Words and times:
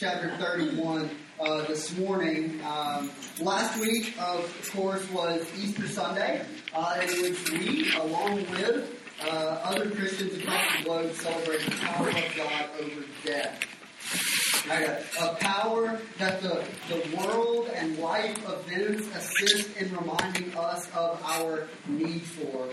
chapter 0.00 0.34
31 0.38 1.10
uh, 1.38 1.62
this 1.66 1.94
morning. 1.98 2.58
Um, 2.64 3.10
last 3.38 3.78
week, 3.78 4.14
of 4.18 4.70
course, 4.72 5.06
was 5.10 5.46
Easter 5.62 5.86
Sunday, 5.88 6.42
uh, 6.74 7.02
in 7.02 7.20
which 7.20 7.50
we, 7.50 7.94
along 7.96 8.36
with 8.50 8.98
uh, 9.22 9.60
other 9.62 9.90
Christians 9.90 10.42
across 10.42 10.78
the 10.78 10.84
globe, 10.84 11.12
celebrate 11.12 11.60
the 11.66 11.70
power 11.72 12.08
of 12.08 12.24
God 12.34 12.64
over 12.80 13.02
death. 13.26 13.60
Right, 14.66 14.88
a, 14.88 15.32
a, 15.32 15.34
power 15.34 16.00
that 16.16 16.40
the, 16.40 16.64
the 16.88 17.16
world 17.16 17.68
and 17.74 17.98
life 17.98 18.38
events 18.48 19.06
assist 19.14 19.76
in 19.76 19.94
reminding 19.94 20.56
us 20.56 20.90
of 20.94 21.22
our 21.24 21.68
need 21.88 22.22
for. 22.22 22.68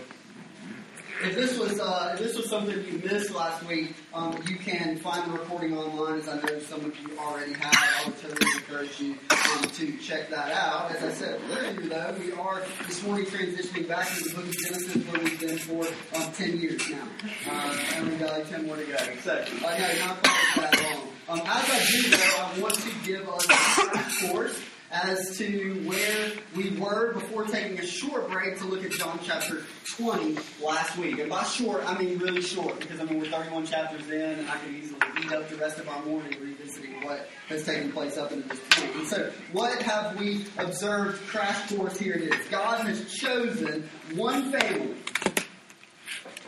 If 1.20 1.36
this 1.36 1.58
was 1.58 1.80
uh, 1.80 2.12
if 2.14 2.20
this 2.20 2.38
was 2.38 2.48
something 2.48 2.76
you 2.86 3.00
missed 3.00 3.34
last 3.34 3.66
week, 3.66 3.96
um, 4.14 4.38
you 4.48 4.56
can 4.56 4.98
find 4.98 5.32
the 5.32 5.40
recording 5.40 5.76
online, 5.76 6.20
as 6.20 6.28
I 6.28 6.40
know 6.40 6.60
some 6.60 6.86
of 6.86 7.00
you 7.00 7.18
already 7.18 7.54
have. 7.54 7.74
I 7.74 8.04
would 8.06 8.22
totally 8.22 8.52
encourage 8.56 9.00
you 9.00 9.16
um, 9.32 9.64
to 9.64 9.98
check 9.98 10.30
that 10.30 10.52
out. 10.52 10.92
As 10.92 11.04
I 11.04 11.12
said 11.12 11.42
earlier, 11.50 11.90
though, 11.90 12.16
we 12.20 12.34
are 12.34 12.62
this 12.86 13.04
morning 13.04 13.26
transitioning 13.26 13.88
back 13.88 14.16
into 14.16 14.30
the 14.30 14.36
book 14.36 14.46
of 14.46 14.58
Genesis, 14.58 15.08
where 15.08 15.24
we've 15.24 15.40
been 15.40 15.58
for 15.58 15.86
um, 16.16 16.32
10 16.34 16.60
years 16.60 16.88
now. 16.90 17.08
Uh, 17.50 17.78
and 17.96 18.10
we've 18.10 18.20
got 18.20 18.34
like 18.34 18.50
10 18.50 18.68
more 18.68 18.76
to 18.76 18.86
go. 18.86 18.98
So, 19.24 19.34
uh, 19.34 19.78
no, 19.78 20.06
not 20.06 20.24
quite 20.24 20.72
that 20.72 20.84
long. 20.84 21.08
Um, 21.30 21.48
as 21.48 21.70
I 21.70 21.86
do, 21.92 22.10
though, 22.12 22.38
I 22.38 22.60
want 22.62 22.76
to 22.76 22.92
give 23.04 23.28
us 23.28 23.48
a 23.48 24.28
course 24.28 24.62
as 24.92 25.38
to 25.38 25.84
where 25.86 26.32
we 26.56 26.72
were 26.80 27.14
before 27.14 27.44
taking 27.46 27.78
a 27.80 27.86
short 27.86 28.30
break 28.30 28.58
to 28.60 28.66
look 28.66 28.84
at 28.84 28.92
John 28.92 29.20
chapter 29.24 29.64
20 29.98 30.38
last 30.64 30.98
week. 30.98 31.20
And 31.20 31.30
by 31.30 31.44
short, 31.44 31.84
I 31.86 31.98
mean 31.98 32.20
really 32.20 32.42
short, 32.42 32.80
because 32.80 33.00
I 33.00 33.04
mean 33.04 33.20
we're 33.20 33.28
31 33.30 33.66
chapters 33.66 34.10
in, 34.10 34.40
and 34.40 34.50
I 34.50 34.58
could 34.58 34.74
easily 34.74 35.00
eat 35.24 35.32
up 35.32 35.50
the 35.50 35.58
rest 35.58 35.78
of 35.80 35.90
our 35.90 36.04
morning 36.06 36.40
revisiting 36.40 37.04
what 37.04 37.28
has 37.50 37.66
taken 37.66 37.92
place 37.92 38.18
up 38.18 38.32
until 38.32 38.48
this 38.50 38.60
point. 38.72 38.96
And 38.96 39.08
so, 39.08 39.32
what 39.52 39.82
have 39.82 40.18
we 40.20 40.46
observed? 40.58 41.22
Crash 41.28 41.70
course 41.74 41.98
here 42.00 42.14
it 42.14 42.34
is. 42.34 42.48
God 42.48 42.86
has 42.86 43.12
chosen 43.14 43.90
one 44.16 44.52
family 44.52 44.96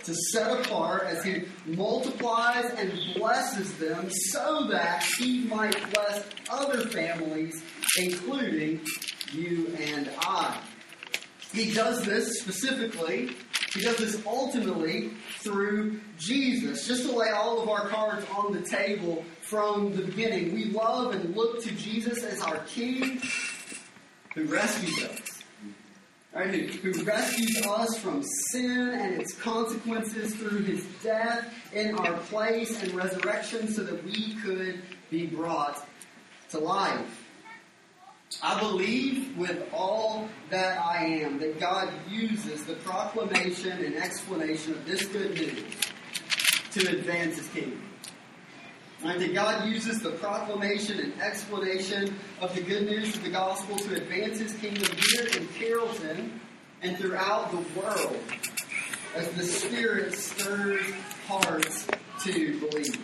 to 0.10 0.16
set 0.32 0.66
apart 0.66 1.04
as 1.04 1.24
he 1.24 1.44
multiplies 1.66 2.66
and 2.78 2.92
blesses 3.16 3.74
them 3.78 4.10
so 4.10 4.68
that 4.68 5.04
he 5.18 5.42
might 5.46 5.76
bless 5.94 6.26
other 6.50 6.88
families, 6.88 7.62
including 8.00 8.82
you 9.32 9.74
and 9.80 10.10
I. 10.20 10.60
He 11.52 11.72
does 11.72 12.04
this 12.04 12.42
specifically, 12.42 13.36
he 13.74 13.82
does 13.82 13.98
this 13.98 14.24
ultimately 14.26 15.12
through 15.40 16.00
Jesus. 16.18 16.88
Just 16.88 17.10
to 17.10 17.16
lay 17.16 17.30
all 17.30 17.62
of 17.62 17.70
our 17.70 17.88
cards 17.88 18.26
on 18.36 18.54
the 18.54 18.62
table 18.62 19.24
from 19.42 19.96
the 19.96 20.04
beginning, 20.04 20.54
we 20.54 20.66
love 20.66 21.14
and 21.14 21.36
look 21.36 21.64
to 21.64 21.72
Jesus 21.72 22.24
as 22.24 22.42
our 22.42 22.58
King 22.66 23.22
who 24.36 24.46
rescues 24.46 25.04
us 25.06 25.30
right, 26.34 26.54
who, 26.54 26.92
who 26.92 27.04
rescues 27.04 27.66
us 27.66 27.98
from 27.98 28.24
sin 28.52 28.90
and 28.90 29.22
its 29.22 29.34
consequences 29.34 30.36
through 30.36 30.64
his 30.64 30.86
death 31.04 31.54
in 31.74 31.96
our 31.96 32.18
place 32.18 32.82
and 32.84 32.94
resurrection 32.94 33.68
so 33.68 33.84
that 33.84 34.04
we 34.04 34.36
could 34.44 34.82
be 35.10 35.26
brought 35.26 35.88
to 36.50 36.60
life. 36.60 37.19
I 38.44 38.60
believe 38.60 39.36
with 39.38 39.68
all 39.74 40.30
that 40.50 40.80
I 40.80 41.04
am 41.04 41.40
that 41.40 41.60
God 41.60 41.92
uses 42.08 42.64
the 42.64 42.76
proclamation 42.76 43.84
and 43.84 43.96
explanation 43.96 44.74
of 44.74 44.86
this 44.86 45.06
good 45.06 45.34
news 45.34 45.64
to 46.72 46.88
advance 46.90 47.38
his 47.38 47.48
kingdom. 47.48 47.82
Right, 49.04 49.18
that 49.18 49.34
God 49.34 49.68
uses 49.68 50.02
the 50.02 50.12
proclamation 50.12 51.00
and 51.00 51.22
explanation 51.22 52.16
of 52.42 52.54
the 52.54 52.62
good 52.62 52.84
news 52.84 53.16
of 53.16 53.24
the 53.24 53.30
gospel 53.30 53.78
to 53.78 53.96
advance 53.96 54.40
his 54.40 54.54
kingdom 54.56 54.94
here 55.12 55.26
in 55.38 55.48
Carrollton 55.48 56.40
and 56.82 56.98
throughout 56.98 57.52
the 57.52 57.80
world 57.80 58.18
as 59.16 59.28
the 59.30 59.44
Spirit 59.44 60.14
stirs 60.14 60.86
hearts 61.28 61.88
to 62.24 62.60
believe. 62.60 62.98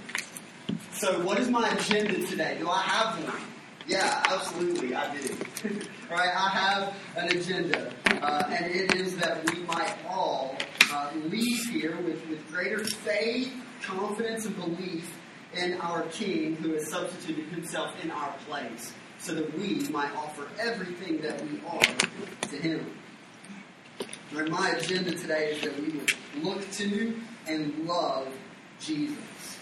So, 0.94 1.24
what 1.26 1.40
is 1.40 1.50
my 1.50 1.70
agenda 1.70 2.26
today? 2.28 2.58
Do 2.60 2.70
I 2.70 2.82
have 2.82 3.24
one? 3.24 3.55
Yeah, 3.88 4.24
absolutely, 4.30 4.96
I 4.96 5.16
do. 5.16 5.38
right, 6.10 6.34
I 6.36 6.50
have 6.50 6.96
an 7.16 7.38
agenda, 7.38 7.94
uh, 8.08 8.44
and 8.50 8.66
it 8.66 8.96
is 8.96 9.16
that 9.18 9.48
we 9.52 9.62
might 9.64 9.96
all 10.10 10.58
uh, 10.92 11.12
leave 11.26 11.64
here 11.70 11.96
with, 12.02 12.28
with 12.28 12.48
greater 12.52 12.84
faith, 12.84 13.54
confidence, 13.84 14.46
and 14.46 14.56
belief 14.56 15.16
in 15.54 15.80
our 15.82 16.02
King 16.04 16.56
who 16.56 16.74
has 16.74 16.90
substituted 16.90 17.46
himself 17.50 17.92
in 18.04 18.10
our 18.10 18.34
place 18.48 18.92
so 19.20 19.36
that 19.36 19.58
we 19.58 19.88
might 19.90 20.14
offer 20.16 20.48
everything 20.60 21.22
that 21.22 21.40
we 21.44 21.62
are 21.68 22.50
to 22.50 22.58
him. 22.58 22.92
And 24.36 24.50
my 24.50 24.72
agenda 24.72 25.12
today 25.12 25.52
is 25.52 25.62
that 25.62 25.80
we 25.80 25.90
would 25.90 26.12
look 26.44 26.70
to 26.72 27.22
and 27.48 27.86
love 27.86 28.28
Jesus. 28.80 29.55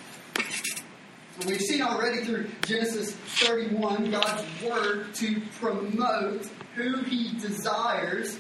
We've 1.48 1.60
seen 1.60 1.82
already 1.82 2.24
through 2.24 2.48
Genesis 2.66 3.12
31 3.12 4.12
God's 4.12 4.44
word 4.64 5.14
to 5.16 5.42
promote 5.60 6.46
who 6.76 6.98
he 7.04 7.38
desires 7.40 8.40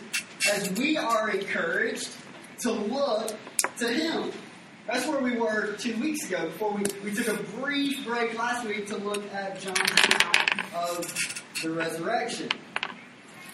as 0.54 0.72
we 0.74 0.96
are 0.96 1.32
encouraged 1.32 2.12
to 2.60 2.72
look 2.72 3.36
to 3.78 3.88
him. 3.88 4.32
That's 4.86 5.08
where 5.08 5.20
we 5.20 5.36
were 5.36 5.74
two 5.78 6.00
weeks 6.00 6.28
ago 6.28 6.46
before 6.46 6.74
we, 6.74 6.84
we 7.04 7.14
took 7.14 7.28
a 7.28 7.44
brief 7.60 8.06
break 8.06 8.38
last 8.38 8.66
week 8.66 8.86
to 8.88 8.98
look 8.98 9.24
at 9.34 9.60
John's 9.60 9.80
account 9.80 10.74
of 10.76 11.44
the 11.64 11.72
resurrection. 11.72 12.50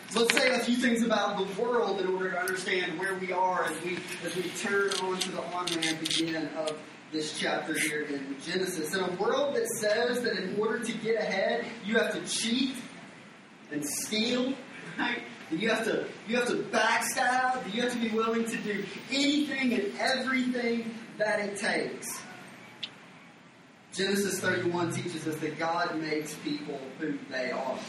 So 0.09 0.21
let's 0.21 0.35
say 0.35 0.53
a 0.53 0.59
few 0.59 0.75
things 0.75 1.01
about 1.01 1.37
the 1.37 1.61
world 1.61 2.01
in 2.01 2.07
order 2.07 2.31
to 2.31 2.39
understand 2.39 2.99
where 2.99 3.15
we 3.15 3.31
are 3.31 3.63
as 3.63 3.83
we 3.83 3.99
as 4.25 4.35
we 4.35 4.43
turn 4.57 4.91
on 5.03 5.17
to 5.19 5.31
the 5.31 5.41
on-ramp 5.41 6.01
again 6.01 6.49
of 6.57 6.77
this 7.11 7.37
chapter 7.39 7.77
here 7.77 8.03
in 8.03 8.35
Genesis. 8.45 8.93
In 8.93 9.01
a 9.01 9.11
world 9.15 9.55
that 9.55 9.67
says 9.67 10.21
that 10.21 10.37
in 10.37 10.59
order 10.59 10.79
to 10.79 10.91
get 10.99 11.15
ahead, 11.15 11.65
you 11.85 11.97
have 11.97 12.13
to 12.13 12.21
cheat 12.27 12.75
and 13.71 13.83
steal, 13.85 14.53
right? 14.97 15.23
You 15.51 15.69
have 15.69 15.83
to 15.85 16.05
you 16.27 16.37
have 16.37 16.47
to 16.47 16.55
backstab. 16.55 17.73
You 17.73 17.81
have 17.81 17.93
to 17.93 17.99
be 17.99 18.09
willing 18.09 18.45
to 18.45 18.57
do 18.57 18.83
anything 19.11 19.73
and 19.73 19.93
everything 19.99 20.93
that 21.17 21.39
it 21.39 21.57
takes. 21.57 22.21
Genesis 23.91 24.39
31 24.39 24.91
teaches 24.93 25.27
us 25.27 25.35
that 25.37 25.57
God 25.57 25.99
makes 25.99 26.35
people 26.35 26.79
who 26.99 27.17
they 27.31 27.51
are. 27.51 27.79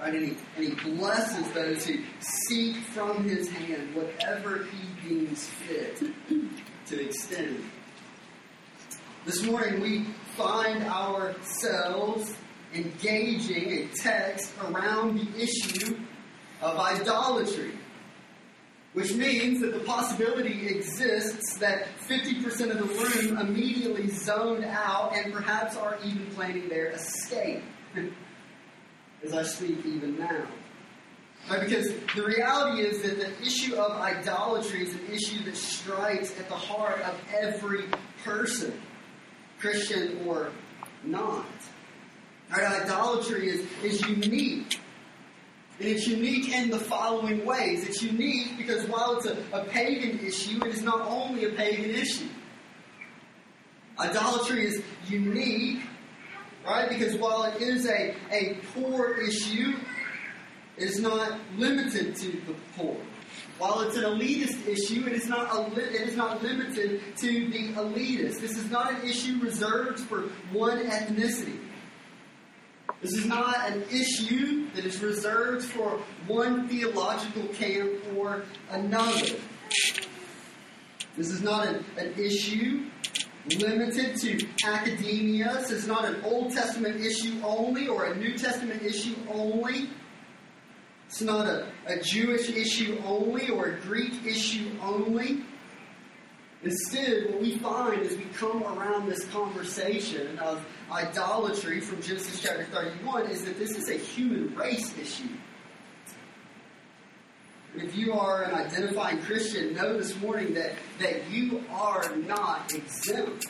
Right? 0.00 0.14
And, 0.14 0.28
he, 0.28 0.36
and 0.56 0.78
he 0.78 0.90
blesses 0.90 1.50
those 1.52 1.86
who 1.86 1.98
seek 2.20 2.76
from 2.76 3.24
his 3.24 3.48
hand 3.48 3.94
whatever 3.94 4.64
he 4.64 5.08
deems 5.08 5.46
fit 5.46 6.02
to 6.86 7.04
extend. 7.04 7.64
This 9.26 9.42
morning 9.42 9.80
we 9.80 10.04
find 10.36 10.84
ourselves 10.84 12.32
engaging 12.72 13.72
a 13.72 13.88
text 13.88 14.52
around 14.62 15.18
the 15.18 15.42
issue 15.42 15.98
of 16.62 16.78
idolatry 16.78 17.72
which 18.92 19.12
means 19.12 19.60
that 19.60 19.74
the 19.74 19.80
possibility 19.80 20.68
exists 20.68 21.58
that 21.58 21.86
50% 22.08 22.70
of 22.70 22.78
the 22.78 22.84
room 22.84 23.36
immediately 23.36 24.08
zoned 24.08 24.64
out 24.64 25.12
and 25.14 25.34
perhaps 25.34 25.76
are 25.76 25.98
even 26.02 26.26
planning 26.28 26.68
their 26.70 26.92
escape 26.92 27.62
as 29.24 29.34
I 29.34 29.42
speak 29.42 29.84
even 29.84 30.18
now. 30.18 30.46
Right, 31.50 31.60
because 31.60 31.92
the 32.14 32.24
reality 32.24 32.82
is 32.82 33.02
that 33.02 33.18
the 33.18 33.42
issue 33.42 33.74
of 33.74 34.00
idolatry 34.00 34.84
is 34.84 34.94
an 34.94 35.06
issue 35.12 35.44
that 35.44 35.56
strikes 35.56 36.30
at 36.38 36.48
the 36.48 36.54
heart 36.54 37.02
of 37.02 37.20
every 37.38 37.84
person, 38.24 38.72
Christian 39.58 40.26
or 40.26 40.50
not. 41.04 41.46
Right, 42.50 42.82
idolatry 42.82 43.48
is, 43.48 43.66
is 43.82 44.00
unique 44.02 44.78
and 45.78 45.88
it's 45.88 46.06
unique 46.06 46.52
in 46.52 46.70
the 46.70 46.78
following 46.78 47.44
ways. 47.44 47.86
It's 47.86 48.02
unique 48.02 48.56
because 48.56 48.86
while 48.86 49.16
it's 49.16 49.26
a, 49.26 49.36
a 49.52 49.64
pagan 49.64 50.18
issue, 50.24 50.64
it 50.64 50.74
is 50.74 50.82
not 50.82 51.02
only 51.02 51.44
a 51.44 51.50
pagan 51.50 51.90
issue. 51.90 52.28
Idolatry 53.98 54.66
is 54.66 54.82
unique, 55.06 55.80
right? 56.64 56.88
Because 56.88 57.16
while 57.16 57.44
it 57.44 57.60
is 57.60 57.86
a, 57.86 58.14
a 58.30 58.58
poor 58.74 59.18
issue, 59.18 59.74
it 60.78 60.84
is 60.84 60.98
not 60.98 61.38
limited 61.58 62.16
to 62.16 62.30
the 62.30 62.54
poor. 62.76 62.96
While 63.58 63.80
it's 63.80 63.96
an 63.96 64.04
elitist 64.04 64.66
issue, 64.66 65.06
it 65.06 65.12
is 65.12 65.28
not 65.28 65.54
a, 65.54 65.72
it 65.78 66.08
is 66.08 66.16
not 66.16 66.42
limited 66.42 67.00
to 67.16 67.50
the 67.50 67.72
elitist. 67.72 68.40
This 68.40 68.56
is 68.56 68.70
not 68.70 68.92
an 68.92 69.08
issue 69.08 69.38
reserved 69.40 70.00
for 70.00 70.22
one 70.52 70.84
ethnicity. 70.84 71.58
This 73.00 73.12
is 73.14 73.26
not 73.26 73.70
an 73.70 73.82
issue 73.90 74.70
that 74.74 74.84
is 74.84 75.02
reserved 75.02 75.64
for 75.64 76.00
one 76.26 76.68
theological 76.68 77.46
camp 77.48 77.92
or 78.16 78.44
another. 78.70 79.36
This 81.16 81.30
is 81.30 81.42
not 81.42 81.66
an, 81.66 81.84
an 81.96 82.12
issue 82.18 82.90
limited 83.58 84.16
to 84.16 84.46
academia. 84.64 85.54
This 85.54 85.70
is 85.70 85.86
not 85.86 86.04
an 86.04 86.22
Old 86.24 86.52
Testament 86.52 86.96
issue 86.96 87.40
only 87.44 87.88
or 87.88 88.06
a 88.06 88.16
New 88.16 88.36
Testament 88.36 88.82
issue 88.82 89.14
only. 89.30 89.88
It's 91.06 91.22
not 91.22 91.46
a, 91.46 91.68
a 91.86 92.00
Jewish 92.00 92.50
issue 92.50 93.00
only 93.04 93.48
or 93.48 93.66
a 93.66 93.80
Greek 93.80 94.24
issue 94.26 94.70
only. 94.82 95.44
Instead, 96.62 97.30
what 97.30 97.40
we 97.40 97.58
find 97.58 98.02
as 98.02 98.16
we 98.16 98.24
come 98.36 98.62
around 98.64 99.08
this 99.08 99.24
conversation 99.26 100.38
of 100.38 100.64
idolatry 100.90 101.80
from 101.80 102.02
Genesis 102.02 102.40
chapter 102.42 102.64
31 102.64 103.30
is 103.30 103.44
that 103.44 103.58
this 103.58 103.70
is 103.76 103.88
a 103.88 103.94
human 103.94 104.54
race 104.56 104.96
issue. 104.98 105.28
And 107.74 107.82
If 107.82 107.94
you 107.94 108.14
are 108.14 108.42
an 108.42 108.54
identifying 108.54 109.20
Christian, 109.20 109.74
know 109.74 109.96
this 109.96 110.18
morning 110.20 110.54
that, 110.54 110.72
that 110.98 111.30
you 111.30 111.62
are 111.70 112.16
not 112.16 112.72
exempt. 112.74 113.46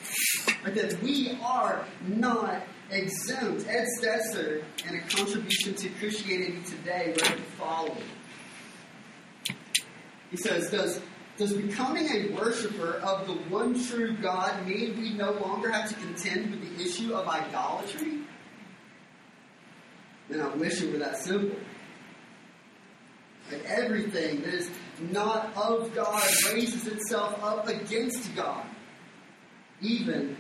But 0.62 0.75
that 0.75 1.00
we 1.00 1.38
are 1.43 1.87
not 2.09 2.62
exempt. 2.91 3.67
Ed 3.69 3.87
Stetzer, 4.00 4.62
and 4.87 4.97
a 4.97 5.00
contribution 5.00 5.75
to 5.75 5.88
Christianity 5.91 6.62
Today, 6.65 7.09
wrote 7.09 7.37
the 7.37 7.43
following. 7.59 8.03
He 10.31 10.37
says, 10.37 10.71
Does 10.71 11.00
does 11.37 11.53
becoming 11.53 12.09
a 12.09 12.35
worshiper 12.35 12.94
of 13.05 13.27
the 13.27 13.35
one 13.35 13.79
true 13.85 14.17
God 14.17 14.67
mean 14.67 14.99
we 14.99 15.12
no 15.12 15.33
longer 15.33 15.71
have 15.71 15.88
to 15.88 15.94
contend 15.97 16.50
with 16.50 16.79
the 16.79 16.83
issue 16.83 17.15
of 17.15 17.29
idolatry? 17.29 18.21
And 20.31 20.41
I 20.41 20.49
wish 20.55 20.81
it 20.81 20.93
were 20.93 20.99
that 20.99 21.19
simple. 21.19 21.56
That 23.50 23.65
everything 23.67 24.41
that 24.43 24.55
is 24.55 24.71
not 24.99 25.55
of 25.56 25.94
God 25.94 26.23
raises 26.53 26.87
itself 26.87 27.38
up 27.44 27.69
against 27.69 28.35
God, 28.35 28.65
even 29.81 30.37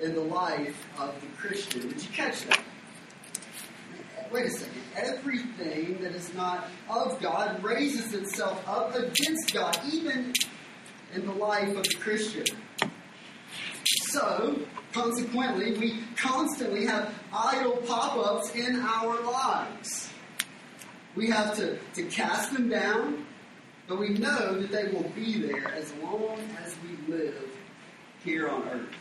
in 0.00 0.14
the 0.14 0.20
life 0.20 0.86
of 0.98 1.14
the 1.20 1.26
Christian. 1.36 1.88
Did 1.88 2.02
you 2.02 2.08
catch 2.12 2.42
that? 2.46 2.60
Wait 4.32 4.46
a 4.46 4.50
second. 4.50 4.82
Everything 4.96 6.02
that 6.02 6.12
is 6.14 6.32
not 6.34 6.68
of 6.90 7.20
God 7.20 7.62
raises 7.62 8.14
itself 8.14 8.66
up 8.68 8.94
against 8.94 9.52
God, 9.52 9.78
even 9.92 10.32
in 11.14 11.26
the 11.26 11.32
life 11.32 11.76
of 11.76 11.84
the 11.84 11.94
Christian. 12.00 12.44
So, 14.08 14.58
consequently, 14.92 15.78
we 15.78 16.00
constantly 16.16 16.86
have 16.86 17.14
idol 17.32 17.76
pop 17.86 18.16
ups 18.16 18.54
in 18.54 18.80
our 18.80 19.20
lives. 19.22 20.10
We 21.14 21.28
have 21.30 21.54
to, 21.56 21.78
to 21.94 22.02
cast 22.04 22.52
them 22.52 22.68
down, 22.68 23.24
but 23.86 24.00
we 24.00 24.10
know 24.10 24.60
that 24.60 24.72
they 24.72 24.92
will 24.92 25.08
be 25.10 25.40
there 25.42 25.72
as 25.74 25.92
long 26.02 26.38
as 26.64 26.74
we 26.82 27.14
live 27.14 27.50
here 28.24 28.48
on 28.48 28.68
earth. 28.68 28.96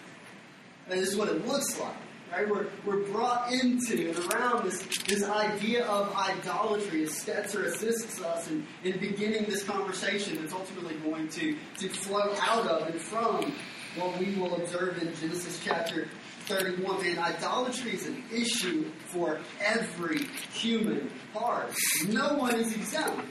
And 0.89 0.99
this 0.99 1.09
is 1.09 1.15
what 1.15 1.29
it 1.29 1.47
looks 1.47 1.79
like. 1.79 1.95
Right? 2.31 2.49
We're, 2.49 2.65
we're 2.83 3.03
brought 3.11 3.53
into 3.53 4.09
and 4.09 4.33
around 4.33 4.65
this, 4.65 4.83
this 5.05 5.23
idea 5.23 5.85
of 5.85 6.15
idolatry 6.15 7.03
as 7.03 7.11
Stetzer 7.11 7.65
assists 7.65 8.19
us 8.21 8.49
in, 8.49 8.65
in 8.83 8.99
beginning 8.99 9.45
this 9.45 9.63
conversation 9.63 10.41
that's 10.41 10.53
ultimately 10.53 10.95
going 10.95 11.27
to, 11.29 11.55
to 11.77 11.89
flow 11.89 12.33
out 12.41 12.65
of 12.65 12.87
and 12.87 12.99
from 12.99 13.53
what 13.97 14.17
we 14.17 14.33
will 14.33 14.55
observe 14.55 14.99
in 14.99 15.13
Genesis 15.15 15.61
chapter 15.63 16.07
31. 16.45 17.05
And 17.05 17.19
idolatry 17.19 17.93
is 17.93 18.07
an 18.07 18.23
issue 18.33 18.85
for 19.07 19.39
every 19.63 20.23
human 20.53 21.11
heart. 21.33 21.71
No 22.07 22.33
one 22.33 22.55
is 22.55 22.73
exempt. 22.73 23.27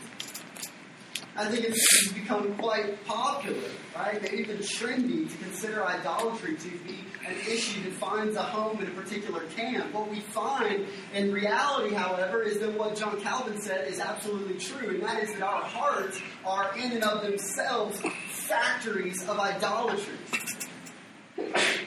I 1.34 1.46
think 1.46 1.64
it's 1.64 2.12
become 2.12 2.54
quite 2.56 3.04
popular, 3.06 3.70
right? 3.96 4.32
Even 4.32 4.58
trendy 4.58 5.30
to 5.30 5.36
consider 5.38 5.84
idolatry 5.84 6.56
to 6.56 6.70
be 6.86 6.98
an 7.26 7.34
issue 7.48 7.82
that 7.82 7.92
finds 7.92 8.36
a 8.36 8.42
home 8.42 8.80
in 8.80 8.88
a 8.88 8.90
particular 8.90 9.42
camp. 9.56 9.92
What 9.94 10.10
we 10.10 10.20
find 10.20 10.86
in 11.14 11.32
reality, 11.32 11.94
however, 11.94 12.42
is 12.42 12.58
that 12.60 12.76
what 12.76 12.96
John 12.96 13.20
Calvin 13.20 13.60
said 13.60 13.88
is 13.88 14.00
absolutely 14.00 14.58
true, 14.58 14.90
and 14.90 15.02
that 15.02 15.22
is 15.22 15.32
that 15.34 15.42
our 15.42 15.62
hearts 15.62 16.20
are 16.44 16.76
in 16.76 16.92
and 16.92 17.04
of 17.04 17.22
themselves 17.22 18.00
factories 18.28 19.22
of 19.28 19.38
idolatry. 19.38 20.18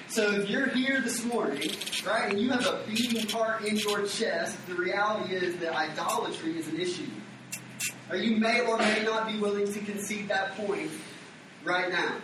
So 0.07 0.31
if 0.31 0.49
you're 0.49 0.69
here 0.69 1.01
this 1.01 1.25
morning, 1.25 1.69
right, 2.05 2.31
and 2.31 2.39
you 2.39 2.49
have 2.51 2.65
a 2.65 2.83
beating 2.87 3.27
heart 3.27 3.65
in 3.65 3.75
your 3.75 4.05
chest, 4.05 4.57
the 4.67 4.75
reality 4.75 5.35
is 5.35 5.57
that 5.57 5.73
idolatry 5.75 6.57
is 6.57 6.67
an 6.69 6.79
issue. 6.79 7.09
Or 8.09 8.15
you 8.15 8.37
may 8.37 8.61
or 8.61 8.77
may 8.77 9.03
not 9.03 9.27
be 9.27 9.37
willing 9.37 9.71
to 9.73 9.79
concede 9.79 10.29
that 10.29 10.55
point 10.55 10.89
right 11.63 11.91
now. 11.91 12.15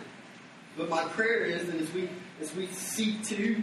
But 0.76 0.88
my 0.88 1.04
prayer 1.04 1.44
is 1.44 1.66
that 1.66 1.74
as 1.76 1.92
we 1.92 2.08
as 2.42 2.54
we 2.56 2.66
seek 2.66 3.22
to 3.22 3.62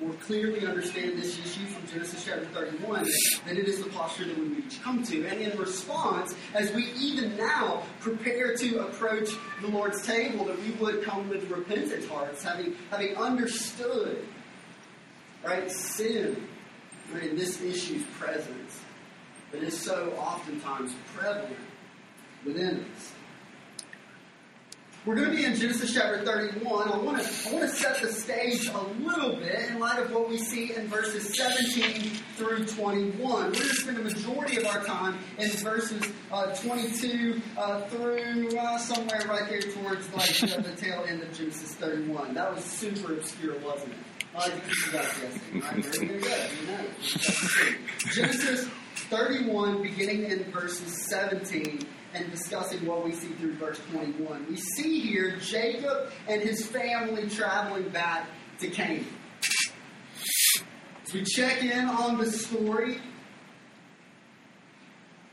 more 0.00 0.14
clearly 0.14 0.66
understand 0.66 1.18
this 1.18 1.38
issue 1.38 1.66
from 1.66 1.86
Genesis 1.86 2.24
chapter 2.24 2.46
31, 2.46 3.06
that 3.46 3.56
it 3.56 3.68
is 3.68 3.84
the 3.84 3.90
posture 3.90 4.24
that 4.24 4.36
we 4.38 4.48
would 4.48 4.64
each 4.64 4.82
come 4.82 5.02
to. 5.04 5.26
And 5.26 5.40
in 5.40 5.56
response, 5.58 6.34
as 6.54 6.72
we 6.72 6.90
even 6.98 7.36
now 7.36 7.82
prepare 8.00 8.56
to 8.56 8.86
approach 8.86 9.28
the 9.60 9.68
Lord's 9.68 10.04
table, 10.04 10.46
that 10.46 10.58
we 10.62 10.70
would 10.72 11.04
come 11.04 11.28
with 11.28 11.48
repentant 11.50 12.08
hearts, 12.08 12.42
having, 12.42 12.74
having 12.90 13.14
understood 13.16 14.26
right, 15.44 15.70
sin 15.70 16.48
right, 17.12 17.24
in 17.24 17.36
this 17.36 17.60
issue's 17.60 18.04
presence 18.18 18.80
that 19.52 19.62
is 19.62 19.78
so 19.78 20.12
oftentimes 20.18 20.92
prevalent 21.14 21.56
within 22.44 22.84
us. 22.96 23.12
We're 25.06 25.16
going 25.16 25.32
to 25.32 25.36
be 25.36 25.44
in 25.44 25.54
Genesis 25.54 25.92
chapter 25.92 26.24
31. 26.24 26.90
I 26.90 26.96
want 26.96 27.22
to 27.22 27.48
I 27.48 27.52
want 27.52 27.68
to 27.68 27.76
set 27.76 28.00
the 28.00 28.10
stage 28.10 28.68
a 28.68 28.78
little 28.78 29.36
bit 29.36 29.68
in 29.68 29.78
light 29.78 29.98
of 29.98 30.10
what 30.10 30.30
we 30.30 30.38
see 30.38 30.74
in 30.74 30.88
verses 30.88 31.36
17 31.36 32.10
through 32.36 32.64
21. 32.64 33.18
We're 33.20 33.42
going 33.42 33.52
to 33.52 33.64
spend 33.64 33.98
the 33.98 34.02
majority 34.02 34.56
of 34.56 34.64
our 34.64 34.82
time 34.82 35.18
in 35.36 35.50
verses 35.50 36.10
uh, 36.32 36.54
22 36.54 37.38
uh, 37.58 37.82
through 37.82 38.56
uh, 38.56 38.78
somewhere 38.78 39.20
right 39.28 39.46
there 39.46 39.60
towards 39.60 40.10
like 40.14 40.64
the 40.64 40.72
tail 40.74 41.04
end 41.06 41.22
of 41.22 41.30
Genesis 41.36 41.74
31. 41.74 42.32
That 42.32 42.54
was 42.54 42.64
super 42.64 43.12
obscure, 43.12 43.58
wasn't 43.58 43.92
it? 43.92 43.98
I 44.34 44.48
guessing. 44.90 45.60
Genesis 48.10 48.70
31, 49.10 49.82
beginning 49.82 50.24
in 50.30 50.44
verses 50.44 51.06
17 51.10 51.86
and 52.14 52.30
discussing 52.30 52.86
what 52.86 53.04
we 53.04 53.12
see 53.12 53.28
through 53.34 53.54
verse 53.54 53.80
21. 53.90 54.46
We 54.48 54.56
see 54.56 55.00
here 55.00 55.36
Jacob 55.40 56.10
and 56.28 56.40
his 56.40 56.64
family 56.66 57.28
traveling 57.28 57.88
back 57.88 58.28
to 58.60 58.68
Canaan. 58.68 59.06
As 61.06 61.12
we 61.12 61.24
check 61.24 61.62
in 61.62 61.86
on 61.86 62.18
the 62.18 62.30
story, 62.30 63.00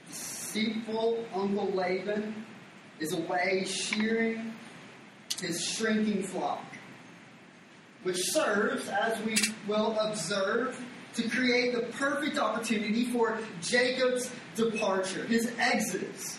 deceitful 0.07 1.23
Uncle 1.33 1.71
Laban 1.71 2.45
is 2.99 3.13
away 3.13 3.63
shearing 3.65 4.53
his 5.39 5.63
shrinking 5.63 6.23
flock, 6.23 6.63
which 8.03 8.17
serves, 8.31 8.87
as 8.89 9.19
we 9.23 9.35
will 9.67 9.97
observe, 9.99 10.83
to 11.15 11.29
create 11.29 11.73
the 11.73 11.81
perfect 11.93 12.37
opportunity 12.37 13.05
for 13.05 13.37
Jacob's 13.61 14.31
departure, 14.55 15.25
his 15.25 15.51
exodus 15.57 16.37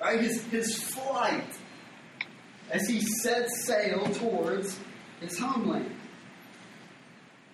right? 0.00 0.20
His, 0.20 0.42
his 0.44 0.82
flight 0.82 1.44
as 2.70 2.86
he 2.86 3.00
sets 3.00 3.64
sail 3.64 4.04
towards 4.14 4.78
his 5.20 5.38
homeland. 5.38 5.94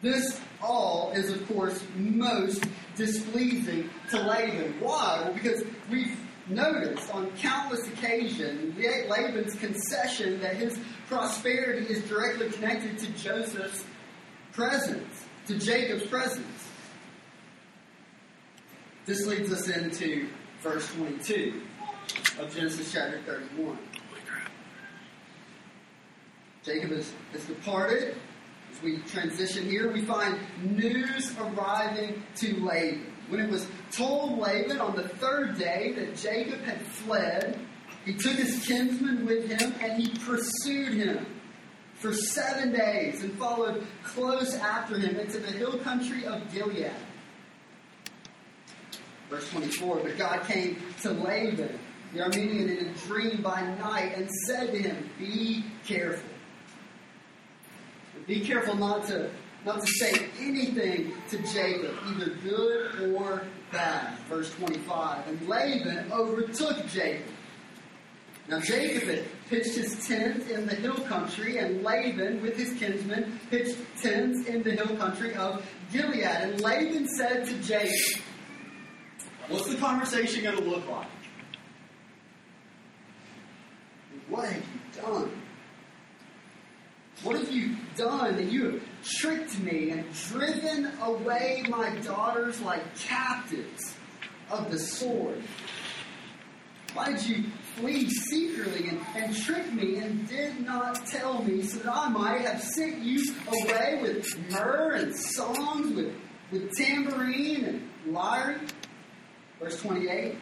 This 0.03 0.41
all 0.61 1.13
is, 1.15 1.31
of 1.31 1.47
course, 1.49 1.83
most 1.97 2.65
displeasing 2.97 3.89
to 4.11 4.21
Laban. 4.21 4.75
Why? 4.81 5.23
Well, 5.25 5.33
because 5.33 5.65
we've 5.91 6.17
noticed 6.49 7.13
on 7.15 7.31
countless 7.39 7.87
occasions 7.89 8.77
Laban's 9.09 9.55
concession 9.55 10.41
that 10.41 10.57
his 10.57 10.79
prosperity 11.09 11.87
is 11.87 12.03
directly 12.09 12.51
connected 12.51 12.99
to 12.99 13.07
Joseph's 13.13 13.85
presence, 14.53 15.25
to 15.47 15.59
Jacob's 15.59 16.07
presence. 16.07 16.69
This 19.07 19.27
leads 19.27 19.53
us 19.53 19.69
into 19.69 20.29
verse 20.63 20.87
22 20.95 21.63
of 22.38 22.54
Genesis 22.54 22.92
chapter 22.92 23.21
31. 23.23 23.78
Jacob 26.64 26.90
has, 26.90 27.12
has 27.33 27.44
departed. 27.44 28.16
As 28.73 28.83
we 28.83 28.99
transition 28.99 29.68
here, 29.68 29.92
we 29.92 30.02
find 30.02 30.38
news 30.62 31.35
arriving 31.38 32.23
to 32.37 32.56
Laban. 32.64 33.12
When 33.28 33.40
it 33.40 33.50
was 33.50 33.66
told 33.92 34.38
Laban 34.38 34.80
on 34.80 34.97
the 34.97 35.09
third 35.09 35.59
day 35.59 35.92
that 35.92 36.16
Jacob 36.16 36.61
had 36.62 36.80
fled, 36.80 37.59
he 38.04 38.14
took 38.14 38.33
his 38.33 38.66
kinsman 38.66 39.25
with 39.25 39.49
him 39.49 39.75
and 39.80 40.02
he 40.02 40.09
pursued 40.18 40.94
him 40.94 41.26
for 41.94 42.12
seven 42.12 42.73
days 42.73 43.23
and 43.23 43.33
followed 43.38 43.87
close 44.02 44.54
after 44.56 44.99
him 44.99 45.16
into 45.18 45.38
the 45.38 45.50
hill 45.52 45.78
country 45.78 46.26
of 46.26 46.52
Gilead. 46.52 46.90
Verse 49.30 49.49
24 49.50 50.00
But 50.02 50.18
God 50.18 50.44
came 50.44 50.83
to 51.02 51.12
Laban 51.12 51.78
the 52.14 52.21
Aramean 52.21 52.78
in 52.78 52.87
a 52.87 52.92
dream 53.06 53.42
by 53.42 53.61
night 53.76 54.16
and 54.16 54.30
said 54.47 54.71
to 54.73 54.78
him, 54.78 55.11
Be 55.18 55.64
careful. 55.85 56.28
be 58.26 58.40
careful 58.40 58.76
not 58.76 59.06
to 59.09 59.30
not 59.64 59.80
to 59.80 59.87
say 59.87 60.28
anything 60.38 61.14
to 61.30 61.38
Jacob, 61.52 61.97
either 62.06 62.35
good 62.44 63.14
or 63.14 63.44
bad. 63.73 64.18
Verse 64.28 64.52
25. 64.56 65.26
And 65.26 65.49
Laban 65.49 66.12
overtook 66.12 66.87
Jacob. 66.88 67.26
Now 68.47 68.61
Jacob 68.61 69.09
had 69.09 69.25
pitched 69.49 69.75
his 69.75 70.06
tent 70.06 70.50
in 70.50 70.66
the 70.66 70.75
hill 70.75 70.99
country, 71.06 71.56
and 71.56 71.83
Laban, 71.83 72.42
with 72.42 72.59
his 72.59 72.78
kinsmen, 72.78 73.40
pitched 73.50 73.78
tents 74.02 74.47
in 74.47 74.62
the 74.62 74.73
hill 74.73 74.94
country 74.99 75.35
of 75.35 75.66
Gilead. 75.90 76.25
And 76.25 76.61
Laban 76.61 77.09
said 77.09 77.47
to 77.47 77.54
Jacob, 77.62 78.21
What's 79.49 79.68
the 79.68 79.76
conversation 79.76 80.44
going 80.44 80.59
to 80.59 80.64
look 80.64 80.87
like? 80.88 81.09
What 84.28 84.49
have 84.49 84.62
you 84.62 85.02
done? 85.02 85.31
What 87.23 87.38
have 87.38 87.50
you 87.50 87.76
done 87.97 88.37
that 88.37 88.50
you 88.50 88.71
have 88.71 88.83
tricked 89.02 89.59
me 89.61 89.90
and 89.90 90.04
driven 90.28 90.90
away 91.02 91.64
my 91.69 91.95
daughters 91.97 92.61
like 92.61 92.83
captives 92.99 93.95
of 94.50 94.71
the 94.71 94.78
sword? 94.78 95.43
Why 96.95 97.12
did 97.12 97.26
you 97.26 97.45
flee 97.76 98.09
secretly 98.09 98.88
and, 98.88 99.00
and 99.16 99.37
trick 99.37 99.73
me 99.73 99.97
and 99.97 100.28
did 100.28 100.61
not 100.61 101.07
tell 101.07 101.43
me 101.43 101.62
so 101.62 101.78
that 101.78 101.93
I 101.93 102.09
might 102.09 102.43
have 102.43 102.62
sent 102.62 102.99
you 102.99 103.35
away 103.49 103.99
with 104.00 104.26
myrrh 104.50 104.93
and 104.93 105.16
songs, 105.16 105.93
with, 105.95 106.14
with 106.52 106.71
tambourine 106.76 107.64
and 107.64 107.88
lyre? 108.07 108.61
Verse 109.61 109.81
28. 109.81 110.37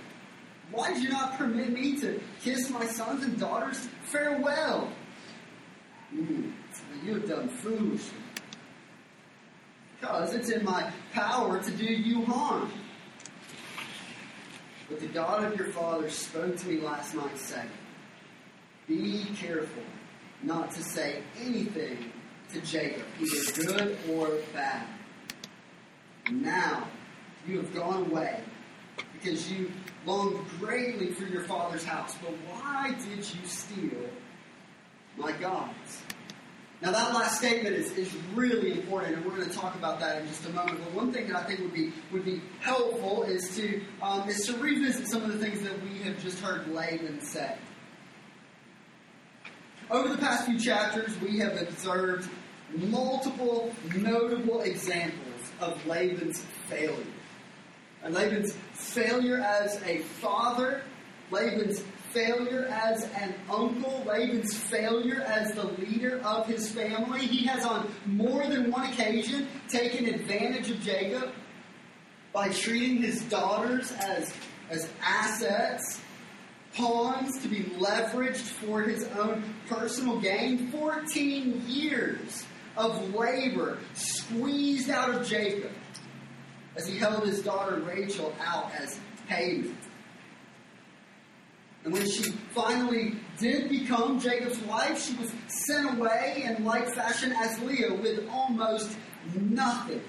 Why 0.72 0.94
did 0.94 1.02
you 1.02 1.10
not 1.10 1.36
permit 1.36 1.70
me 1.70 2.00
to 2.00 2.18
kiss 2.42 2.70
my 2.70 2.86
sons 2.86 3.22
and 3.22 3.38
daughters 3.38 3.88
farewell? 4.04 4.90
Mm, 6.14 6.52
you 7.04 7.14
have 7.14 7.28
done 7.28 7.48
foolishly. 7.48 8.18
Because 10.00 10.34
it's 10.34 10.48
in 10.48 10.64
my 10.64 10.90
power 11.12 11.62
to 11.62 11.70
do 11.70 11.84
you 11.84 12.24
harm. 12.24 12.72
But 14.88 15.00
the 15.00 15.06
God 15.06 15.44
of 15.44 15.56
your 15.56 15.68
father 15.68 16.08
spoke 16.08 16.56
to 16.56 16.68
me 16.68 16.80
last 16.80 17.14
night, 17.14 17.38
saying, 17.38 17.68
Be 18.88 19.26
careful 19.36 19.82
not 20.42 20.70
to 20.72 20.82
say 20.82 21.22
anything 21.40 22.10
to 22.52 22.60
Jacob, 22.62 23.04
either 23.20 23.62
good 23.62 23.98
or 24.10 24.38
bad. 24.52 24.86
Now 26.30 26.88
you 27.46 27.58
have 27.58 27.74
gone 27.74 28.10
away 28.10 28.40
because 29.12 29.50
you 29.50 29.70
longed 30.06 30.38
greatly 30.58 31.08
for 31.12 31.24
your 31.24 31.44
father's 31.44 31.84
house. 31.84 32.14
But 32.22 32.32
why 32.48 32.94
did 33.08 33.18
you 33.18 33.46
steal 33.46 34.08
my 35.16 35.32
gods? 35.32 36.02
Now, 36.82 36.90
that 36.90 37.14
last 37.14 37.38
statement 37.38 37.76
is, 37.76 37.92
is 37.92 38.12
really 38.34 38.72
important, 38.72 39.14
and 39.14 39.24
we're 39.24 39.36
going 39.36 39.48
to 39.48 39.56
talk 39.56 39.76
about 39.76 40.00
that 40.00 40.20
in 40.20 40.26
just 40.26 40.44
a 40.46 40.48
moment. 40.50 40.80
But 40.84 40.92
one 40.94 41.12
thing 41.12 41.28
that 41.28 41.36
I 41.36 41.44
think 41.44 41.60
would 41.60 41.72
be 41.72 41.92
would 42.10 42.24
be 42.24 42.40
helpful 42.58 43.22
is 43.22 43.54
to 43.56 43.80
um, 44.02 44.28
is 44.28 44.44
to 44.46 44.56
revisit 44.56 45.06
some 45.06 45.22
of 45.22 45.32
the 45.32 45.38
things 45.38 45.62
that 45.62 45.80
we 45.84 45.98
have 46.00 46.20
just 46.20 46.40
heard 46.40 46.66
Laban 46.72 47.20
say. 47.20 47.56
Over 49.92 50.08
the 50.08 50.18
past 50.18 50.46
few 50.46 50.58
chapters, 50.58 51.16
we 51.20 51.38
have 51.38 51.60
observed 51.62 52.28
multiple 52.74 53.72
notable 53.94 54.62
examples 54.62 55.52
of 55.60 55.86
Laban's 55.86 56.44
failure. 56.68 56.96
And 58.02 58.14
Laban's 58.14 58.52
failure 58.72 59.38
as 59.38 59.80
a 59.82 59.98
father, 59.98 60.82
Laban's 61.30 61.82
failure 62.10 62.66
as 62.70 63.04
an 63.14 63.34
uncle, 63.48 64.02
Laban's 64.06 64.54
failure 64.54 65.22
as 65.22 65.52
the 65.52 65.64
leader 65.64 66.20
of 66.24 66.46
his 66.46 66.70
family. 66.70 67.20
He 67.20 67.46
has 67.46 67.64
on 67.64 67.92
more 68.06 68.46
than 68.46 68.70
one 68.70 68.90
occasion 68.90 69.48
taken 69.68 70.06
advantage 70.06 70.70
of 70.70 70.80
Jacob 70.80 71.32
by 72.32 72.48
treating 72.48 73.02
his 73.02 73.22
daughters 73.22 73.92
as, 73.92 74.32
as 74.70 74.88
assets, 75.02 76.00
pawns 76.74 77.40
to 77.42 77.48
be 77.48 77.64
leveraged 77.78 78.36
for 78.36 78.82
his 78.82 79.04
own 79.18 79.44
personal 79.68 80.18
gain. 80.20 80.70
14 80.70 81.62
years 81.66 82.44
of 82.76 83.14
labor 83.14 83.78
squeezed 83.94 84.90
out 84.90 85.10
of 85.10 85.26
Jacob 85.26 85.70
as 86.76 86.86
he 86.86 86.98
held 86.98 87.26
his 87.26 87.42
daughter 87.42 87.80
Rachel 87.80 88.34
out 88.40 88.72
as 88.74 88.98
payment. 89.28 89.76
And 91.84 91.92
when 91.92 92.08
she 92.08 92.30
finally 92.54 93.16
did 93.38 93.68
become 93.68 94.20
Jacob's 94.20 94.58
wife, 94.60 95.04
she 95.04 95.14
was 95.16 95.32
sent 95.48 95.98
away 95.98 96.44
in 96.46 96.64
like 96.64 96.94
fashion 96.94 97.32
as 97.32 97.58
Leah 97.60 97.94
with 97.94 98.28
almost 98.30 98.96
nothing. 99.34 100.00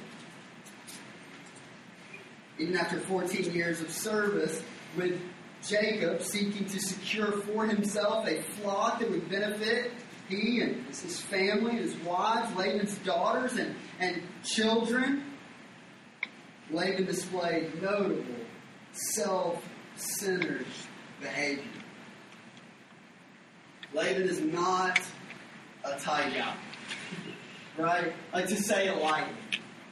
Even 2.60 2.78
after 2.78 3.00
14 3.00 3.52
years 3.52 3.82
of 3.82 3.92
service 3.92 4.62
with 4.96 5.20
Jacob, 5.68 6.22
seeking 6.22 6.66
to 6.66 6.80
secure 6.80 7.32
for 7.32 7.66
himself 7.66 8.28
a 8.28 8.42
flock 8.44 9.00
that 9.00 9.10
would 9.10 9.28
benefit 9.30 9.92
he 10.30 10.62
and 10.62 10.86
his 10.88 11.20
family, 11.20 11.74
his 11.74 11.96
wives, 11.98 12.56
Laban's 12.56 12.98
daughters, 13.00 13.54
and, 13.54 13.76
and 14.00 14.22
children, 14.44 15.24
Laban 16.74 17.06
displayed 17.06 17.82
notable 17.82 18.24
self 18.92 19.64
centered 19.96 20.66
behavior. 21.22 21.64
Laban 23.94 24.24
is 24.24 24.42
not 24.42 25.00
a 25.86 26.00
tight 26.00 26.34
guy. 26.36 26.56
right? 27.78 28.14
Like 28.34 28.48
to 28.48 28.56
say 28.56 28.88
it 28.88 28.98
lightly. 29.02 29.34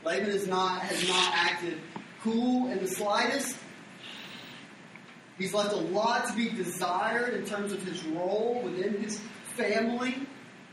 Laban 0.04 0.30
is 0.30 0.48
not 0.48 0.82
has 0.82 1.08
not 1.08 1.34
acted 1.36 1.78
cool 2.22 2.72
in 2.72 2.80
the 2.80 2.88
slightest. 2.88 3.56
He's 5.38 5.54
left 5.54 5.74
a 5.74 5.78
lot 5.78 6.28
to 6.28 6.34
be 6.34 6.50
desired 6.50 7.34
in 7.36 7.46
terms 7.46 7.72
of 7.72 7.84
his 7.84 8.04
role 8.06 8.62
within 8.64 9.02
his 9.02 9.20
family. 9.56 10.16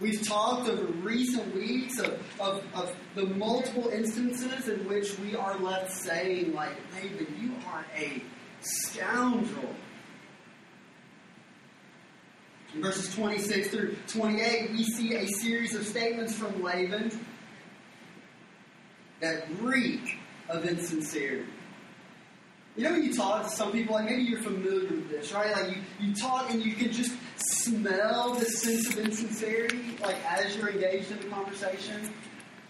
We've 0.00 0.26
talked 0.26 0.68
over 0.68 0.84
recent 0.84 1.54
weeks 1.54 1.98
of, 1.98 2.22
of, 2.38 2.62
of, 2.72 2.94
the 3.16 3.26
multiple 3.26 3.88
instances 3.88 4.68
in 4.68 4.86
which 4.86 5.18
we 5.18 5.34
are 5.34 5.58
left 5.58 5.90
saying, 5.90 6.54
like, 6.54 6.76
Laban, 6.94 7.26
you 7.40 7.52
are 7.66 7.84
a 7.96 8.22
scoundrel. 8.60 9.74
In 12.74 12.82
verses 12.82 13.12
26 13.14 13.68
through 13.68 13.96
28, 14.06 14.70
we 14.70 14.84
see 14.84 15.16
a 15.16 15.26
series 15.26 15.74
of 15.74 15.84
statements 15.84 16.34
from 16.34 16.62
Laban 16.62 17.10
that 19.20 19.46
reek 19.60 20.18
of 20.48 20.64
insincerity. 20.64 21.50
You 22.78 22.85
know 22.85 22.92
when 22.92 23.02
you 23.02 23.12
talk 23.12 23.42
to 23.42 23.50
some 23.50 23.73
people, 23.73 23.97
like 23.97 24.04
maybe 24.04 24.23
you're 24.23 24.40
familiar 24.40 24.87
with 24.87 25.11
this, 25.11 25.32
right? 25.32 25.50
Like 25.50 25.75
you, 25.75 25.82
you 25.99 26.14
talk 26.14 26.49
and 26.49 26.64
you 26.64 26.75
can 26.75 26.92
just 26.92 27.12
smell 27.37 28.35
the 28.35 28.44
sense 28.44 28.87
of 28.90 28.99
insincerity, 29.00 29.97
like 30.00 30.14
as 30.25 30.56
you're 30.56 30.68
engaged 30.68 31.11
in 31.11 31.18
the 31.18 31.26
conversation. 31.26 32.08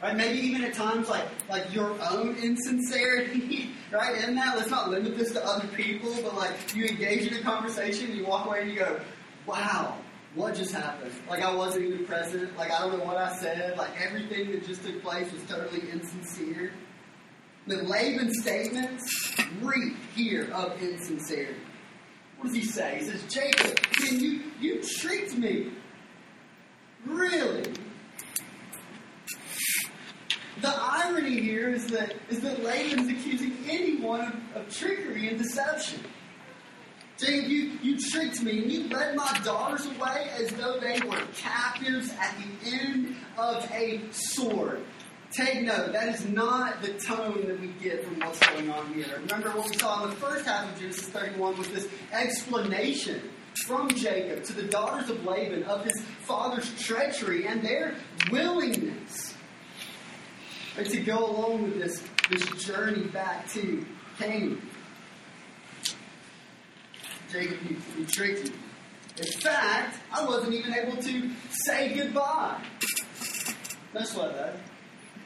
Right? 0.03 0.17
Maybe 0.17 0.38
even 0.38 0.65
at 0.65 0.73
times 0.73 1.11
like 1.11 1.27
like 1.50 1.75
your 1.75 1.95
own 2.11 2.37
insincerity, 2.37 3.69
right? 3.93 4.25
In 4.25 4.35
that, 4.37 4.57
let's 4.57 4.71
not 4.71 4.88
limit 4.88 5.19
this 5.19 5.31
to 5.33 5.45
other 5.45 5.69
people, 5.69 6.15
but 6.23 6.35
like 6.35 6.75
you 6.75 6.87
engage 6.87 7.31
in 7.31 7.35
a 7.35 7.43
conversation, 7.43 8.17
you 8.17 8.25
walk 8.25 8.47
away 8.47 8.62
and 8.62 8.71
you 8.71 8.79
go, 8.79 8.99
wow, 9.45 9.95
what 10.35 10.55
just 10.55 10.73
happened? 10.73 11.12
Like 11.29 11.43
I 11.43 11.55
wasn't 11.55 11.85
even 11.85 12.07
present. 12.07 12.57
Like 12.57 12.71
I 12.71 12.79
don't 12.79 12.97
know 12.97 13.05
what 13.05 13.19
I 13.19 13.37
said. 13.37 13.77
Like 13.77 13.91
everything 14.00 14.53
that 14.53 14.67
just 14.67 14.83
took 14.83 15.03
place 15.03 15.31
was 15.31 15.43
totally 15.43 15.91
insincere. 15.91 16.73
The 17.69 17.83
Laban's 17.83 18.41
statements 18.41 19.37
reek 19.61 19.95
here 20.15 20.49
of 20.55 20.83
insincerity. 20.83 21.61
What 22.39 22.47
does 22.47 22.57
he 22.57 22.65
say? 22.65 23.01
He 23.01 23.05
says, 23.05 23.23
Jacob, 23.25 23.79
man, 24.01 24.21
you, 24.21 24.43
you 24.59 24.83
tricked 24.83 25.37
me. 25.37 25.71
Really? 27.05 27.71
The 30.63 30.75
irony 30.75 31.41
here 31.41 31.69
is 31.69 31.87
that 31.89 32.15
is 32.31 32.41
that 32.41 32.65
Laban's 32.65 33.11
accusing 33.11 33.55
anyone 33.69 34.23
of, 34.23 34.63
of 34.63 34.75
trickery 34.75 35.29
and 35.29 35.37
deception. 35.37 36.01
Jacob, 37.19 37.51
you, 37.51 37.79
you 37.83 37.99
tricked 37.99 38.41
me 38.43 38.63
and 38.63 38.73
you 38.73 38.89
led 38.89 39.15
my 39.15 39.41
daughters 39.45 39.85
away 39.85 40.31
as 40.39 40.49
though 40.53 40.81
they 40.81 41.01
were 41.07 41.21
captives 41.37 42.11
at 42.19 42.35
the 42.39 42.71
end 42.71 43.15
of 43.37 43.71
a 43.73 44.01
sword. 44.11 44.83
Take 45.30 45.62
note, 45.62 45.92
that 45.92 46.08
is 46.08 46.26
not 46.26 46.80
the 46.80 46.94
tone 46.94 47.47
that 47.47 47.61
we 47.61 47.68
get 47.82 48.02
from 48.02 48.18
what's 48.20 48.38
going 48.47 48.70
on 48.70 48.94
here. 48.94 49.06
Remember 49.20 49.50
what 49.50 49.70
we 49.70 49.76
saw 49.76 50.04
in 50.04 50.11
the 50.11 50.16
first 50.16 50.47
half 50.47 50.73
of 50.73 50.80
Genesis 50.80 51.08
31 51.08 51.58
was 51.58 51.68
this 51.68 51.88
explanation 52.12 53.20
from 53.66 53.90
Jacob 53.90 54.42
to 54.44 54.52
the 54.54 54.62
daughters 54.62 55.11
of 55.11 55.25
Laban 55.25 55.64
of 55.64 55.85
his 55.85 56.00
father's 56.23 56.73
treachery 56.80 57.47
and 57.47 57.62
their 57.62 57.94
willingness 58.30 59.35
to 60.85 61.00
go 61.00 61.26
along 61.26 61.64
with 61.64 61.78
this, 61.80 62.02
this 62.30 62.64
journey 62.64 63.08
back 63.08 63.49
to 63.50 63.85
Canaan. 64.18 64.62
Jacob, 67.30 67.58
you, 67.68 67.76
you 67.99 68.06
tricked 68.06 68.44
me. 68.44 68.52
In 69.18 69.40
fact, 69.40 69.99
I 70.12 70.25
wasn't 70.25 70.54
even 70.54 70.73
able 70.73 70.97
to 71.02 71.30
say 71.50 71.94
goodbye. 71.94 72.62
No 73.92 74.04
sweat, 74.04 74.35
that. 74.35 74.56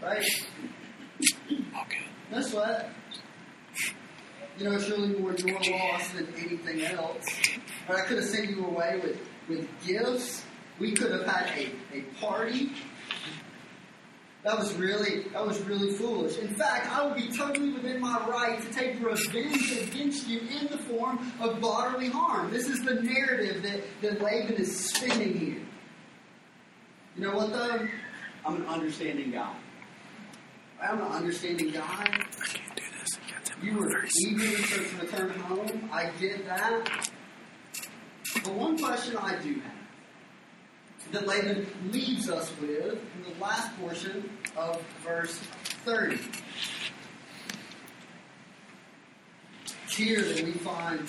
Right? 0.02 0.25
Okay. 1.50 2.04
No 2.30 2.40
sweat. 2.40 2.90
You 4.59 4.64
know, 4.64 4.73
it's 4.73 4.88
really 4.88 5.18
more 5.18 5.32
your 5.32 5.61
loss 5.61 6.09
than 6.12 6.26
anything 6.37 6.82
else. 6.82 7.25
But 7.87 7.97
I 7.97 8.00
could 8.02 8.18
have 8.18 8.26
sent 8.26 8.50
you 8.50 8.66
away 8.66 9.00
with, 9.02 9.18
with 9.49 9.68
gifts. 9.87 10.44
We 10.78 10.92
could 10.92 11.12
have 11.12 11.26
had 11.26 11.56
a, 11.56 11.71
a 11.97 12.02
party. 12.21 12.73
That 14.42 14.59
was 14.59 14.75
really 14.75 15.28
that 15.32 15.47
was 15.47 15.61
really 15.62 15.92
foolish. 15.92 16.37
In 16.37 16.49
fact, 16.49 16.90
I 16.90 17.06
would 17.06 17.14
be 17.14 17.28
totally 17.28 17.73
within 17.73 18.00
my 18.00 18.26
right 18.26 18.61
to 18.61 18.73
take 18.73 19.00
revenge 19.00 19.71
against 19.71 20.26
you 20.26 20.40
in 20.40 20.66
the 20.66 20.78
form 20.78 21.32
of 21.40 21.61
bodily 21.61 22.09
harm. 22.09 22.50
This 22.50 22.68
is 22.68 22.82
the 22.85 22.94
narrative 22.94 23.62
that, 23.62 23.80
that 24.02 24.21
Laban 24.21 24.56
is 24.56 24.90
spinning 24.90 25.38
here. 25.38 25.62
You 27.14 27.23
know 27.23 27.37
what 27.37 27.52
though? 27.52 27.87
I'm 28.44 28.56
an 28.56 28.66
understanding 28.66 29.30
guy. 29.30 29.54
I'm 30.83 31.01
an 31.01 31.07
understanding 31.12 31.71
guy. 31.71 31.83
I 32.01 32.07
can't 32.07 32.77
do 32.77 32.83
this. 33.01 33.19
To 33.45 33.67
You 33.67 33.79
were 33.79 33.91
first. 33.91 34.17
eager 34.27 34.57
to 34.57 35.01
return 35.01 35.31
home. 35.41 35.89
I 35.93 36.11
get 36.21 36.45
that. 36.47 37.09
But 38.43 38.55
one 38.55 38.77
question 38.79 39.17
I 39.17 39.37
do 39.41 39.55
have 39.55 39.73
that 41.12 41.27
Laban 41.27 41.67
leaves 41.91 42.31
us 42.31 42.51
with 42.61 42.95
in 42.95 43.23
the 43.33 43.41
last 43.41 43.79
portion 43.79 44.31
of 44.57 44.83
verse 45.05 45.39
30. 45.85 46.19
It's 49.85 49.97
here 49.97 50.23
that 50.23 50.43
we 50.45 50.53
find 50.53 51.07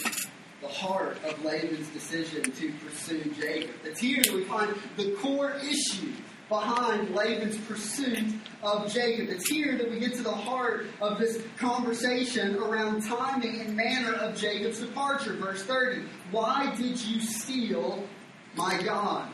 the 0.61 0.67
heart 0.67 1.17
of 1.23 1.43
Laban's 1.43 1.87
decision 1.89 2.43
to 2.43 2.73
pursue 2.85 3.23
Jacob. 3.39 3.75
It's 3.85 3.99
here 3.99 4.21
that 4.23 4.33
we 4.33 4.43
find 4.43 4.73
the 4.97 5.11
core 5.21 5.53
issue 5.61 6.11
behind 6.53 7.15
Laban's 7.15 7.57
pursuit 7.65 8.31
of 8.61 8.93
Jacob. 8.93 9.27
It's 9.29 9.49
here 9.49 9.75
that 9.75 9.89
we 9.89 9.99
get 9.99 10.13
to 10.13 10.21
the 10.21 10.31
heart 10.31 10.85
of 11.01 11.17
this 11.17 11.41
conversation 11.57 12.57
around 12.57 13.01
timing 13.01 13.61
and 13.61 13.75
manner 13.75 14.13
of 14.13 14.35
Jacob's 14.37 14.79
departure. 14.79 15.33
Verse 15.33 15.63
30. 15.63 16.03
Why 16.29 16.71
did 16.75 17.03
you 17.03 17.21
steal 17.21 18.07
my 18.55 18.79
God? 18.83 19.29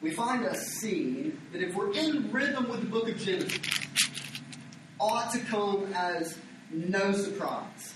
We 0.00 0.12
find 0.12 0.44
a 0.44 0.54
scene 0.54 1.36
that 1.50 1.62
if 1.62 1.74
we're 1.74 1.92
in 1.92 2.30
rhythm 2.30 2.68
with 2.68 2.82
the 2.82 2.86
book 2.86 3.08
of 3.08 3.18
Genesis, 3.18 3.58
ought 5.00 5.32
to 5.32 5.40
come 5.40 5.92
as 5.94 6.38
no 6.70 7.10
surprise. 7.10 7.94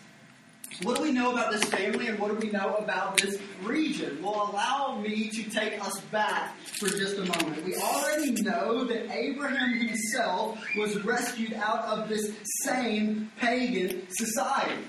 What 0.83 0.97
do 0.97 1.02
we 1.02 1.12
know 1.12 1.33
about 1.33 1.52
this 1.52 1.62
family 1.64 2.09
and 2.09 2.19
what 2.19 2.28
do 2.28 2.47
we 2.47 2.52
know 2.52 2.75
about 2.75 3.16
this 3.16 3.40
region? 3.62 4.21
Well, 4.21 4.50
allow 4.50 4.99
me 5.00 5.28
to 5.28 5.43
take 5.50 5.81
us 5.85 6.00
back 6.11 6.59
for 6.78 6.88
just 6.88 7.16
a 7.16 7.25
moment. 7.25 7.64
We 7.64 7.76
already 7.76 8.33
know 8.43 8.85
that 8.85 9.11
Abraham 9.11 9.75
himself 9.75 10.59
was 10.76 11.02
rescued 11.04 11.54
out 11.54 11.85
of 11.85 12.09
this 12.09 12.33
same 12.62 13.31
pagan 13.38 14.07
society. 14.11 14.83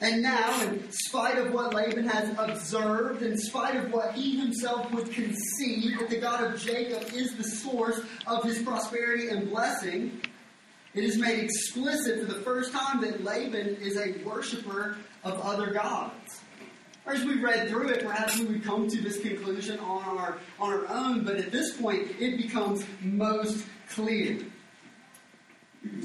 And 0.00 0.22
now, 0.22 0.60
in 0.62 0.90
spite 0.90 1.38
of 1.38 1.52
what 1.52 1.72
Laban 1.72 2.06
has 2.08 2.36
observed, 2.36 3.22
in 3.22 3.38
spite 3.38 3.76
of 3.76 3.92
what 3.92 4.12
he 4.14 4.36
himself 4.36 4.92
would 4.92 5.10
concede 5.10 5.98
that 5.98 6.10
the 6.10 6.18
God 6.18 6.44
of 6.44 6.60
Jacob 6.60 7.14
is 7.14 7.34
the 7.36 7.44
source 7.44 8.00
of 8.26 8.42
his 8.42 8.62
prosperity 8.62 9.28
and 9.28 9.48
blessing, 9.48 10.20
it 10.94 11.04
is 11.04 11.18
made 11.18 11.42
explicit 11.42 12.20
for 12.20 12.32
the 12.32 12.40
first 12.40 12.72
time 12.72 13.00
that 13.00 13.24
Laban 13.24 13.76
is 13.80 13.96
a 13.96 14.12
worshiper 14.24 14.96
of 15.24 15.40
other 15.40 15.72
gods. 15.72 16.40
As 17.06 17.22
we 17.24 17.40
read 17.40 17.68
through 17.68 17.88
it, 17.88 18.04
perhaps 18.04 18.38
we 18.38 18.46
would 18.46 18.64
come 18.64 18.88
to 18.88 19.00
this 19.02 19.20
conclusion 19.20 19.78
on 19.80 20.16
our, 20.16 20.38
on 20.58 20.72
our 20.72 20.88
own, 20.88 21.24
but 21.24 21.36
at 21.36 21.52
this 21.52 21.76
point, 21.76 22.08
it 22.18 22.38
becomes 22.38 22.84
most 23.02 23.66
clear. 23.90 24.38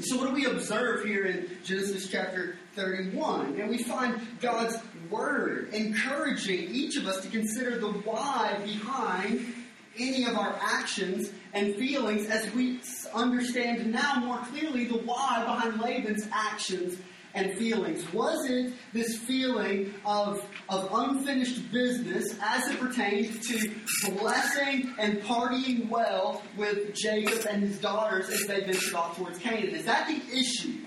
So, 0.01 0.17
what 0.17 0.27
do 0.27 0.33
we 0.33 0.45
observe 0.45 1.05
here 1.05 1.25
in 1.25 1.49
Genesis 1.63 2.09
chapter 2.09 2.57
31? 2.75 3.61
And 3.61 3.69
we 3.69 3.81
find 3.81 4.19
God's 4.41 4.75
word 5.09 5.69
encouraging 5.73 6.69
each 6.69 6.97
of 6.97 7.07
us 7.07 7.21
to 7.21 7.29
consider 7.29 7.79
the 7.79 7.87
why 7.87 8.59
behind 8.65 9.53
any 9.99 10.25
of 10.25 10.35
our 10.37 10.57
actions 10.61 11.31
and 11.53 11.75
feelings 11.75 12.29
as 12.29 12.51
we 12.53 12.79
understand 13.13 13.91
now 13.91 14.15
more 14.19 14.37
clearly 14.37 14.85
the 14.85 14.97
why 14.97 15.43
behind 15.45 15.81
Laban's 15.81 16.27
actions 16.31 16.97
and 17.35 17.53
feelings. 17.57 18.11
Was 18.13 18.49
it 18.49 18.73
this 18.93 19.17
feeling 19.17 19.93
of, 20.05 20.43
of 20.67 20.89
unfinished 20.91 21.71
business 21.71 22.35
as 22.41 22.67
it 22.69 22.79
pertains 22.79 23.47
to 23.47 23.71
blessing 24.17 24.93
and 24.97 25.21
partying 25.21 25.89
well 25.89 26.41
with 26.57 26.93
Jacob 26.95 27.45
and 27.49 27.61
his 27.63 27.79
daughters 27.79 28.29
as 28.29 28.45
they 28.47 28.61
ventured 28.61 28.93
off 28.93 29.17
towards 29.17 29.37
Canaan? 29.39 29.75
Is 29.75 29.85
that 29.85 30.07
the 30.07 30.37
issue? 30.37 30.85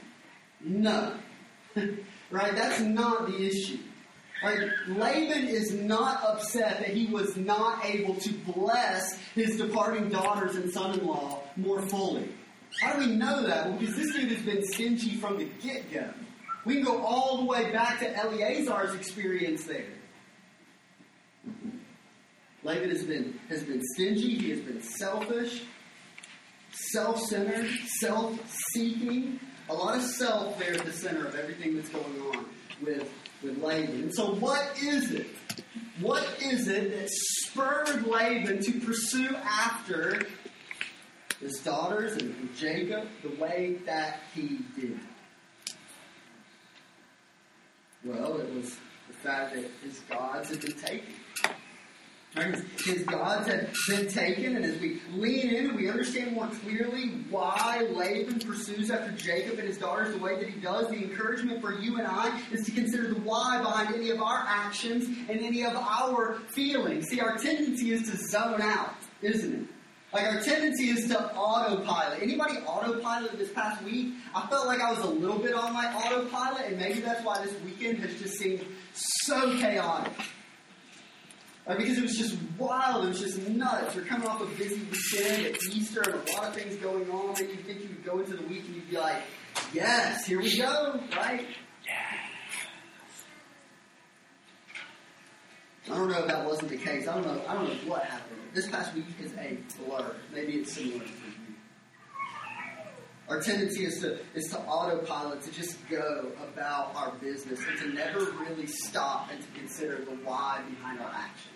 No. 0.61 1.15
right? 2.31 2.55
That's 2.55 2.81
not 2.81 3.27
the 3.27 3.47
issue. 3.47 3.79
Right? 4.43 4.69
Laban 4.89 5.47
is 5.47 5.73
not 5.73 6.23
upset 6.25 6.81
that 6.81 6.89
he 6.89 7.07
was 7.07 7.37
not 7.37 7.85
able 7.85 8.17
to 8.17 8.33
bless 8.33 9.17
his 9.35 9.57
departing 9.57 10.09
daughters 10.09 10.57
and 10.57 10.73
son-in-law 10.73 11.41
more 11.57 11.81
fully. 11.83 12.29
How 12.81 12.95
do 12.95 13.01
we 13.01 13.15
know 13.15 13.47
that? 13.47 13.69
Well, 13.69 13.79
because 13.79 13.95
this 13.95 14.13
dude 14.15 14.33
has 14.33 14.43
been 14.43 14.65
stingy 14.67 15.17
from 15.17 15.39
the 15.39 15.45
get-go. 15.63 16.13
We 16.65 16.77
can 16.77 16.85
go 16.85 17.03
all 17.05 17.39
the 17.39 17.45
way 17.45 17.71
back 17.71 18.01
to 18.01 18.17
Eleazar's 18.17 18.95
experience 18.95 19.65
there. 19.65 19.87
Laban 22.65 22.91
has 22.91 23.05
been 23.05 23.39
has 23.49 23.65
been 23.65 23.83
stingy. 23.95 24.39
He 24.39 24.51
has 24.51 24.61
been 24.61 24.81
selfish, 24.81 25.65
self-centered, 26.71 27.69
self-seeking. 27.99 29.41
A 29.69 29.75
lot 29.75 29.97
of 29.97 30.03
self 30.03 30.59
there 30.59 30.75
at 30.75 30.85
the 30.85 30.93
center 30.93 31.27
of 31.27 31.35
everything 31.35 31.75
that's 31.77 31.89
going 31.89 32.21
on 32.33 32.45
with 32.81 33.09
with 33.43 33.63
Laban. 33.63 34.03
And 34.03 34.15
so, 34.15 34.35
what 34.35 34.79
is 34.83 35.11
it? 35.13 35.27
What 36.01 36.27
is 36.41 36.69
it 36.69 36.91
that 36.93 37.09
spurred 37.11 38.07
Laban 38.07 38.61
to 38.63 38.81
pursue 38.81 39.35
after 39.37 40.27
his 41.41 41.59
daughters 41.61 42.13
and, 42.13 42.35
and 42.37 42.57
Jacob 42.57 43.07
the 43.23 43.31
way 43.41 43.77
that 43.87 44.21
he 44.35 44.61
did? 44.77 44.99
Well, 48.05 48.39
it 48.39 48.53
was 48.55 48.77
the 49.09 49.15
fact 49.23 49.55
that 49.55 49.65
his 49.83 50.01
gods 50.11 50.49
had 50.51 50.61
been 50.61 50.73
taken. 50.73 51.15
Right? 52.35 52.57
His 52.83 53.03
gods 53.03 53.47
had 53.47 53.75
been 53.87 54.09
taken, 54.09 54.57
and 54.57 54.65
as 54.65 54.81
we 54.81 55.03
lean 55.15 55.51
in, 55.51 55.77
we 55.77 55.91
understand 55.91 56.33
more 56.33 56.49
clearly 56.63 57.09
why 57.29 57.87
Laban 57.91 58.41
pursues 58.41 58.91
after 58.91 59.13
Jacob 59.13 59.59
and 59.59 59.69
his 59.69 59.77
daughters 59.77 60.15
the 60.15 60.19
way 60.19 60.39
that 60.39 60.49
he 60.49 60.59
does. 60.59 60.89
The 60.89 60.97
encouragement 60.97 61.61
for 61.61 61.79
you 61.79 61.99
and 61.99 62.07
I 62.07 62.41
is 62.51 62.65
to 62.65 62.73
consider 62.73 63.09
the 63.09 63.21
why 63.21 63.59
behind 63.59 63.95
any 63.95 64.09
of 64.11 64.23
our 64.23 64.45
actions 64.47 65.07
and 65.29 65.41
any 65.41 65.63
of 65.63 65.77
our 65.77 66.39
feelings. 66.49 67.09
See, 67.09 67.21
our 67.21 67.37
tendency 67.37 67.93
is 67.93 68.11
to 68.11 68.17
zone 68.17 68.63
out, 68.63 68.95
isn't 69.21 69.55
it? 69.55 69.67
Like 70.15 70.25
our 70.25 70.41
tendency 70.41 70.89
is 70.89 71.09
to 71.09 71.35
autopilot. 71.35 72.23
Anybody 72.23 72.59
autopilot 72.67 73.39
this 73.39 73.53
past 73.53 73.83
week? 73.83 74.15
I 74.35 74.47
felt 74.47 74.67
like 74.67 74.81
I 74.81 74.91
was 74.91 75.01
a 75.01 75.07
little 75.07 75.39
bit 75.39 75.55
on 75.55 75.73
my 75.73 75.87
autopilot, 75.87 76.67
and 76.67 76.79
maybe 76.79 77.01
that's 77.01 77.25
why 77.25 77.43
this 77.45 77.55
weekend 77.63 77.99
has 77.99 78.19
just 78.19 78.39
seemed 78.39 78.65
so 78.95 79.59
chaotic. 79.59 80.13
Right, 81.67 81.79
because 81.79 81.97
it 81.97 82.03
was 82.03 82.19
just 82.19 82.37
wild, 82.59 83.05
it 83.05 83.09
was 83.09 83.21
just 83.21 83.49
nuts. 83.49 83.95
You're 83.95 84.05
coming 84.05 84.27
off 84.27 84.43
a 84.43 84.47
busy 84.47 84.83
weekend 84.91 85.47
at 85.47 85.63
Easter 85.71 86.03
and 86.03 86.15
a 86.15 86.33
lot 86.33 86.49
of 86.49 86.55
things 86.55 86.75
going 86.77 87.09
on, 87.09 87.37
and 87.39 87.49
you 87.49 87.57
think 87.57 87.83
you 87.83 87.89
would 87.89 88.05
go 88.05 88.19
into 88.19 88.37
the 88.37 88.43
week 88.49 88.65
and 88.67 88.75
you'd 88.75 88.91
be 88.91 88.97
like, 88.97 89.23
yes, 89.73 90.27
here 90.27 90.41
we 90.41 90.59
go, 90.59 91.01
right? 91.17 91.47
I 95.91 95.97
don't 95.97 96.11
know 96.11 96.19
if 96.19 96.27
that 96.27 96.45
wasn't 96.45 96.71
the 96.71 96.77
case. 96.77 97.07
I 97.07 97.15
don't 97.15 97.27
know. 97.27 97.43
I 97.47 97.55
don't 97.55 97.69
know 97.69 97.91
what 97.91 98.05
happened. 98.05 98.39
This 98.55 98.69
past 98.69 98.95
week 98.95 99.07
is 99.21 99.33
a 99.35 99.59
blur. 99.79 100.15
Maybe 100.33 100.55
it's 100.55 100.73
similar 100.73 101.05
for 101.05 101.27
you. 101.27 101.33
Our 103.29 103.41
tendency 103.41 103.85
is 103.85 104.01
to 104.01 104.19
is 104.35 104.51
to 104.51 104.59
autopilot, 104.61 105.43
to 105.43 105.51
just 105.53 105.77
go 105.89 106.29
about 106.43 106.95
our 106.95 107.13
business, 107.21 107.61
and 107.69 107.79
to 107.79 107.89
never 107.89 108.31
really 108.33 108.67
stop 108.67 109.31
and 109.33 109.41
to 109.41 109.49
consider 109.59 110.05
the 110.05 110.13
why 110.25 110.61
behind 110.69 111.01
our 111.01 111.11
actions. 111.11 111.52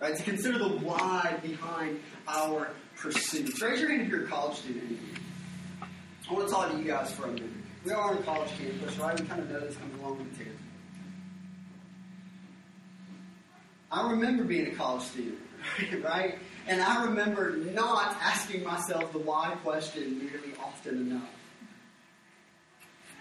Right? 0.00 0.16
To 0.16 0.22
consider 0.22 0.58
the 0.58 0.68
why 0.68 1.38
behind 1.42 2.00
our 2.28 2.70
pursuits. 2.96 3.60
Raise 3.60 3.80
your 3.80 3.90
hand 3.90 4.02
if 4.02 4.08
you're 4.08 4.24
a 4.24 4.28
college 4.28 4.58
student. 4.58 4.98
I 5.82 6.32
want 6.32 6.46
to 6.46 6.54
talk 6.54 6.70
to 6.70 6.78
you 6.78 6.84
guys 6.84 7.10
for 7.12 7.24
a 7.24 7.32
minute. 7.32 7.50
We 7.84 7.92
are 7.92 8.10
on 8.10 8.18
a 8.18 8.22
college 8.22 8.50
campus, 8.58 8.96
right? 8.98 9.18
We 9.18 9.26
kind 9.26 9.40
of 9.40 9.50
know 9.50 9.60
this 9.60 9.76
comes 9.76 10.00
along 10.00 10.18
with 10.18 10.30
the 10.30 10.44
territory. 10.44 10.64
I 13.90 14.10
remember 14.10 14.44
being 14.44 14.66
a 14.66 14.74
college 14.74 15.04
student, 15.04 15.38
right? 16.04 16.38
And 16.66 16.82
I 16.82 17.04
remember 17.04 17.56
not 17.56 18.16
asking 18.20 18.62
myself 18.62 19.12
the 19.12 19.18
why 19.18 19.56
question 19.62 20.18
nearly 20.18 20.52
often 20.62 20.98
enough. 20.98 21.30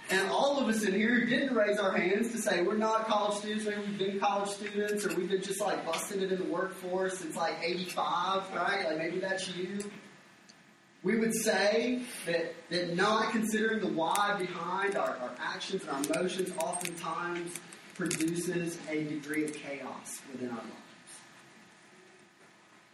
And 0.10 0.30
all 0.30 0.60
of 0.60 0.70
us 0.70 0.84
in 0.84 0.94
here 0.94 1.26
didn't 1.26 1.54
raise 1.54 1.80
our 1.80 1.92
hands 1.92 2.32
to 2.32 2.38
say 2.38 2.62
we're 2.62 2.78
not 2.78 3.08
college 3.08 3.40
students, 3.40 3.66
maybe 3.66 3.82
we've 3.82 3.98
been 3.98 4.20
college 4.20 4.50
students, 4.50 5.06
or 5.06 5.14
we've 5.16 5.30
been 5.30 5.42
just 5.42 5.60
like 5.60 5.86
busting 5.86 6.22
it 6.22 6.32
in 6.32 6.40
the 6.40 6.46
workforce 6.46 7.18
since 7.20 7.36
like 7.36 7.56
85, 7.62 8.44
right? 8.56 8.86
Like 8.86 8.98
maybe 8.98 9.20
that's 9.20 9.54
you. 9.54 9.80
We 11.04 11.18
would 11.18 11.34
say 11.34 12.04
that, 12.26 12.56
that 12.70 12.96
not 12.96 13.32
considering 13.32 13.82
the 13.82 13.88
why 13.88 14.36
behind 14.40 14.96
our, 14.96 15.10
our 15.18 15.32
actions 15.40 15.84
and 15.84 15.92
our 15.92 16.22
emotions 16.22 16.54
oftentimes 16.58 17.54
produces 17.96 18.78
a 18.90 19.04
degree 19.04 19.44
of 19.44 19.54
chaos 19.54 20.22
within 20.32 20.50
our 20.50 20.56
lives. 20.56 20.87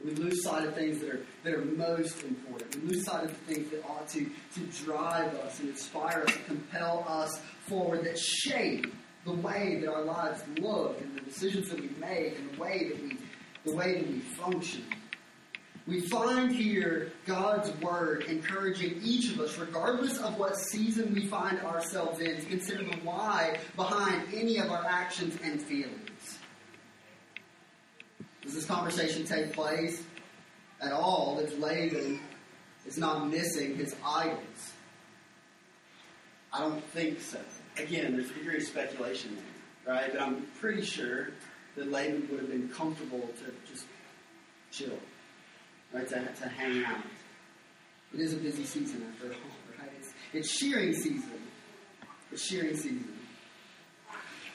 We 0.03 0.11
lose 0.11 0.43
sight 0.43 0.67
of 0.67 0.75
things 0.75 0.99
that 0.99 1.09
are, 1.09 1.25
that 1.43 1.53
are 1.53 1.63
most 1.63 2.23
important. 2.23 2.75
We 2.83 2.89
lose 2.89 3.05
sight 3.05 3.23
of 3.23 3.29
the 3.29 3.53
things 3.53 3.71
that 3.71 3.85
ought 3.85 4.07
to, 4.09 4.29
to 4.55 4.59
drive 4.83 5.33
us 5.35 5.59
and 5.59 5.69
inspire 5.69 6.25
us 6.27 6.35
and 6.35 6.45
compel 6.45 7.05
us 7.07 7.39
forward, 7.67 8.03
that 8.03 8.19
shape 8.19 8.93
the 9.25 9.33
way 9.33 9.79
that 9.79 9.89
our 9.89 10.03
lives 10.03 10.41
look 10.59 10.99
and 10.99 11.15
the 11.15 11.21
decisions 11.21 11.69
that 11.69 11.79
we 11.79 11.89
make 11.99 12.37
and 12.37 12.51
the 12.51 12.61
way 12.61 12.89
that 12.89 13.01
we, 13.01 13.17
the 13.63 13.75
way 13.75 14.01
that 14.01 14.07
we 14.09 14.19
function. 14.19 14.83
We 15.85 16.01
find 16.01 16.51
here 16.51 17.11
God's 17.25 17.69
Word 17.81 18.23
encouraging 18.23 18.99
each 19.03 19.31
of 19.33 19.39
us, 19.41 19.57
regardless 19.57 20.17
of 20.17 20.37
what 20.37 20.57
season 20.57 21.13
we 21.13 21.27
find 21.27 21.59
ourselves 21.59 22.19
in, 22.19 22.37
to 22.37 22.45
consider 22.45 22.83
the 22.83 22.97
why 23.03 23.57
behind 23.75 24.33
any 24.33 24.59
of 24.59 24.71
our 24.71 24.85
actions 24.85 25.37
and 25.43 25.61
feelings. 25.61 26.39
Does 28.43 28.53
this 28.53 28.65
conversation 28.65 29.23
take 29.23 29.53
place 29.53 30.03
at 30.81 30.91
all 30.91 31.39
if 31.39 31.57
Laban 31.59 32.19
is 32.85 32.97
not 32.97 33.29
missing 33.29 33.75
his 33.75 33.95
idols? 34.05 34.73
I 36.51 36.59
don't 36.59 36.83
think 36.89 37.21
so. 37.21 37.39
Again, 37.77 38.15
there's 38.15 38.29
a 38.29 38.33
degree 38.33 38.57
of 38.57 38.63
speculation 38.63 39.37
there, 39.85 39.95
right? 39.95 40.11
But 40.11 40.21
I'm 40.21 40.45
pretty 40.59 40.83
sure 40.83 41.29
that 41.75 41.89
Laban 41.89 42.27
would 42.29 42.41
have 42.41 42.49
been 42.49 42.69
comfortable 42.69 43.21
to 43.21 43.71
just 43.71 43.85
chill, 44.71 44.99
right? 45.93 46.07
To, 46.09 46.15
to 46.15 46.49
hang 46.49 46.83
out. 46.83 47.01
It 48.13 48.19
is 48.19 48.33
a 48.33 48.37
busy 48.37 48.65
season 48.65 49.05
after 49.13 49.27
all, 49.27 49.39
right? 49.79 49.89
It's, 49.97 50.13
it's 50.33 50.51
shearing 50.51 50.93
season. 50.93 51.31
It's 52.31 52.45
shearing 52.45 52.75
season. 52.75 53.12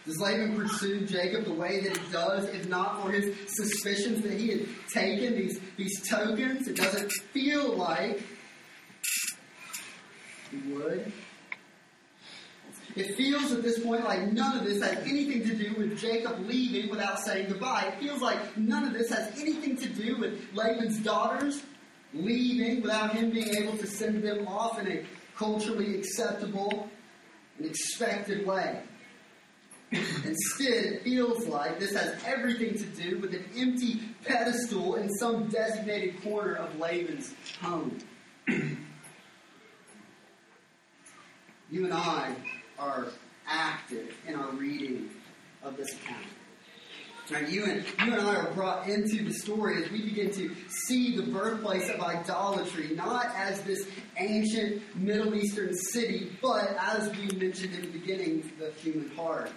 Does 0.09 0.21
Laban 0.23 0.57
pursue 0.57 1.05
Jacob 1.05 1.45
the 1.45 1.53
way 1.53 1.81
that 1.81 1.95
he 1.95 2.11
does, 2.11 2.49
if 2.49 2.67
not 2.67 3.03
for 3.03 3.11
his 3.11 3.37
suspicions 3.47 4.23
that 4.23 4.33
he 4.33 4.49
had 4.49 4.67
taken 4.91 5.35
these, 5.35 5.61
these 5.77 6.09
tokens? 6.09 6.67
It 6.67 6.77
doesn't 6.77 7.13
feel 7.13 7.77
like 7.77 8.23
he 10.51 10.73
would. 10.73 11.13
It 12.97 13.17
feels 13.17 13.53
at 13.53 13.63
this 13.63 13.85
point 13.85 14.05
like 14.05 14.33
none 14.33 14.57
of 14.57 14.65
this 14.65 14.83
has 14.83 14.97
anything 15.07 15.47
to 15.47 15.55
do 15.55 15.75
with 15.77 15.99
Jacob 15.99 16.41
leaving 16.47 16.89
without 16.89 17.19
saying 17.19 17.49
goodbye. 17.51 17.93
It 17.93 18.01
feels 18.01 18.23
like 18.23 18.57
none 18.57 18.85
of 18.85 18.95
this 18.95 19.11
has 19.11 19.39
anything 19.39 19.77
to 19.77 19.91
do 19.91 20.17
with 20.17 20.43
Laban's 20.55 21.01
daughters 21.01 21.63
leaving 22.15 22.81
without 22.81 23.15
him 23.15 23.31
being 23.31 23.55
able 23.57 23.77
to 23.77 23.87
send 23.87 24.23
them 24.23 24.49
off 24.49 24.79
in 24.79 24.91
a 24.91 25.05
culturally 25.37 25.99
acceptable 25.99 26.89
and 27.59 27.67
expected 27.67 28.47
way. 28.47 28.81
Instead, 29.91 30.85
it 30.85 31.03
feels 31.03 31.47
like 31.47 31.79
this 31.79 31.95
has 31.95 32.15
everything 32.27 32.75
to 32.75 32.85
do 33.01 33.19
with 33.19 33.33
an 33.33 33.45
empty 33.57 34.01
pedestal 34.25 34.97
in 34.97 35.09
some 35.15 35.49
designated 35.49 36.23
corner 36.23 36.55
of 36.55 36.79
Laban's 36.79 37.35
home. 37.61 37.97
you 38.49 38.77
and 41.85 41.95
I 41.95 42.35
are 42.79 43.09
active 43.47 44.15
in 44.27 44.35
our 44.35 44.51
reading 44.51 45.11
of 45.63 45.77
this 45.77 45.93
account. 45.93 46.27
Now, 47.31 47.41
you 47.41 47.65
and 47.65 47.85
you 47.85 48.15
and 48.15 48.23
I 48.23 48.37
are 48.37 48.51
brought 48.53 48.89
into 48.89 49.23
the 49.23 49.35
story 49.35 49.83
as 49.83 49.91
we 49.91 50.03
begin 50.03 50.31
to 50.33 50.55
see 50.69 51.15
the 51.15 51.31
birthplace 51.31 51.91
of 51.91 52.01
idolatry, 52.01 52.95
not 52.95 53.27
as 53.37 53.61
this 53.63 53.87
ancient 54.17 54.83
Middle 54.97 55.35
Eastern 55.35 55.75
city, 55.75 56.33
but 56.41 56.75
as 56.81 57.15
we 57.17 57.27
mentioned 57.37 57.75
in 57.75 57.83
the 57.83 57.99
beginning, 57.99 58.51
the 58.59 58.71
human 58.81 59.11
heart. 59.11 59.53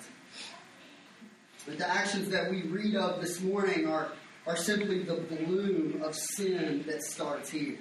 But 1.65 1.77
the 1.77 1.89
actions 1.89 2.29
that 2.29 2.49
we 2.49 2.63
read 2.63 2.95
of 2.95 3.21
this 3.21 3.41
morning 3.41 3.87
are, 3.87 4.11
are 4.47 4.57
simply 4.57 5.03
the 5.03 5.15
bloom 5.15 6.01
of 6.03 6.15
sin 6.15 6.83
that 6.87 7.03
starts 7.03 7.49
here. 7.49 7.77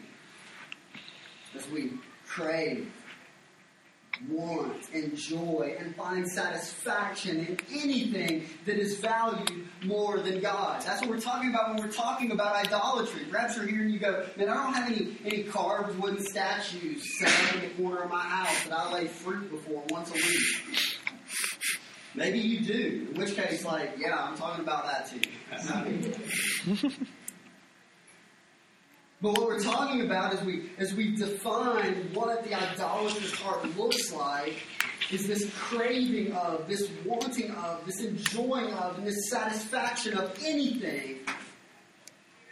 As 1.57 1.69
we 1.71 1.93
crave, 2.27 2.93
want, 4.29 4.91
enjoy, 4.93 5.77
and 5.79 5.97
find 5.97 6.29
satisfaction 6.29 7.39
in 7.39 7.59
anything 7.73 8.45
that 8.67 8.77
is 8.77 8.99
valued 8.99 9.67
more 9.85 10.21
than 10.21 10.41
God. 10.41 10.83
That's 10.83 11.01
what 11.01 11.11
we're 11.11 11.21
talking 11.21 11.51
about 11.51 11.75
when 11.75 11.83
we're 11.83 11.93
talking 11.93 12.31
about 12.31 12.55
idolatry. 12.55 13.25
Perhaps 13.31 13.57
you're 13.57 13.67
here 13.67 13.83
and 13.83 13.91
you 13.91 13.99
go, 13.99 14.27
man, 14.37 14.49
I 14.49 14.55
don't 14.55 14.75
have 14.75 14.93
any, 14.93 15.17
any 15.25 15.43
carved 15.45 15.99
wooden 15.99 16.23
statues 16.23 17.19
set 17.19 17.55
in 17.55 17.63
the 17.63 17.83
corner 17.83 18.03
of 18.03 18.11
my 18.11 18.21
house 18.21 18.65
that 18.65 18.79
I 18.79 18.93
lay 18.93 19.07
fruit 19.07 19.51
before 19.51 19.83
once 19.89 20.11
a 20.11 20.15
week. 20.15 20.90
Maybe 22.15 22.39
you 22.39 22.61
do. 22.61 23.09
In 23.11 23.21
which 23.21 23.37
case, 23.37 23.65
like, 23.65 23.93
yeah, 23.97 24.17
I'm 24.17 24.37
talking 24.37 24.65
about 24.65 24.85
that 24.87 25.09
too. 25.11 25.21
but 29.21 29.33
what 29.33 29.47
we're 29.47 29.61
talking 29.61 30.03
about 30.03 30.35
is 30.35 30.43
we 30.43 30.71
as 30.79 30.93
we 30.95 31.15
define 31.15 32.13
what 32.13 32.43
the 32.45 32.55
idolatrous 32.55 33.33
heart 33.35 33.77
looks 33.77 34.13
like 34.13 34.57
is 35.13 35.27
this 35.27 35.53
craving 35.55 36.33
of, 36.33 36.69
this 36.69 36.91
wanting 37.05 37.51
of, 37.53 37.85
this 37.87 38.01
enjoying 38.01 38.73
of, 38.75 38.99
and 38.99 39.07
this 39.07 39.31
satisfaction 39.31 40.17
of 40.17 40.37
anything 40.45 41.19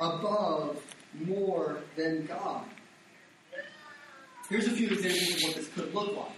above 0.00 0.82
more 1.24 1.80
than 1.96 2.26
God. 2.26 2.64
Here's 4.48 4.66
a 4.66 4.70
few 4.70 4.88
examples 4.88 5.34
of 5.34 5.42
what 5.42 5.56
this 5.56 5.68
could 5.68 5.94
look 5.94 6.16
like 6.16 6.37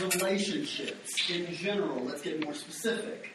relationships 0.00 1.30
in 1.30 1.52
general. 1.54 2.04
Let's 2.04 2.22
get 2.22 2.42
more 2.44 2.54
specific. 2.54 3.30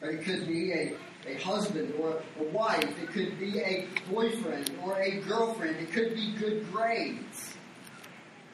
Right? 0.00 0.14
It 0.14 0.24
could 0.24 0.46
be 0.46 0.72
a, 0.72 0.94
a 1.26 1.34
husband 1.42 1.94
or 1.98 2.22
a 2.40 2.44
wife. 2.44 3.02
It 3.02 3.08
could 3.08 3.38
be 3.38 3.58
a 3.60 3.86
boyfriend 4.10 4.70
or 4.84 5.00
a 5.00 5.20
girlfriend. 5.20 5.76
It 5.76 5.92
could 5.92 6.14
be 6.14 6.34
good 6.38 6.70
grades. 6.72 7.56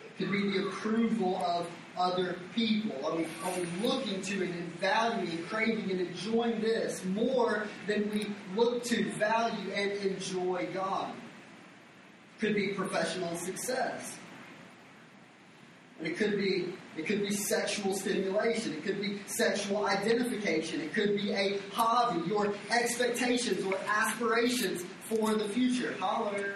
It 0.04 0.18
could 0.18 0.33
be 0.33 0.50
the 0.50 0.68
approval 0.68 1.42
of 1.44 1.68
other 1.96 2.38
people? 2.54 3.07
Are 3.07 3.16
we, 3.16 3.26
are 3.44 3.52
we 3.59 3.87
looking 3.87 4.20
to 4.22 4.42
and 4.44 4.74
valuing, 4.80 5.44
craving, 5.46 5.90
and 5.90 6.00
enjoying 6.00 6.61
this 6.61 7.04
more 7.04 7.66
than 7.87 8.11
we 8.11 8.26
look 8.57 8.83
to 8.85 9.11
value 9.12 9.70
and 9.72 9.92
enjoy 9.92 10.68
God? 10.72 11.12
Could 12.40 12.54
be 12.54 12.68
professional 12.68 13.37
success. 13.37 14.16
And 15.98 16.09
it 16.09 16.16
could 16.16 16.37
be 16.37 16.74
it 16.96 17.07
could 17.07 17.22
be 17.22 17.30
sexual 17.30 17.94
stimulation. 17.94 18.72
It 18.72 18.85
could 18.85 19.00
be 19.00 19.20
sexual 19.26 19.87
identification. 19.87 20.80
It 20.80 20.94
could 20.94 21.16
be 21.16 21.33
a 21.33 21.59
hobby, 21.72 22.28
your 22.28 22.54
expectations 22.70 23.64
or 23.64 23.76
aspirations 23.88 24.85
for 25.02 25.35
the 25.35 25.48
future. 25.48 25.94
Holler. 25.98 26.54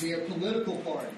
Be 0.00 0.12
a 0.12 0.18
political 0.18 0.76
party. 0.78 1.14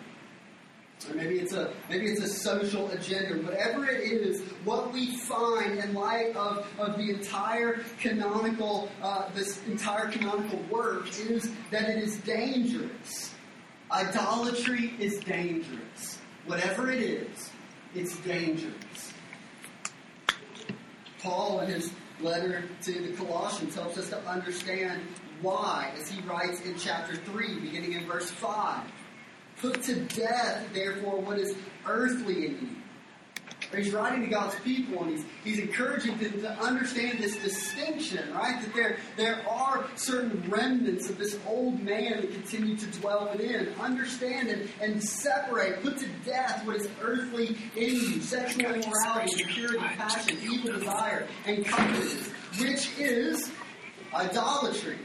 Or 1.09 1.15
maybe 1.15 1.39
it's 1.39 1.53
a 1.53 1.73
maybe 1.91 2.07
it's 2.07 2.23
a 2.23 2.29
social 2.29 2.91
agenda. 2.91 3.35
Whatever 3.43 3.87
it 3.87 4.01
is, 4.01 4.41
what 4.65 4.91
we 4.93 5.17
find 5.17 5.79
in 5.79 5.93
light 5.93 6.35
of, 6.35 6.67
of 6.79 6.97
the 6.97 7.11
entire 7.11 7.85
canonical 8.01 8.89
uh, 9.03 9.29
this 9.35 9.63
entire 9.67 10.11
canonical 10.11 10.59
work 10.71 11.09
is 11.19 11.51
that 11.71 11.91
it 11.91 12.03
is 12.03 12.17
dangerous 12.19 13.34
Idolatry 13.95 14.93
is 14.99 15.21
dangerous. 15.21 16.19
Whatever 16.47 16.91
it 16.91 17.01
is, 17.01 17.51
it's 17.95 18.17
dangerous. 18.19 19.15
Paul, 21.21 21.61
in 21.61 21.71
his 21.71 21.93
letter 22.21 22.65
to 22.83 22.93
the 22.93 23.13
Colossians, 23.17 23.77
helps 23.77 23.97
us 23.97 24.09
to 24.09 24.19
understand 24.27 25.01
why, 25.43 25.93
as 25.97 26.11
he 26.11 26.21
writes 26.23 26.61
in 26.63 26.77
chapter 26.77 27.15
3, 27.15 27.61
beginning 27.61 27.93
in 27.93 28.05
verse 28.05 28.29
5. 28.31 28.85
Put 29.59 29.85
to 29.85 30.01
death, 30.07 30.67
therefore, 30.73 31.21
what 31.21 31.39
is 31.39 31.55
earthly 31.87 32.47
in 32.47 32.53
you 32.53 32.84
he's 33.79 33.93
writing 33.93 34.23
to 34.23 34.29
God's 34.29 34.55
people 34.61 35.03
and 35.03 35.13
he's, 35.13 35.25
he's 35.43 35.59
encouraging 35.59 36.17
them 36.19 36.41
to 36.43 36.51
understand 36.61 37.19
this 37.19 37.37
distinction, 37.37 38.33
right? 38.35 38.61
That 38.61 38.75
there, 38.75 38.99
there 39.17 39.49
are 39.49 39.87
certain 39.95 40.43
remnants 40.49 41.09
of 41.11 41.19
this 41.19 41.39
old 41.47 41.81
man 41.81 42.21
that 42.21 42.33
continue 42.33 42.77
to 42.77 42.87
dwell 43.01 43.31
within. 43.33 43.69
Understand 43.81 44.49
and, 44.49 44.69
and 44.81 45.03
separate, 45.03 45.83
put 45.83 45.99
to 45.99 46.09
death 46.25 46.65
what 46.67 46.77
is 46.77 46.89
earthly 47.03 47.57
in 47.77 47.95
you 47.95 48.21
sexual 48.21 48.73
immorality, 48.73 49.43
impurity, 49.43 49.79
passion, 49.79 50.39
evil 50.43 50.79
desire, 50.79 51.27
and 51.47 51.65
covetousness, 51.65 52.29
which 52.59 52.99
is 52.99 53.51
idolatry. 54.13 54.99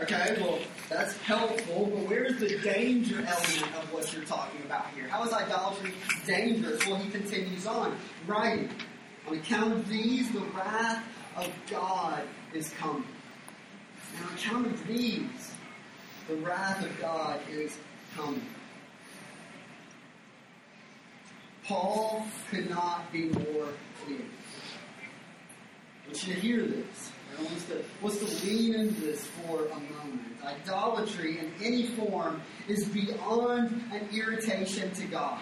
Okay, 0.00 0.36
well, 0.40 0.60
that's 0.88 1.16
helpful, 1.18 1.86
but 1.86 2.08
where's 2.08 2.38
the 2.38 2.56
danger 2.60 3.16
element 3.16 3.76
of 3.76 3.92
what 3.92 4.12
you're 4.12 4.24
talking 4.24 4.60
about 4.64 4.86
here? 4.94 5.08
How 5.08 5.24
is 5.24 5.32
idolatry 5.32 5.92
dangerous? 6.24 6.86
Well, 6.86 6.96
he 6.96 7.10
continues 7.10 7.66
on, 7.66 7.96
writing, 8.24 8.70
On 9.26 9.36
account 9.36 9.72
of 9.72 9.88
these, 9.88 10.30
the 10.30 10.38
wrath 10.38 11.04
of 11.36 11.52
God 11.68 12.22
is 12.54 12.70
coming. 12.78 13.04
On 14.24 14.34
account 14.34 14.66
of 14.66 14.86
these, 14.86 15.52
the 16.28 16.36
wrath 16.36 16.84
of 16.84 17.00
God 17.00 17.40
is 17.50 17.76
coming. 18.16 18.46
Paul 21.64 22.24
could 22.50 22.70
not 22.70 23.10
be 23.10 23.30
more 23.30 23.66
clear. 24.04 24.20
I 26.04 26.06
want 26.06 26.26
you 26.28 26.34
to 26.34 26.40
hear 26.40 26.62
this. 26.62 27.10
Wants 28.02 28.18
to 28.18 28.46
lean 28.46 28.74
into 28.74 29.00
this 29.00 29.24
for 29.24 29.66
a 29.66 29.68
moment. 29.68 30.22
Idolatry 30.44 31.38
in 31.38 31.52
any 31.62 31.86
form 31.86 32.40
is 32.66 32.84
beyond 32.86 33.70
an 33.92 34.08
irritation 34.12 34.90
to 34.92 35.04
God. 35.06 35.40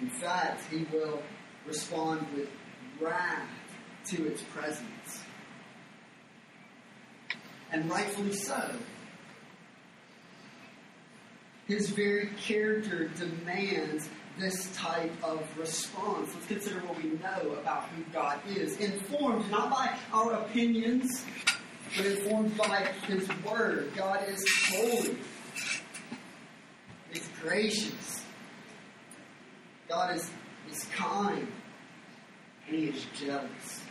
In 0.00 0.08
fact, 0.08 0.62
he 0.70 0.86
will 0.92 1.22
respond 1.66 2.26
with 2.34 2.48
wrath 3.00 3.48
to 4.06 4.26
its 4.26 4.42
presence. 4.42 5.22
And 7.72 7.88
rightfully 7.88 8.32
so. 8.32 8.76
His 11.66 11.90
very 11.90 12.30
character 12.38 13.08
demands 13.08 14.08
this 14.40 14.74
type 14.74 15.12
of 15.22 15.46
response. 15.58 16.30
Let's 16.34 16.46
consider 16.46 16.80
what 16.80 16.96
we 17.02 17.10
know 17.10 17.52
about 17.60 17.84
who 17.90 18.02
God 18.12 18.40
is. 18.48 18.78
Informed 18.78 19.48
not 19.50 19.70
by 19.70 19.94
our 20.12 20.32
opinions, 20.32 21.24
but 21.96 22.06
informed 22.06 22.56
by 22.56 22.88
His 23.06 23.28
Word. 23.44 23.92
God 23.94 24.26
is 24.28 24.44
holy. 24.68 25.18
He's 27.12 27.28
gracious. 27.42 28.24
God 29.88 30.16
is, 30.16 30.30
is 30.70 30.84
kind. 30.94 31.46
And 32.66 32.76
He 32.76 32.84
is 32.86 33.04
jealous. 33.14 33.84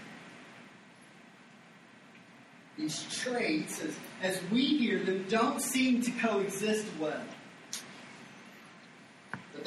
These 2.78 3.04
traits, 3.12 3.82
as, 3.84 3.96
as 4.24 4.42
we 4.52 4.66
hear 4.78 5.04
them, 5.04 5.26
don't 5.28 5.62
seem 5.62 6.02
to 6.02 6.12
coexist 6.12 6.88
well 7.00 7.22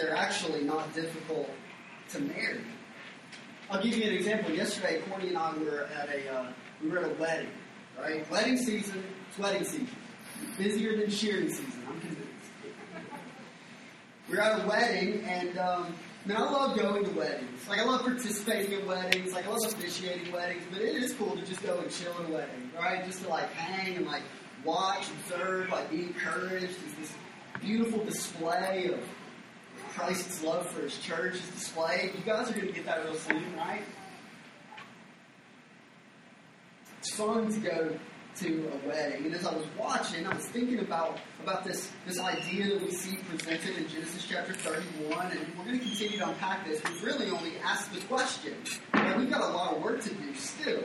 they're 0.02 0.16
actually 0.16 0.62
not 0.62 0.92
difficult 0.94 1.48
to 2.10 2.20
marry. 2.20 2.64
I'll 3.70 3.82
give 3.82 3.96
you 3.96 4.04
an 4.04 4.14
example. 4.14 4.52
Yesterday, 4.52 5.00
Courtney 5.08 5.28
and 5.28 5.38
I 5.38 5.56
were 5.56 5.88
at 5.96 6.08
a 6.08 6.34
uh, 6.34 6.52
we 6.82 6.90
were 6.90 6.98
at 6.98 7.10
a 7.10 7.14
wedding. 7.14 7.48
Right, 7.98 8.28
wedding 8.30 8.56
season. 8.56 9.04
It's 9.28 9.38
wedding 9.38 9.64
season. 9.64 9.88
Busier 10.58 10.96
than 10.96 11.10
shearing 11.10 11.48
season. 11.48 11.84
I'm 11.88 12.00
convinced. 12.00 12.26
we 14.28 14.36
are 14.36 14.40
at 14.40 14.64
a 14.64 14.68
wedding, 14.68 15.24
and 15.24 15.56
um, 15.58 15.94
man, 16.24 16.38
I 16.38 16.50
love 16.50 16.76
going 16.76 17.04
to 17.04 17.10
weddings. 17.10 17.68
Like 17.68 17.78
I 17.78 17.84
love 17.84 18.02
participating 18.02 18.80
in 18.80 18.86
weddings. 18.86 19.32
Like 19.32 19.46
I 19.46 19.50
love 19.50 19.60
officiating 19.64 20.32
weddings. 20.32 20.64
But 20.72 20.82
it 20.82 20.96
is 20.96 21.14
cool 21.14 21.36
to 21.36 21.46
just 21.46 21.62
go 21.62 21.78
and 21.78 21.90
chill 21.90 22.18
in 22.18 22.32
a 22.32 22.34
wedding, 22.34 22.70
right? 22.76 23.04
Just 23.04 23.22
to 23.22 23.28
like 23.28 23.50
hang 23.52 23.96
and 23.96 24.06
like 24.06 24.22
watch, 24.64 25.06
observe, 25.10 25.68
like 25.70 25.90
be 25.90 26.02
encouraged. 26.02 26.64
It's 26.64 26.94
this 26.98 27.14
beautiful 27.60 28.04
display 28.04 28.90
of 28.92 29.00
Christ's 29.94 30.42
love 30.42 30.66
for 30.68 30.82
his 30.82 30.98
church 30.98 31.34
is 31.34 31.48
displayed. 31.48 32.12
You 32.16 32.24
guys 32.24 32.50
are 32.50 32.54
going 32.54 32.66
to 32.66 32.72
get 32.72 32.86
that 32.86 33.04
real 33.04 33.14
soon, 33.14 33.56
right? 33.56 33.82
It's 36.98 37.14
fun 37.14 37.52
to 37.52 37.60
go 37.60 37.98
to 38.36 38.72
a 38.72 38.88
wedding. 38.88 39.26
And 39.26 39.34
as 39.34 39.46
I 39.46 39.54
was 39.54 39.66
watching, 39.78 40.26
I 40.26 40.34
was 40.34 40.46
thinking 40.46 40.78
about, 40.78 41.18
about 41.42 41.64
this, 41.64 41.90
this 42.06 42.18
idea 42.18 42.66
that 42.68 42.82
we 42.82 42.90
see 42.90 43.16
presented 43.28 43.76
in 43.76 43.88
Genesis 43.88 44.26
chapter 44.28 44.54
31, 44.54 45.32
and 45.32 45.40
we're 45.58 45.64
going 45.64 45.78
to 45.78 45.84
continue 45.84 46.18
to 46.18 46.28
unpack 46.28 46.66
this. 46.66 46.82
We've 46.84 47.04
really 47.04 47.30
only 47.30 47.58
asked 47.62 47.92
the 47.92 48.00
question. 48.02 48.54
Right? 48.94 49.18
We've 49.18 49.30
got 49.30 49.42
a 49.42 49.52
lot 49.52 49.76
of 49.76 49.82
work 49.82 50.00
to 50.02 50.14
do 50.14 50.34
still. 50.34 50.82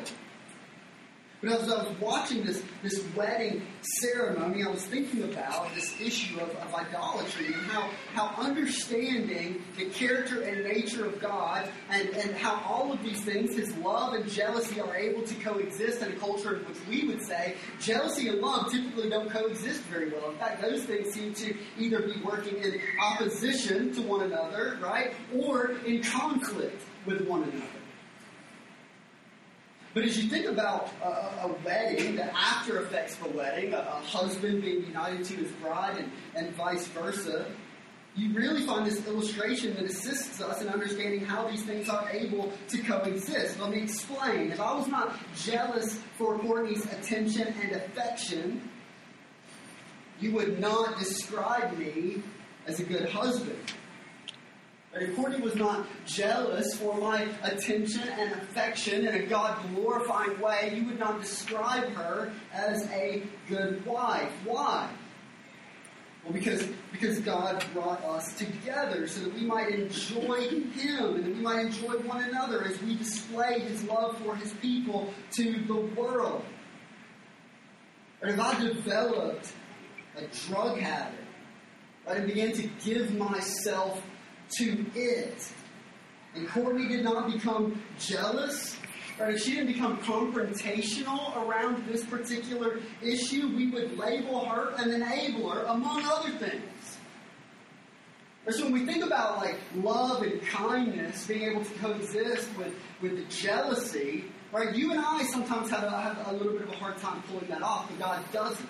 But 1.41 1.51
as 1.51 1.71
I 1.71 1.83
was 1.83 1.99
watching 1.99 2.43
this, 2.43 2.63
this 2.81 3.03
wedding 3.15 3.61
ceremony, 3.81 4.63
I 4.63 4.69
was 4.69 4.83
thinking 4.83 5.23
about 5.23 5.73
this 5.75 5.93
issue 6.01 6.39
of, 6.39 6.49
of 6.49 6.73
idolatry 6.73 7.47
and 7.47 7.55
how, 7.67 7.91
how 8.13 8.43
understanding 8.43 9.61
the 9.77 9.85
character 9.85 10.41
and 10.41 10.63
nature 10.63 11.05
of 11.05 11.21
God 11.21 11.69
and, 11.91 12.09
and 12.09 12.35
how 12.35 12.63
all 12.67 12.91
of 12.91 13.03
these 13.03 13.21
things, 13.21 13.55
his 13.55 13.75
love 13.77 14.13
and 14.13 14.27
jealousy, 14.27 14.81
are 14.81 14.95
able 14.95 15.21
to 15.21 15.35
coexist 15.35 16.01
in 16.01 16.11
a 16.11 16.15
culture 16.15 16.55
in 16.55 16.65
which 16.65 16.77
we 16.89 17.07
would 17.07 17.21
say 17.21 17.55
jealousy 17.79 18.29
and 18.29 18.41
love 18.41 18.71
typically 18.71 19.07
don't 19.07 19.29
coexist 19.29 19.81
very 19.83 20.09
well. 20.09 20.31
In 20.31 20.37
fact, 20.37 20.59
those 20.59 20.85
things 20.85 21.13
seem 21.13 21.35
to 21.35 21.55
either 21.77 22.01
be 22.01 22.19
working 22.23 22.57
in 22.63 22.81
opposition 22.99 23.93
to 23.93 24.01
one 24.01 24.23
another, 24.23 24.79
right, 24.81 25.13
or 25.35 25.73
in 25.85 26.01
conflict 26.01 26.81
with 27.05 27.27
one 27.27 27.43
another. 27.43 27.76
But 29.97 30.05
as 30.05 30.23
you 30.23 30.29
think 30.29 30.45
about 30.45 30.91
a, 31.01 31.07
a 31.07 31.55
wedding, 31.65 32.17
the 32.17 32.31
after 32.37 32.83
effects 32.83 33.19
of 33.19 33.33
a 33.33 33.35
wedding, 33.35 33.73
a, 33.73 33.79
a, 33.79 34.05
husband 34.05 34.61
being 34.61 34.85
united 34.85 35.25
to 35.25 35.33
his 35.37 35.51
bride 35.53 35.97
and, 35.97 36.11
and 36.35 36.55
vice 36.55 36.85
versa, 36.89 37.47
you 38.15 38.31
really 38.35 38.63
find 38.67 38.85
this 38.85 39.07
illustration 39.07 39.73
that 39.73 39.85
assists 39.85 40.39
us 40.39 40.61
in 40.61 40.69
understanding 40.69 41.25
how 41.25 41.47
these 41.47 41.63
things 41.63 41.89
are 41.89 42.07
able 42.11 42.53
to 42.67 42.77
coexist. 42.83 43.59
Let 43.59 43.71
me 43.71 43.81
explain. 43.81 44.51
If 44.51 44.59
I 44.59 44.75
was 44.75 44.87
not 44.87 45.17
jealous 45.35 45.99
for 46.15 46.37
Courtney's 46.37 46.85
attention 46.85 47.47
and 47.59 47.71
affection, 47.71 48.69
you 50.19 50.31
would 50.33 50.59
not 50.59 50.99
describe 50.99 51.75
me 51.75 52.21
as 52.67 52.79
a 52.79 52.83
good 52.83 53.09
husband. 53.09 53.57
If 55.01 55.15
Courtney 55.15 55.41
was 55.41 55.55
not 55.55 55.85
jealous 56.05 56.75
for 56.75 56.97
my 56.97 57.27
attention 57.43 58.01
and 58.07 58.33
affection 58.33 59.07
in 59.07 59.13
a 59.13 59.25
God 59.25 59.57
glorifying 59.75 60.39
way, 60.39 60.73
you 60.75 60.85
would 60.85 60.99
not 60.99 61.21
describe 61.21 61.89
her 61.93 62.31
as 62.51 62.83
a 62.91 63.23
good 63.47 63.85
wife. 63.85 64.31
Why? 64.43 64.89
Well, 66.23 66.33
because, 66.33 66.67
because 66.91 67.19
God 67.19 67.63
brought 67.73 68.03
us 68.03 68.33
together 68.33 69.07
so 69.07 69.21
that 69.21 69.33
we 69.33 69.41
might 69.41 69.69
enjoy 69.69 70.49
Him 70.49 71.15
and 71.15 71.23
that 71.23 71.35
we 71.35 71.41
might 71.41 71.65
enjoy 71.67 71.93
one 71.99 72.23
another 72.23 72.65
as 72.65 72.81
we 72.81 72.95
display 72.95 73.59
His 73.59 73.83
love 73.83 74.17
for 74.17 74.35
His 74.35 74.51
people 74.53 75.13
to 75.33 75.63
the 75.67 75.75
world. 75.75 76.43
But 78.19 78.31
if 78.31 78.39
I 78.39 78.59
developed 78.59 79.53
a 80.17 80.23
drug 80.47 80.79
habit, 80.79 81.19
right, 82.05 82.17
and 82.17 82.27
began 82.27 82.51
to 82.53 82.67
give 82.83 83.13
myself 83.13 84.01
to 84.57 84.85
it. 84.95 85.51
And 86.35 86.47
Courtney 86.47 86.87
did 86.87 87.03
not 87.03 87.31
become 87.31 87.81
jealous? 87.99 88.77
If 89.19 89.41
she 89.41 89.55
didn't 89.55 89.73
become 89.73 89.97
confrontational 89.97 91.35
around 91.43 91.83
this 91.87 92.05
particular 92.05 92.79
issue, 93.01 93.47
we 93.55 93.71
would 93.71 93.97
label 93.97 94.45
her 94.45 94.73
an 94.77 94.89
enabler, 94.89 95.67
among 95.67 96.03
other 96.05 96.29
things. 96.37 96.97
So 98.49 98.63
when 98.63 98.73
we 98.73 98.85
think 98.85 99.03
about 99.03 99.37
like 99.37 99.57
love 99.75 100.21
and 100.21 100.41
kindness 100.43 101.27
being 101.27 101.51
able 101.51 101.65
to 101.65 101.73
coexist 101.79 102.55
with, 102.57 102.73
with 103.01 103.17
the 103.17 103.23
jealousy, 103.35 104.25
right? 104.53 104.73
You 104.73 104.91
and 104.91 105.01
I 105.01 105.23
sometimes 105.23 105.69
have 105.71 105.83
a, 105.83 105.89
have 105.89 106.27
a 106.27 106.33
little 106.33 106.53
bit 106.53 106.61
of 106.61 106.69
a 106.69 106.77
hard 106.77 106.97
time 106.97 107.21
pulling 107.23 107.47
that 107.49 107.61
off, 107.61 107.89
but 107.89 107.99
God 107.99 108.23
doesn't. 108.31 108.69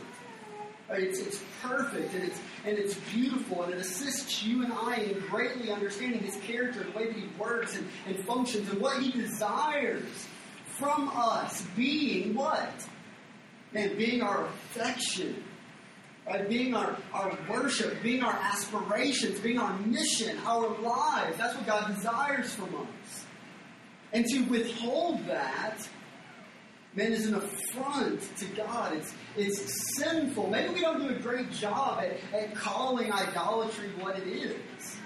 It's, 0.89 1.19
it's 1.19 1.43
perfect 1.61 2.13
and 2.13 2.23
it's, 2.23 2.39
and 2.65 2.77
it's 2.77 2.95
beautiful 3.13 3.63
and 3.63 3.73
it 3.73 3.79
assists 3.79 4.43
you 4.43 4.63
and 4.63 4.71
I 4.71 4.95
in 4.95 5.19
greatly 5.27 5.69
understanding 5.69 6.21
his 6.21 6.37
character, 6.37 6.83
the 6.83 6.97
way 6.97 7.07
that 7.07 7.15
he 7.15 7.27
works 7.37 7.75
and, 7.75 7.87
and 8.07 8.17
functions 8.25 8.69
and 8.69 8.79
what 8.79 9.01
he 9.01 9.11
desires 9.11 10.05
from 10.65 11.09
us 11.13 11.61
being 11.75 12.35
what? 12.35 12.87
And 13.73 13.97
being 13.97 14.21
our 14.21 14.45
affection, 14.45 15.43
right? 16.25 16.47
being 16.47 16.73
our, 16.73 16.95
our 17.13 17.37
worship, 17.49 18.01
being 18.01 18.23
our 18.23 18.33
aspirations, 18.33 19.39
being 19.41 19.59
our 19.59 19.77
mission, 19.79 20.37
our 20.45 20.69
lives. 20.79 21.37
That's 21.37 21.55
what 21.55 21.65
God 21.65 21.93
desires 21.95 22.53
from 22.53 22.73
us. 22.75 23.25
And 24.13 24.25
to 24.27 24.39
withhold 24.43 25.25
that 25.27 25.87
man, 26.93 27.13
is 27.13 27.27
an 27.27 27.35
affront 27.35 28.21
to 28.37 28.45
God. 28.55 28.93
It's, 28.93 29.13
it's 29.35 29.97
sinful. 29.97 30.49
Maybe 30.49 30.73
we 30.73 30.81
don't 30.81 30.99
do 30.99 31.09
a 31.09 31.19
great 31.19 31.51
job 31.51 32.03
at, 32.03 32.17
at 32.33 32.55
calling 32.55 33.11
idolatry 33.11 33.89
what 33.99 34.17
it 34.17 34.27
is. 34.27 34.97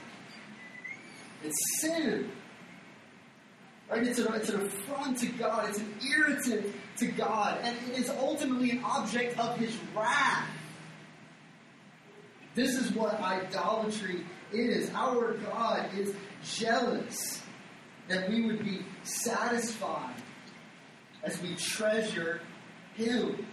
It's 1.44 1.82
sin. 1.82 2.32
Right? 3.90 4.08
It's 4.08 4.20
an, 4.20 4.34
it's 4.34 4.50
an 4.50 4.62
affront 4.62 5.18
to 5.20 5.28
God. 5.28 5.70
It's 5.70 5.80
an 5.80 5.94
irritant 6.16 6.68
to 6.98 7.08
God. 7.08 7.60
And 7.64 7.76
it 7.90 8.00
is 8.00 8.10
ultimately 8.10 8.72
an 8.72 8.84
object 8.84 9.38
of 9.38 9.58
His 9.58 9.78
wrath. 9.96 10.48
This 12.54 12.76
is 12.76 12.92
what 12.94 13.20
idolatry 13.20 14.26
is. 14.52 14.90
Our 14.94 15.34
God 15.36 15.90
is 15.98 16.14
jealous 16.44 17.42
that 18.08 18.30
we 18.30 18.46
would 18.46 18.64
be 18.64 18.82
satisfied 19.04 20.16
as 21.24 21.42
we 21.42 21.56
treasure 21.56 22.42
Him. 22.96 23.46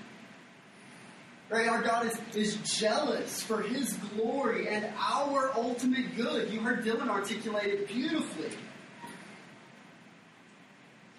Right? 1.51 1.69
Our 1.69 1.83
God 1.83 2.07
is, 2.07 2.19
is 2.37 2.79
jealous 2.79 3.43
for 3.43 3.63
His 3.63 3.95
glory 3.95 4.69
and 4.69 4.87
our 4.99 5.51
ultimate 5.55 6.17
good. 6.17 6.51
You 6.51 6.61
heard 6.61 6.85
Dylan 6.85 7.09
articulate 7.09 7.67
it 7.67 7.89
beautifully. 7.89 8.51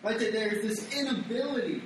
Right? 0.03 0.19
That 0.19 0.31
there's 0.31 0.61
this 0.61 0.95
inability 0.95 1.81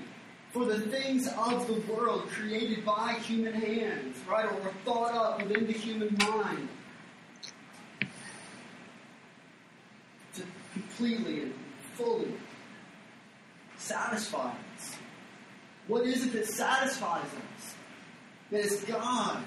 for 0.51 0.65
the 0.65 0.79
things 0.79 1.27
of 1.35 1.65
the 1.67 1.81
world 1.91 2.27
created 2.29 2.85
by 2.85 3.13
human 3.13 3.53
hands, 3.53 4.17
right? 4.29 4.45
Or 4.45 4.71
thought 4.85 5.15
up 5.15 5.41
within 5.41 5.65
the 5.65 5.73
human 5.73 6.15
mind 6.19 6.69
to 10.35 10.43
completely 10.73 11.41
and 11.41 11.53
fully 11.93 12.33
satisfy 13.83 14.51
us. 14.75 14.95
What 15.87 16.05
is 16.05 16.25
it 16.25 16.33
that 16.33 16.47
satisfies 16.47 17.25
us? 17.25 17.75
That 18.51 18.61
is 18.61 18.83
God. 18.85 19.43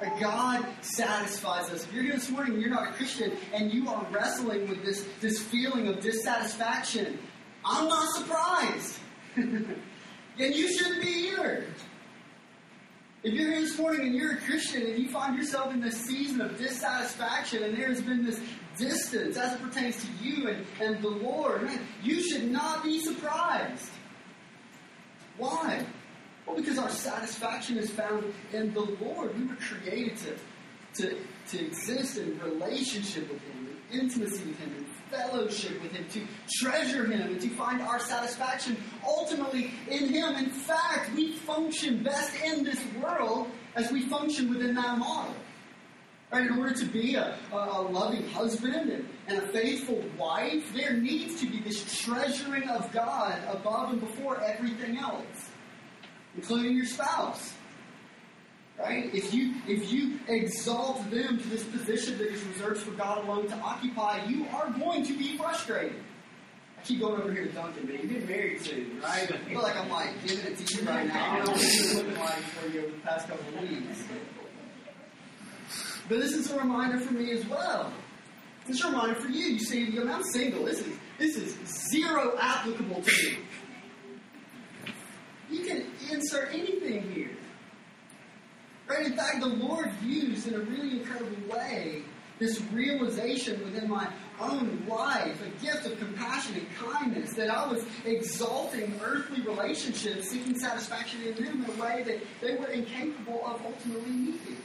Our 0.00 0.20
God 0.20 0.66
satisfies 0.80 1.70
us. 1.70 1.84
If 1.84 1.92
you're 1.92 2.04
here 2.04 2.14
this 2.14 2.30
morning 2.30 2.54
and 2.54 2.62
you're 2.62 2.70
not 2.70 2.88
a 2.88 2.92
Christian 2.92 3.32
and 3.52 3.72
you 3.72 3.88
are 3.88 4.06
wrestling 4.12 4.68
with 4.68 4.84
this, 4.84 5.06
this 5.20 5.42
feeling 5.42 5.88
of 5.88 6.00
dissatisfaction, 6.00 7.18
I'm 7.64 7.88
not 7.88 8.08
surprised. 8.14 8.98
and 9.36 9.74
you 10.38 10.72
shouldn't 10.72 11.02
be 11.02 11.30
either. 11.30 11.64
If 13.24 13.34
you're 13.34 13.50
here 13.50 13.60
this 13.60 13.76
morning 13.76 14.06
and 14.06 14.14
you're 14.14 14.34
a 14.34 14.40
Christian 14.40 14.82
and 14.82 14.98
you 14.98 15.08
find 15.08 15.36
yourself 15.36 15.72
in 15.74 15.80
this 15.80 15.96
season 15.96 16.40
of 16.40 16.56
dissatisfaction 16.56 17.64
and 17.64 17.76
there's 17.76 18.00
been 18.00 18.24
this 18.24 18.40
distance 18.78 19.36
as 19.36 19.54
it 19.54 19.62
pertains 19.62 19.96
to 20.02 20.08
you 20.22 20.48
and, 20.48 20.64
and 20.80 21.02
the 21.02 21.08
Lord, 21.08 21.62
man, 21.64 21.80
you 22.02 22.22
should 22.22 22.50
not 22.50 22.82
be 22.82 23.00
surprised. 23.00 23.90
Why? 25.36 25.84
Well, 26.46 26.56
because 26.56 26.78
our 26.78 26.88
satisfaction 26.88 27.76
is 27.76 27.90
found 27.90 28.32
in 28.52 28.72
the 28.72 28.80
Lord. 28.80 29.38
We 29.38 29.46
were 29.46 29.56
created 29.56 30.16
to, 30.18 31.02
to, 31.02 31.18
to 31.50 31.66
exist 31.66 32.16
in 32.16 32.38
relationship 32.40 33.30
with 33.30 33.42
Him, 33.42 33.68
in 33.90 34.00
intimacy 34.00 34.44
with 34.46 34.58
Him, 34.58 34.74
in 34.78 34.86
fellowship 35.10 35.80
with 35.82 35.92
Him, 35.92 36.06
to 36.12 36.26
treasure 36.58 37.04
Him, 37.04 37.20
and 37.20 37.40
to 37.40 37.48
find 37.50 37.82
our 37.82 38.00
satisfaction 38.00 38.76
ultimately 39.06 39.72
in 39.88 40.08
Him. 40.08 40.34
In 40.36 40.50
fact, 40.50 41.14
we 41.14 41.32
function 41.32 42.02
best 42.02 42.34
in 42.42 42.64
this 42.64 42.82
world 43.02 43.48
as 43.76 43.92
we 43.92 44.08
function 44.08 44.48
within 44.50 44.74
that 44.74 44.98
model. 44.98 45.34
Right, 46.30 46.46
in 46.46 46.58
order 46.58 46.74
to 46.74 46.84
be 46.84 47.14
a, 47.14 47.38
a, 47.52 47.80
loving 47.80 48.28
husband 48.28 48.74
and, 48.74 49.08
and, 49.28 49.38
a 49.38 49.48
faithful 49.48 50.04
wife, 50.18 50.74
there 50.74 50.92
needs 50.92 51.40
to 51.40 51.48
be 51.48 51.60
this 51.60 52.02
treasuring 52.02 52.68
of 52.68 52.92
God 52.92 53.38
above 53.50 53.92
and 53.92 54.00
before 54.00 54.38
everything 54.42 54.98
else, 54.98 55.48
including 56.36 56.76
your 56.76 56.84
spouse. 56.84 57.54
Right? 58.78 59.12
If 59.14 59.32
you 59.32 59.54
if 59.66 59.90
you 59.90 60.20
exalt 60.28 61.10
them 61.10 61.38
to 61.38 61.48
this 61.48 61.64
position 61.64 62.18
that 62.18 62.28
is 62.28 62.44
reserved 62.44 62.82
for 62.82 62.92
God 62.92 63.24
alone 63.24 63.48
to 63.48 63.56
occupy, 63.56 64.22
you 64.26 64.46
are 64.52 64.70
going 64.70 65.04
to 65.06 65.16
be 65.16 65.36
frustrated. 65.36 65.98
I 66.78 66.82
keep 66.82 67.00
going 67.00 67.20
over 67.20 67.32
here 67.32 67.46
to 67.46 67.52
Duncan, 67.52 67.88
man. 67.88 67.98
You're 67.98 68.06
getting 68.06 68.28
married 68.28 68.60
soon, 68.60 69.00
right? 69.02 69.32
I 69.32 69.38
feel 69.48 69.62
like 69.62 69.76
I'm 69.76 69.88
like 69.88 70.10
giving 70.24 70.52
it 70.52 70.58
to 70.58 70.76
you 70.76 70.88
right 70.88 71.08
now. 71.08 71.32
I 71.32 71.36
don't 71.38 71.46
know 71.46 71.52
what 71.52 71.62
it's 71.62 71.94
looking 71.94 72.14
like 72.18 72.30
for 72.34 72.68
you 72.68 72.80
over 72.82 72.90
the 72.90 72.98
past 72.98 73.28
couple 73.28 73.48
of 73.48 73.62
weeks. 73.62 74.04
But 76.08 76.20
this 76.20 76.34
is 76.34 76.50
a 76.50 76.58
reminder 76.58 76.98
for 76.98 77.12
me 77.12 77.32
as 77.32 77.46
well. 77.46 77.92
It's 78.66 78.82
a 78.82 78.88
reminder 78.88 79.14
for 79.14 79.28
you. 79.28 79.46
You 79.46 79.58
see, 79.58 79.98
I'm 79.98 80.24
single. 80.24 80.64
This 80.64 80.80
is 80.80 80.96
this 81.18 81.36
is 81.36 81.56
zero 81.90 82.36
applicable 82.38 83.02
to 83.02 83.30
me. 83.30 83.38
You 85.50 85.64
can 85.64 85.84
insert 86.10 86.54
anything 86.54 87.10
here. 87.12 87.30
Right? 88.86 89.06
In 89.06 89.16
fact, 89.16 89.40
the 89.40 89.48
Lord 89.48 89.90
used 90.02 90.46
in 90.48 90.54
a 90.54 90.60
really 90.60 91.00
incredible 91.00 91.36
way 91.50 92.02
this 92.38 92.60
realization 92.72 93.62
within 93.64 93.88
my 93.88 94.08
own 94.40 94.84
life, 94.86 95.36
a 95.44 95.64
gift 95.64 95.86
of 95.86 95.98
compassion 95.98 96.54
and 96.54 96.92
kindness, 96.92 97.34
that 97.34 97.50
I 97.50 97.66
was 97.66 97.84
exalting 98.04 98.98
earthly 99.02 99.42
relationships, 99.42 100.30
seeking 100.30 100.56
satisfaction 100.56 101.20
in 101.22 101.34
them 101.34 101.64
in 101.64 101.70
a 101.70 101.82
way 101.82 102.04
that 102.04 102.20
they 102.40 102.54
were 102.54 102.68
incapable 102.68 103.44
of 103.44 103.60
ultimately 103.66 104.12
meeting. 104.12 104.56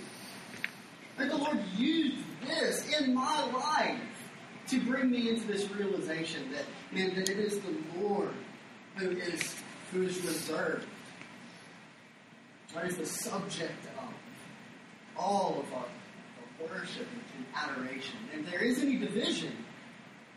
And 1.18 1.30
the 1.30 1.38
Lord 1.38 1.60
used 1.78 2.24
this 2.46 3.00
in 3.00 3.14
my 3.14 3.46
life 3.52 4.00
to 4.70 4.80
bring 4.82 5.12
me 5.12 5.30
into 5.30 5.46
this 5.48 5.70
realization 5.72 6.52
that, 6.52 6.66
man, 6.92 7.16
that 7.16 7.30
it 7.30 7.38
is 7.38 7.60
the 7.60 7.76
Lord 8.00 8.34
who 8.96 9.12
is 9.12 9.56
who 9.92 10.04
is 10.04 10.20
reserved. 10.22 10.88
What 12.72 12.86
is 12.86 12.98
the 12.98 13.06
subject 13.06 13.86
of 13.98 14.10
all 15.18 15.60
of 15.60 15.74
our, 15.74 15.86
our 15.86 16.70
worship 16.70 17.08
and 17.38 17.46
adoration. 17.56 18.18
And 18.34 18.44
if 18.44 18.52
there 18.52 18.62
is 18.62 18.80
any 18.82 18.98
division, 18.98 19.52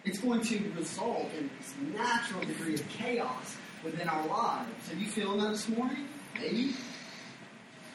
it's 0.04 0.18
going 0.18 0.40
to 0.42 0.58
result 0.76 1.30
in 1.38 1.50
this 1.58 1.74
natural 1.96 2.40
degree 2.42 2.74
of 2.74 2.88
chaos 2.88 3.56
within 3.84 4.08
our 4.08 4.26
lives. 4.26 4.88
Have 4.88 4.98
you 4.98 5.08
feeling 5.08 5.40
that 5.40 5.50
this 5.50 5.68
morning? 5.68 6.08
Maybe. 6.34 6.74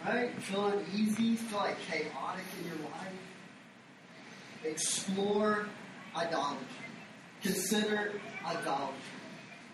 Right? 0.06 0.34
Feel 0.42 0.68
uneasy? 0.68 1.36
Feel 1.36 1.60
like 1.60 1.80
chaotic 1.82 2.46
in 2.60 2.68
your 2.68 2.90
life? 2.90 3.14
Explore 4.64 5.68
idolatry. 6.16 6.66
Consider 7.42 8.14
idolatry. 8.46 8.96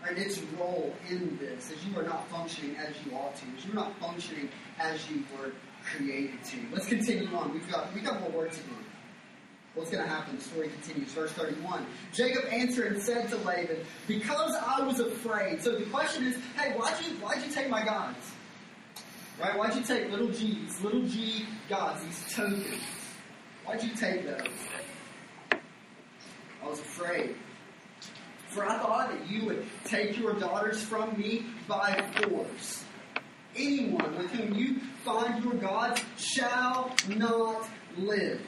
Right? 0.03 0.17
Its 0.17 0.39
role 0.59 0.93
in 1.09 1.37
this, 1.37 1.71
as 1.71 1.85
you 1.85 1.97
are 1.99 2.03
not 2.03 2.27
functioning 2.29 2.75
as 2.75 2.93
you 3.05 3.15
ought 3.15 3.35
to, 3.37 3.45
you're 3.65 3.75
not 3.75 3.97
functioning 3.99 4.49
as 4.79 5.09
you 5.09 5.23
were 5.37 5.51
created 5.83 6.43
to. 6.43 6.57
Let's 6.71 6.87
continue 6.87 7.33
on. 7.35 7.53
We've 7.53 7.69
got 7.71 7.93
we've 7.93 8.03
got 8.03 8.19
more 8.19 8.29
work 8.29 8.51
to 8.51 8.57
do. 8.57 8.75
What's 9.75 9.91
going 9.91 10.03
to 10.03 10.09
happen? 10.09 10.37
The 10.37 10.41
story 10.41 10.69
continues. 10.69 11.11
Verse 11.11 11.31
31. 11.33 11.85
Jacob 12.11 12.45
answered 12.51 12.93
and 12.93 13.01
said 13.01 13.29
to 13.29 13.37
Laban, 13.37 13.77
Because 14.07 14.55
I 14.55 14.81
was 14.81 14.99
afraid. 14.99 15.61
So 15.61 15.75
the 15.75 15.85
question 15.85 16.23
is, 16.25 16.35
hey, 16.57 16.73
why'd 16.73 16.95
you 17.05 17.13
why'd 17.17 17.45
you 17.45 17.51
take 17.51 17.69
my 17.69 17.85
gods? 17.85 18.17
Right? 19.39 19.56
Why'd 19.56 19.76
you 19.76 19.84
take 19.84 20.10
little 20.12 20.30
g's, 20.30 20.82
little 20.82 21.04
g 21.04 21.45
gods, 21.69 22.04
these 22.04 22.34
tokens? 22.34 22.82
Why'd 23.65 23.84
you 23.84 23.91
take 23.91 24.26
those? 24.26 24.47
I 25.52 26.67
was 26.67 26.80
afraid. 26.80 27.36
For 28.50 28.65
I 28.65 28.80
thought 28.80 29.12
that 29.12 29.30
you 29.30 29.45
would 29.45 29.65
take 29.86 30.17
your 30.17 30.34
daughters 30.34 30.82
from 30.82 31.17
me 31.19 31.45
by 31.67 32.04
force. 32.15 32.84
Anyone 33.56 34.17
with 34.17 34.32
whom 34.32 34.56
you 34.56 34.80
find 35.04 35.43
your 35.43 35.54
gods 35.54 36.04
shall 36.17 36.95
not 37.08 37.67
live. 37.97 38.41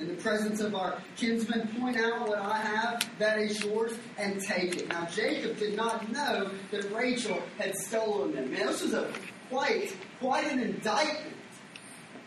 In 0.00 0.08
the 0.08 0.14
presence 0.14 0.60
of 0.60 0.74
our 0.74 1.00
kinsmen, 1.16 1.68
point 1.80 1.96
out 1.96 2.28
what 2.28 2.38
I 2.38 2.58
have 2.58 3.08
that 3.18 3.38
is 3.38 3.62
yours 3.64 3.92
and 4.18 4.40
take 4.42 4.76
it. 4.76 4.88
Now, 4.88 5.06
Jacob 5.06 5.58
did 5.58 5.74
not 5.74 6.10
know 6.10 6.50
that 6.70 6.90
Rachel 6.92 7.40
had 7.58 7.74
stolen 7.76 8.34
them. 8.34 8.52
Man, 8.52 8.66
this 8.66 8.82
was 8.82 8.92
a 8.92 9.10
quite, 9.50 9.96
quite 10.20 10.50
an 10.50 10.60
indictment. 10.60 11.34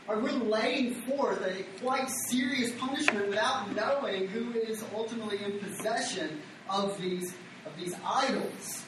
Or 0.07 0.19
we're 0.19 0.31
laying 0.31 0.95
forth 1.01 1.45
a 1.45 1.63
quite 1.81 2.09
serious 2.27 2.71
punishment 2.79 3.27
without 3.27 3.75
knowing 3.75 4.27
who 4.27 4.53
is 4.53 4.83
ultimately 4.95 5.43
in 5.43 5.59
possession 5.59 6.41
of 6.69 6.99
these, 6.99 7.35
of 7.65 7.77
these 7.77 7.93
idols. 8.03 8.83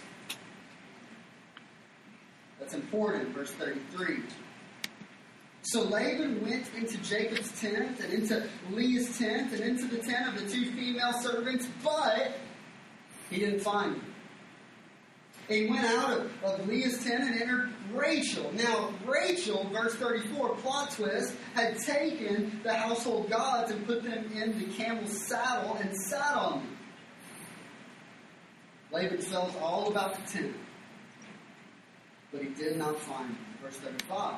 That's 2.60 2.74
important, 2.74 3.30
verse 3.30 3.52
33. 3.52 4.24
So 5.63 5.84
Laban 5.84 6.41
went 6.41 6.65
into 6.76 6.98
Jacob's 7.04 7.60
tent 7.62 8.00
and 8.00 8.13
into 8.13 8.48
Leah's 8.72 9.17
tent 9.17 9.54
and 9.54 9.62
into 9.62 9.86
the 9.86 10.00
tent 10.00 10.27
of 10.27 10.42
the 10.42 10.50
two 10.50 10.71
female 10.71 11.13
servants, 11.13 11.67
but 11.84 12.34
he 13.29 13.40
didn't 13.40 13.60
find 13.60 13.96
them. 13.96 14.10
He 15.52 15.65
went 15.65 15.83
out 15.85 16.17
of, 16.17 16.43
of 16.43 16.67
Leah's 16.67 17.04
tent 17.04 17.23
and 17.23 17.41
entered 17.41 17.69
Rachel. 17.93 18.52
Now, 18.54 18.93
Rachel, 19.06 19.67
verse 19.73 19.95
34, 19.95 20.56
plot 20.56 20.91
twist, 20.91 21.35
had 21.54 21.77
taken 21.79 22.62
the 22.63 22.73
household 22.73 23.29
gods 23.29 23.71
and 23.71 23.85
put 23.85 24.04
them 24.04 24.31
in 24.33 24.58
the 24.58 24.65
camel's 24.73 25.27
saddle 25.27 25.75
and 25.75 25.93
sat 25.95 26.35
on 26.35 26.60
them. 26.60 26.77
Laban 28.93 29.21
tells 29.21 29.56
all 29.58 29.89
about 29.89 30.15
the 30.15 30.31
tent, 30.31 30.56
but 32.31 32.41
he 32.41 32.49
did 32.49 32.77
not 32.77 32.97
find 32.99 33.29
them. 33.29 33.37
Verse 33.62 33.77
35. 33.77 34.35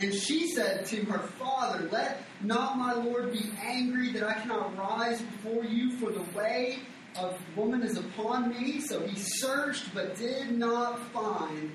And 0.00 0.14
she 0.14 0.48
said 0.48 0.86
to 0.86 1.04
her 1.06 1.18
father, 1.18 1.88
Let 1.90 2.22
not 2.42 2.78
my 2.78 2.92
Lord 2.92 3.32
be 3.32 3.50
angry 3.60 4.12
that 4.12 4.22
I 4.22 4.34
cannot 4.34 4.76
rise 4.76 5.20
before 5.20 5.64
you, 5.64 5.90
for 5.98 6.12
the 6.12 6.22
way 6.36 6.78
of 7.18 7.38
woman 7.56 7.82
is 7.82 7.96
upon 7.96 8.50
me. 8.50 8.80
So 8.80 9.06
he 9.06 9.18
searched, 9.18 9.94
but 9.94 10.16
did 10.16 10.52
not 10.52 11.00
find 11.12 11.72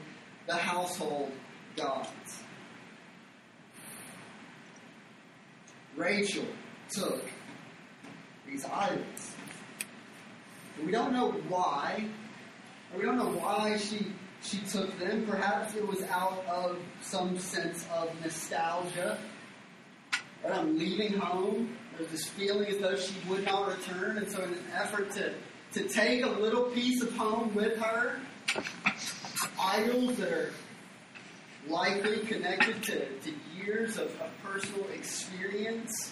the 0.48 0.56
household 0.56 1.32
gods. 1.76 2.44
Rachel 5.96 6.46
took 6.90 7.24
these 8.48 8.66
idols. 8.66 9.32
we 10.84 10.92
don't 10.92 11.14
know 11.14 11.32
why 11.50 12.06
We 12.96 13.04
don't 13.04 13.18
know 13.18 13.30
why 13.30 13.78
she 13.78 14.08
she 14.42 14.58
took 14.58 15.00
them. 15.00 15.26
Perhaps 15.26 15.76
it 15.76 15.88
was 15.88 16.04
out 16.04 16.44
of 16.48 16.78
some 17.02 17.40
sense 17.40 17.88
of 17.94 18.10
nostalgia. 18.22 19.18
Right? 20.44 20.54
I'm 20.54 20.78
leaving 20.78 21.14
home. 21.14 21.76
There's 21.98 22.10
this 22.10 22.28
feeling 22.28 22.68
as 22.68 22.80
though 22.80 22.96
she 22.96 23.14
would 23.30 23.46
not 23.46 23.68
return, 23.68 24.18
and 24.18 24.30
so 24.30 24.42
in 24.44 24.54
an 24.54 24.66
effort 24.74 25.12
to 25.12 25.34
to 25.74 25.88
take 25.88 26.24
a 26.24 26.30
little 26.30 26.66
piece 26.66 27.02
of 27.02 27.16
home 27.18 27.54
with 27.56 27.78
her, 27.80 28.20
idols 29.60 30.18
that 30.18 30.32
are 30.32 30.52
likely 31.68 32.20
connected 32.20 32.84
to, 32.84 33.20
to 33.20 33.34
years 33.58 33.98
of, 33.98 34.06
of 34.22 34.30
personal 34.44 34.88
experience 34.90 36.12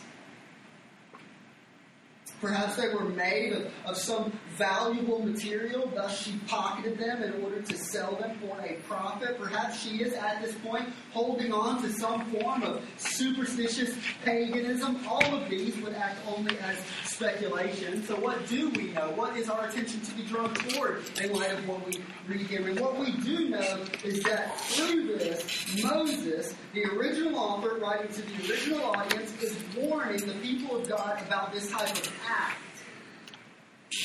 Perhaps 2.41 2.75
they 2.75 2.89
were 2.89 3.05
made 3.05 3.53
of, 3.53 3.71
of 3.85 3.95
some 3.95 4.31
valuable 4.57 5.23
material, 5.23 5.91
thus 5.95 6.23
she 6.23 6.39
pocketed 6.47 6.97
them 6.97 7.21
in 7.21 7.43
order 7.43 7.61
to 7.61 7.77
sell 7.77 8.15
them 8.15 8.37
for 8.39 8.59
a 8.61 8.73
profit. 8.87 9.39
Perhaps 9.39 9.79
she 9.79 10.01
is 10.01 10.13
at 10.13 10.41
this 10.41 10.55
point 10.55 10.89
holding 11.11 11.53
on 11.53 11.81
to 11.83 11.89
some 11.93 12.25
form 12.31 12.63
of 12.63 12.83
superstitious 12.97 13.95
paganism. 14.25 14.99
All 15.07 15.23
of 15.35 15.49
these 15.49 15.77
would 15.81 15.93
act 15.93 16.19
only 16.35 16.57
as 16.59 16.77
speculation. 17.05 18.03
So, 18.05 18.15
what 18.15 18.47
do 18.47 18.69
we 18.69 18.91
know? 18.91 19.11
What 19.11 19.37
is 19.37 19.49
our 19.49 19.67
attention 19.67 20.01
to 20.01 20.11
be 20.15 20.23
drawn 20.23 20.53
toward 20.55 21.03
in 21.19 21.33
light 21.33 21.53
of 21.53 21.67
what 21.67 21.85
we 21.85 22.01
read 22.27 22.47
here? 22.47 22.67
And 22.67 22.79
what 22.79 22.97
we 22.97 23.11
do 23.17 23.49
know 23.49 23.85
is 24.03 24.23
that 24.23 24.59
through 24.59 25.17
this, 25.17 25.83
Moses, 25.83 26.55
the 26.73 26.85
original 26.85 27.37
author 27.37 27.75
writing 27.75 28.11
to 28.13 28.21
the 28.21 28.49
original 28.49 28.83
audience, 28.83 29.41
is 29.41 29.55
warning 29.75 30.25
the 30.25 30.33
people 30.35 30.77
of 30.77 30.89
God 30.89 31.21
about 31.25 31.53
this 31.53 31.69
type 31.69 31.91
of 31.91 32.11
act 32.31 32.57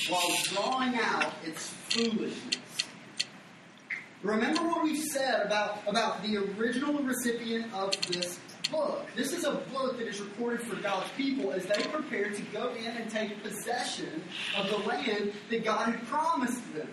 while 0.09 0.37
drawing 0.45 0.95
out 0.97 1.33
its 1.45 1.69
foolishness. 1.89 2.57
Remember 4.23 4.63
what 4.63 4.83
we 4.83 4.97
said 4.97 5.47
about, 5.47 5.83
about 5.87 6.23
the 6.23 6.37
original 6.37 7.03
recipient 7.03 7.73
of 7.73 7.95
this 8.09 8.39
book. 8.71 9.07
This 9.15 9.33
is 9.33 9.45
a 9.45 9.53
book 9.73 9.99
that 9.99 10.09
is 10.09 10.21
recorded 10.21 10.63
for 10.67 10.77
God's 10.77 11.09
people 11.17 11.53
as 11.53 11.65
they 11.67 11.83
prepare 11.85 12.31
to 12.31 12.43
go 12.53 12.75
in 12.75 12.87
and 12.87 13.11
take 13.11 13.41
possession 13.43 14.23
of 14.57 14.69
the 14.69 14.79
land 14.79 15.33
that 15.51 15.65
God 15.65 15.91
had 15.91 16.07
promised 16.09 16.75
them. 16.75 16.89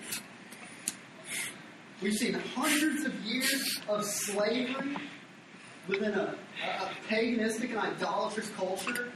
We've 2.02 2.14
seen 2.14 2.34
hundreds 2.34 3.06
of 3.06 3.16
years 3.22 3.80
of 3.88 4.04
slavery 4.04 4.96
within 5.88 6.14
a, 6.14 6.36
a, 6.64 6.84
a 6.84 6.92
paganistic 7.10 7.70
and 7.70 7.80
idolatrous 7.80 8.50
culture 8.50 9.12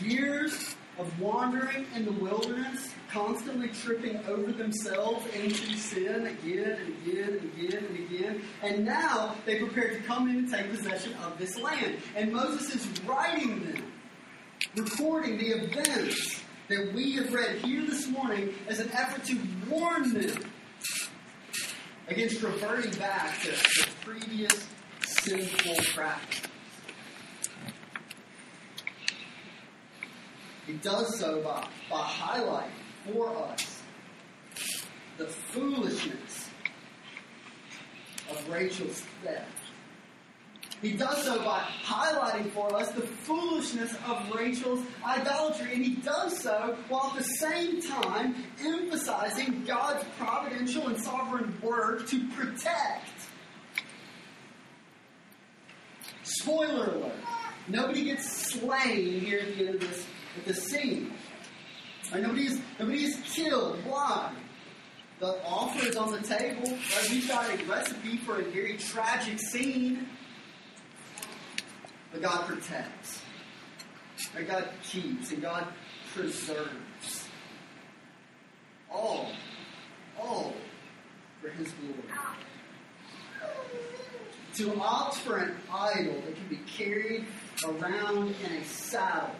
Years 0.00 0.76
of 0.98 1.20
wandering 1.20 1.86
in 1.94 2.04
the 2.04 2.12
wilderness, 2.12 2.92
constantly 3.10 3.68
tripping 3.68 4.16
over 4.26 4.52
themselves 4.52 5.24
into 5.34 5.76
sin 5.76 6.26
again 6.26 6.78
and 6.78 7.08
again 7.08 7.28
and 7.28 7.58
again 7.58 7.84
and 7.84 7.98
again. 7.98 8.42
And 8.62 8.84
now 8.84 9.36
they 9.46 9.58
prepare 9.58 9.90
to 9.90 10.00
come 10.02 10.28
in 10.28 10.38
and 10.38 10.52
take 10.52 10.70
possession 10.70 11.14
of 11.24 11.38
this 11.38 11.58
land. 11.58 11.96
And 12.16 12.32
Moses 12.32 12.74
is 12.74 13.00
writing 13.04 13.64
them, 13.64 13.92
recording 14.76 15.38
the 15.38 15.50
events 15.50 16.42
that 16.68 16.92
we 16.92 17.12
have 17.12 17.32
read 17.32 17.56
here 17.58 17.82
this 17.86 18.08
morning 18.08 18.54
as 18.68 18.78
an 18.80 18.90
effort 18.92 19.24
to 19.24 19.38
warn 19.70 20.12
them 20.12 20.44
against 22.08 22.42
reverting 22.42 22.92
back 22.98 23.40
to 23.42 23.52
previous 24.02 24.66
sinful 25.06 25.76
practice. 25.94 26.42
He 30.68 30.74
does 30.74 31.18
so 31.18 31.40
by, 31.40 31.66
by 31.90 32.02
highlighting 32.02 32.68
for 33.06 33.34
us 33.34 33.82
the 35.16 35.24
foolishness 35.24 36.50
of 38.30 38.48
Rachel's 38.50 39.02
theft. 39.24 39.46
He 40.82 40.92
does 40.92 41.24
so 41.24 41.42
by 41.42 41.60
highlighting 41.82 42.50
for 42.50 42.76
us 42.76 42.90
the 42.92 43.00
foolishness 43.00 43.94
of 44.06 44.30
Rachel's 44.34 44.84
idolatry, 45.02 45.72
and 45.72 45.82
he 45.82 45.94
does 45.94 46.38
so 46.38 46.76
while 46.90 47.12
at 47.12 47.16
the 47.16 47.24
same 47.24 47.80
time 47.80 48.34
emphasizing 48.60 49.64
God's 49.66 50.04
providential 50.18 50.88
and 50.88 51.00
sovereign 51.00 51.58
work 51.62 52.06
to 52.08 52.28
protect. 52.28 53.08
Spoiler 56.24 56.92
alert. 56.92 57.12
Nobody 57.68 58.04
gets 58.04 58.30
slain 58.30 59.20
here 59.20 59.40
at 59.40 59.56
the 59.56 59.66
end 59.66 59.74
of 59.76 59.80
this 59.80 60.06
the 60.44 60.54
scene. 60.54 61.12
Right? 62.12 62.22
Nobody 62.22 62.46
is, 62.46 62.60
nobody 62.78 63.04
is 63.04 63.16
killed. 63.24 63.78
Why? 63.84 64.32
The 65.20 65.44
offer 65.44 65.86
is 65.86 65.96
on 65.96 66.12
the 66.12 66.20
table. 66.20 66.70
Right? 66.70 67.10
We've 67.10 67.28
got 67.28 67.48
a 67.50 67.64
recipe 67.64 68.18
for 68.18 68.40
a 68.40 68.44
very 68.44 68.76
tragic 68.76 69.38
scene. 69.38 70.08
But 72.12 72.22
God 72.22 72.46
protects. 72.46 73.22
Right? 74.34 74.48
God 74.48 74.68
keeps 74.82 75.32
and 75.32 75.42
God 75.42 75.66
preserves. 76.14 77.28
All, 78.90 79.32
all 80.18 80.54
for 81.42 81.48
His 81.50 81.72
glory. 81.72 82.18
To 84.54 84.80
opt 84.80 85.16
for 85.16 85.36
an 85.36 85.54
idol 85.72 86.14
that 86.14 86.34
can 86.34 86.48
be 86.48 86.58
carried 86.66 87.26
around 87.64 88.34
in 88.44 88.52
a 88.52 88.64
saddle 88.64 89.30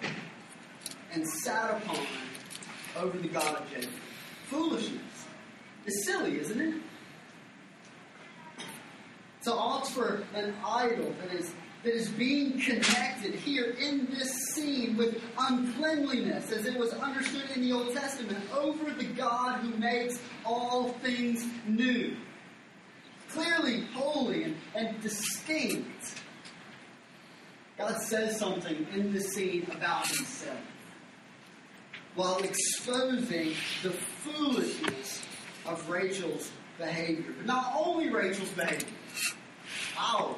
and 1.13 1.29
sat 1.29 1.83
upon 1.83 2.07
over 2.97 3.19
the 3.19 3.29
God 3.29 3.57
of 3.57 3.71
Jacob. 3.71 3.91
Foolishness. 4.47 5.01
It's 5.87 6.05
silly, 6.05 6.39
isn't 6.41 6.61
it? 6.61 6.75
To 9.45 9.53
opt 9.53 9.91
for 9.91 10.25
an 10.35 10.55
idol 10.65 11.15
that 11.21 11.33
is 11.33 11.53
that 11.85 11.95
is 11.95 12.09
being 12.09 12.61
connected 12.61 13.35
here 13.35 13.77
in 13.81 14.07
this 14.07 14.31
scene 14.49 14.97
with 14.97 15.23
uncleanliness, 15.39 16.51
as 16.51 16.67
it 16.67 16.77
was 16.77 16.93
understood 16.93 17.49
in 17.55 17.63
the 17.63 17.73
Old 17.73 17.95
Testament, 17.95 18.45
over 18.53 18.91
the 18.91 19.05
God 19.05 19.61
who 19.61 19.77
makes 19.79 20.21
all 20.45 20.89
things 21.05 21.47
new. 21.67 22.17
Clearly 23.31 23.85
holy 23.95 24.43
and, 24.43 24.57
and 24.75 25.01
distinct. 25.01 26.21
God 27.79 27.97
says 28.03 28.37
something 28.37 28.87
in 28.93 29.13
this 29.13 29.33
scene 29.33 29.69
about 29.71 30.09
himself 30.09 30.59
while 32.19 32.39
exposing 32.39 33.55
the 33.85 33.91
foolishness 33.91 35.23
of 35.65 35.89
Rachel's 35.89 36.51
behavior. 36.77 37.33
But 37.37 37.47
not 37.47 37.73
only 37.79 38.11
Rachel's 38.11 38.51
behavior, 38.51 38.89
ours. 39.97 40.35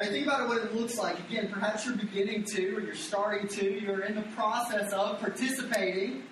I 0.00 0.06
think 0.06 0.28
about 0.28 0.42
it, 0.42 0.48
what 0.48 0.58
it 0.58 0.76
looks 0.76 0.96
like. 0.96 1.18
Again, 1.28 1.48
perhaps 1.50 1.84
you're 1.84 1.96
beginning 1.96 2.44
to, 2.44 2.76
or 2.76 2.80
you're 2.80 2.94
starting 2.94 3.48
to, 3.48 3.80
you're 3.80 4.04
in 4.04 4.14
the 4.14 4.22
process 4.36 4.92
of 4.92 5.18
participating, 5.18 6.22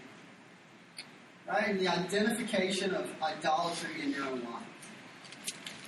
right, 1.49 1.71
in 1.71 1.79
the 1.79 1.89
identification 1.89 2.95
of 2.95 3.11
idolatry 3.21 4.03
in 4.05 4.13
your 4.13 4.25
own 4.25 4.41
life. 4.45 4.63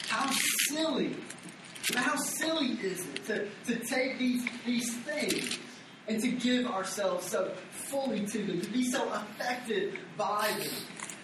How 0.09 0.29
silly, 0.67 1.15
how 1.95 2.17
silly 2.17 2.73
is 2.83 2.99
it 2.99 3.27
to, 3.27 3.49
to 3.67 3.79
take 3.87 4.19
these, 4.19 4.45
these 4.67 4.93
things 4.97 5.61
and 6.09 6.21
to 6.21 6.29
give 6.29 6.67
ourselves 6.67 7.27
so 7.27 7.53
fully 7.71 8.27
to 8.27 8.39
them, 8.45 8.61
to 8.61 8.71
be 8.71 8.85
so 8.85 9.09
affected 9.13 9.99
by 10.17 10.51
them. 10.59 10.71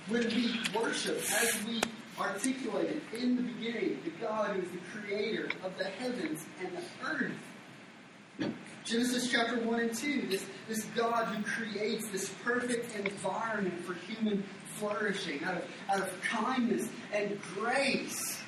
When 0.08 0.26
we 0.28 0.60
worship, 0.78 1.16
as 1.16 1.64
we 1.66 1.80
articulated 2.18 3.00
in 3.18 3.36
the 3.36 3.42
beginning, 3.42 3.98
the 4.04 4.10
God 4.20 4.50
who 4.50 4.62
is 4.62 4.68
the 4.70 4.78
creator 4.92 5.48
of 5.64 5.76
the 5.78 5.84
heavens 5.84 6.44
and 6.60 6.70
the 6.76 7.08
earth. 7.08 8.52
Genesis 8.84 9.30
chapter 9.30 9.58
1 9.60 9.80
and 9.80 9.94
2, 9.94 10.26
this, 10.28 10.44
this 10.68 10.84
God 10.96 11.26
who 11.28 11.42
creates 11.42 12.08
this 12.08 12.28
perfect 12.44 12.94
environment 12.96 13.82
for 13.84 13.94
human 13.94 14.44
flourishing 14.76 15.42
out 15.44 15.56
of, 15.56 15.62
out 15.88 16.00
of 16.00 16.22
kindness 16.22 16.88
and 17.12 17.40
grace. 17.54 18.38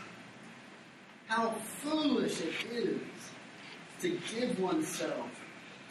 How 1.28 1.50
foolish 1.82 2.42
it 2.42 2.54
is 2.70 3.00
to 4.00 4.18
give 4.34 4.60
oneself 4.60 5.30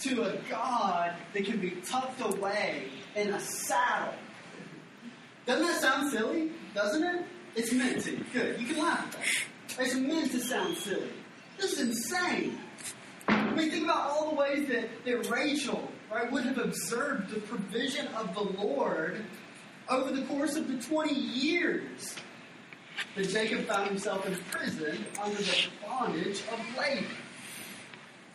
to 0.01 0.23
a 0.23 0.37
God 0.49 1.13
that 1.33 1.45
can 1.45 1.59
be 1.59 1.71
tucked 1.71 2.21
away 2.21 2.89
in 3.15 3.33
a 3.33 3.39
saddle. 3.39 4.13
Doesn't 5.45 5.65
that 5.65 5.81
sound 5.81 6.11
silly? 6.11 6.51
Doesn't 6.73 7.03
it? 7.03 7.25
It's 7.55 7.71
meant 7.71 8.01
to. 8.03 8.11
Good. 8.33 8.59
You 8.59 8.67
can 8.67 8.79
laugh 8.79 9.05
at 9.05 9.11
that. 9.77 9.85
It's 9.85 9.95
meant 9.95 10.31
to 10.31 10.39
sound 10.39 10.77
silly. 10.77 11.11
This 11.57 11.73
is 11.73 11.89
insane. 11.89 12.57
I 13.27 13.51
mean, 13.51 13.71
think 13.71 13.85
about 13.85 14.09
all 14.09 14.29
the 14.31 14.35
ways 14.35 14.67
that, 14.67 14.89
that 15.05 15.29
Rachel 15.29 15.89
right, 16.11 16.31
would 16.31 16.43
have 16.43 16.57
observed 16.57 17.29
the 17.29 17.39
provision 17.41 18.07
of 18.07 18.33
the 18.33 18.41
Lord 18.41 19.23
over 19.89 20.11
the 20.11 20.23
course 20.23 20.55
of 20.55 20.67
the 20.67 20.77
20 20.81 21.13
years 21.13 22.15
that 23.15 23.29
Jacob 23.29 23.65
found 23.65 23.87
himself 23.87 24.25
in 24.25 24.35
prison 24.51 25.05
under 25.21 25.37
the 25.37 25.67
bondage 25.81 26.41
of 26.51 26.77
Laban. 26.77 27.05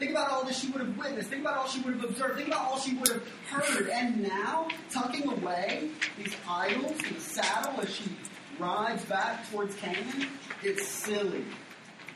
Think 0.00 0.12
about 0.12 0.30
all 0.30 0.44
that 0.46 0.54
she 0.54 0.70
would 0.70 0.80
have 0.80 0.96
witnessed. 0.96 1.28
Think 1.28 1.42
about 1.42 1.58
all 1.58 1.68
she 1.68 1.82
would 1.82 1.94
have 1.94 2.04
observed. 2.04 2.36
Think 2.36 2.48
about 2.48 2.70
all 2.70 2.78
she 2.78 2.94
would 2.94 3.08
have 3.08 3.22
heard. 3.50 3.90
And 3.90 4.22
now, 4.22 4.66
tucking 4.90 5.30
away 5.30 5.90
these 6.16 6.34
idols 6.48 6.98
in 7.06 7.14
the 7.14 7.20
saddle 7.20 7.78
as 7.82 7.94
she 7.94 8.10
rides 8.58 9.04
back 9.04 9.48
towards 9.50 9.74
Canaan, 9.76 10.26
it's 10.62 10.88
silly. 10.88 11.44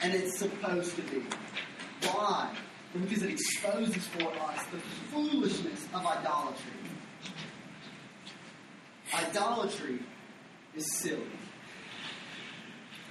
And 0.01 0.15
it's 0.15 0.39
supposed 0.39 0.97
to 0.97 1.03
be. 1.03 1.25
Why? 2.05 2.57
Because 2.95 3.23
it 3.23 3.31
exposes 3.31 4.07
for 4.07 4.33
us 4.33 4.65
the 4.73 4.79
foolishness 5.13 5.87
of 5.93 6.07
idolatry. 6.07 6.73
Idolatry 9.13 9.99
is 10.75 10.91
silly. 10.91 11.21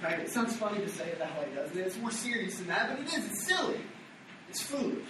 Right? 0.02 0.18
It 0.18 0.30
sounds 0.30 0.56
funny 0.56 0.80
to 0.80 0.88
say 0.88 1.04
it 1.10 1.20
that 1.20 1.38
way, 1.38 1.54
doesn't 1.54 1.78
it? 1.78 1.86
It's 1.86 1.96
more 1.98 2.10
serious 2.10 2.58
than 2.58 2.66
that, 2.66 2.90
but 2.90 2.98
it 2.98 3.06
is. 3.16 3.30
It's 3.30 3.46
silly. 3.46 3.78
It's 4.54 4.62
foolish. 4.62 5.02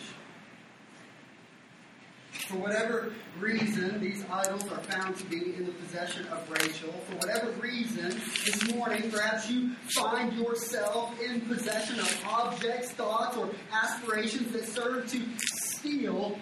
For 2.49 2.57
whatever 2.57 3.12
reason, 3.38 4.01
these 4.01 4.24
idols 4.30 4.62
are 4.72 4.82
found 4.84 5.18
to 5.18 5.24
be 5.26 5.55
in 5.55 5.66
the 5.66 5.72
possession 5.72 6.26
of 6.28 6.49
Rachel. 6.49 6.90
For 7.07 7.16
whatever 7.16 7.51
reason, 7.61 8.09
this 8.09 8.72
morning, 8.74 9.11
perhaps 9.11 9.51
you 9.51 9.74
find 9.95 10.32
yourself 10.32 11.20
in 11.20 11.42
possession 11.42 12.01
of 12.01 12.24
objects, 12.26 12.92
thoughts, 12.92 13.36
or 13.36 13.51
aspirations 13.70 14.51
that 14.53 14.66
serve 14.66 15.11
to 15.11 15.20
steal 15.36 16.38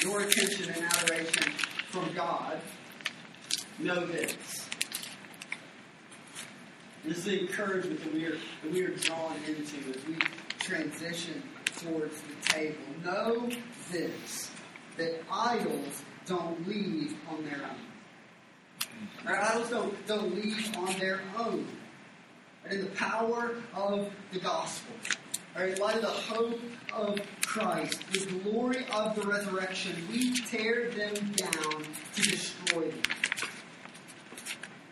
your 0.00 0.22
attention 0.22 0.70
and 0.70 0.82
adoration 0.82 1.52
from 1.90 2.10
God. 2.14 2.58
Know 3.78 4.06
this. 4.06 4.66
This 7.04 7.18
is 7.18 7.24
the 7.24 7.40
encouragement 7.42 8.02
that 8.02 8.14
we 8.14 8.24
are, 8.24 8.38
that 8.62 8.72
we 8.72 8.82
are 8.82 8.96
drawn 8.96 9.36
into 9.46 9.90
as 9.90 10.06
we 10.06 10.16
transition 10.58 11.42
towards 11.78 12.20
the 12.22 12.52
table. 12.52 12.76
Know 13.04 13.48
this 13.90 14.50
that 14.96 15.22
idols 15.30 16.02
don't 16.26 16.66
leave 16.68 17.16
on 17.28 17.44
their 17.44 17.62
own. 17.62 18.96
Our 19.26 19.40
idols 19.40 19.70
don't, 19.70 20.06
don't 20.06 20.34
leave 20.34 20.76
on 20.76 20.98
their 20.98 21.20
own. 21.38 21.66
And 22.64 22.72
in 22.72 22.84
the 22.84 22.90
power 22.92 23.56
of 23.74 24.10
the 24.32 24.40
gospel, 24.40 24.94
or 25.56 25.64
in 25.64 25.78
light 25.78 25.96
of 25.96 26.02
the 26.02 26.08
hope 26.08 26.60
of 26.92 27.20
Christ, 27.42 28.00
the 28.12 28.26
glory 28.40 28.86
of 28.92 29.14
the 29.16 29.22
resurrection, 29.26 29.92
we 30.10 30.34
tear 30.34 30.90
them 30.90 31.14
down 31.36 31.84
to 32.14 32.22
destroy 32.22 32.90
them. 32.90 33.02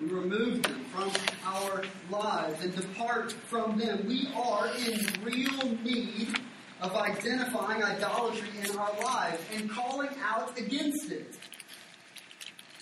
We 0.00 0.08
remove 0.08 0.62
them 0.62 0.84
from 0.92 1.12
our 1.46 1.84
lives 2.10 2.62
and 2.64 2.74
depart 2.74 3.32
from 3.32 3.78
them. 3.78 4.04
We 4.06 4.28
are 4.34 4.68
in 4.86 5.06
real 5.22 5.76
need 5.84 6.38
of 6.82 6.96
identifying 6.96 7.82
idolatry 7.82 8.48
in 8.62 8.76
our 8.76 8.92
lives 9.02 9.40
and 9.54 9.70
calling 9.70 10.10
out 10.22 10.58
against 10.58 11.10
it. 11.10 11.38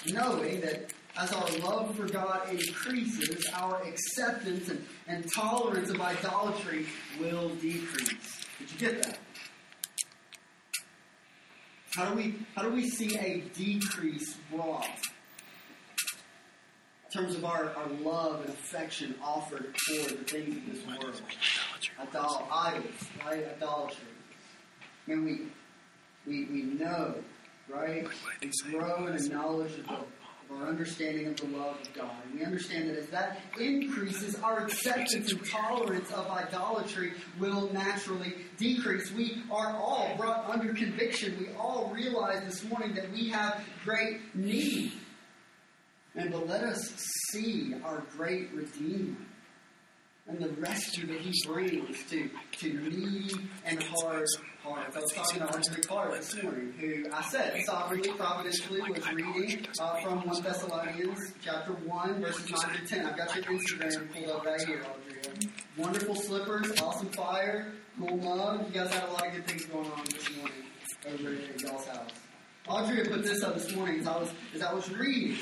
Knowing 0.07 0.62
that 0.62 0.92
as 1.18 1.32
our 1.32 1.48
love 1.59 1.94
for 1.94 2.07
God 2.07 2.48
increases, 2.51 3.46
our 3.55 3.82
acceptance 3.82 4.70
and, 4.70 4.84
and 5.07 5.30
tolerance 5.32 5.90
of 5.90 6.01
idolatry 6.01 6.86
will 7.20 7.51
decrease. 7.57 8.46
Did 8.59 8.72
you 8.72 8.78
get 8.78 9.03
that? 9.03 9.18
How 11.94 12.09
do 12.09 12.16
we 12.16 12.34
how 12.55 12.62
do 12.62 12.70
we 12.70 12.88
see 12.88 13.18
a 13.18 13.40
decrease 13.55 14.36
brought? 14.51 14.88
In 17.12 17.20
terms 17.22 17.34
of 17.34 17.44
our, 17.44 17.70
our 17.70 17.88
love 18.04 18.42
and 18.42 18.50
affection 18.50 19.16
offered 19.20 19.74
for 19.76 20.14
the 20.14 20.24
things 20.24 20.56
of 20.56 20.72
this 20.72 20.86
world. 20.86 21.20
Idol, 21.98 22.48
idols, 22.52 22.84
right? 23.26 23.48
Idolatry. 23.56 24.04
And 25.08 25.24
we, 25.24 25.40
we, 26.24 26.44
we 26.44 26.62
know, 26.62 27.16
right? 27.68 28.06
We 28.40 28.70
grow 28.70 29.08
in 29.08 29.16
a 29.16 29.28
knowledge 29.28 29.76
of, 29.78 29.88
the, 29.88 29.92
of 29.94 30.06
our 30.52 30.68
understanding 30.68 31.26
of 31.26 31.36
the 31.36 31.46
love 31.46 31.80
of 31.80 31.92
God. 31.94 32.12
And 32.26 32.38
we 32.38 32.44
understand 32.44 32.90
that 32.90 32.96
as 32.96 33.08
that 33.08 33.40
increases, 33.58 34.36
our 34.36 34.61
acceptance 34.61 35.32
and 35.32 35.44
tolerance 35.44 36.12
of 36.12 36.30
idolatry 36.30 37.14
will 37.40 37.72
naturally 37.72 38.34
decrease. 38.56 39.11
We 39.11 39.42
are 39.50 39.76
all 39.76 40.14
brought 40.16 40.48
under 40.48 40.72
conviction. 40.74 41.36
We 41.40 41.52
all 41.54 41.90
realize 41.92 42.44
this 42.44 42.62
morning 42.62 42.94
that 42.94 43.11
we 43.11 43.30
have 43.30 43.64
great 43.84 44.32
need. 44.36 44.92
And 46.16 46.32
but 46.32 46.48
let 46.48 46.64
us 46.64 46.92
see 47.30 47.74
our 47.84 48.02
great 48.16 48.52
Redeemer 48.52 49.16
and 50.26 50.38
the 50.38 50.48
rescue 50.61 51.06
that 51.06 51.20
he 51.20 51.32
brings 51.46 52.04
to, 52.11 52.30
to 52.58 52.72
needy 52.72 53.34
and 53.64 53.82
hard 53.82 54.26
hearts. 54.62 54.96
I 54.96 55.00
was 55.00 55.12
talking 55.12 55.40
to 55.40 55.46
Arthur 55.46 55.80
Clark 55.82 56.16
this 56.16 56.42
morning, 56.42 56.74
who 56.78 57.06
I 57.12 57.22
said 57.22 57.62
sovereignly, 57.64 58.12
providentially 58.12 58.80
was 58.82 59.12
reading 59.12 59.66
uh, 59.80 60.00
from 60.00 60.26
1 60.26 60.42
Thessalonians 60.42 61.32
chapter 61.42 61.72
1, 61.72 62.20
verses 62.20 62.50
9 62.50 62.76
to 62.76 62.86
10. 62.86 63.06
I've 63.06 63.16
got 63.16 63.34
your 63.34 63.44
Instagram 63.44 64.12
pulled 64.12 64.28
up 64.28 64.44
right 64.44 64.61
here. 64.66 64.82
Wonderful 65.76 66.14
slippers, 66.14 66.80
awesome 66.80 67.08
fire, 67.08 67.72
cool 67.98 68.16
mug. 68.18 68.66
You 68.66 68.80
guys 68.80 68.92
had 68.92 69.08
a 69.08 69.12
lot 69.12 69.26
of 69.26 69.32
good 69.32 69.46
things 69.46 69.64
going 69.66 69.90
on 69.90 70.04
this 70.04 70.36
morning 70.36 70.64
over 71.06 71.34
at 71.34 71.61
y'all's 71.61 71.86
house. 71.86 72.11
Audrey 72.68 73.04
put 73.04 73.22
this 73.22 73.42
up 73.42 73.54
this 73.54 73.74
morning 73.74 74.00
as 74.00 74.06
I 74.06 74.18
was, 74.18 74.30
as 74.54 74.62
I 74.62 74.72
was 74.72 74.90
reading. 74.90 75.36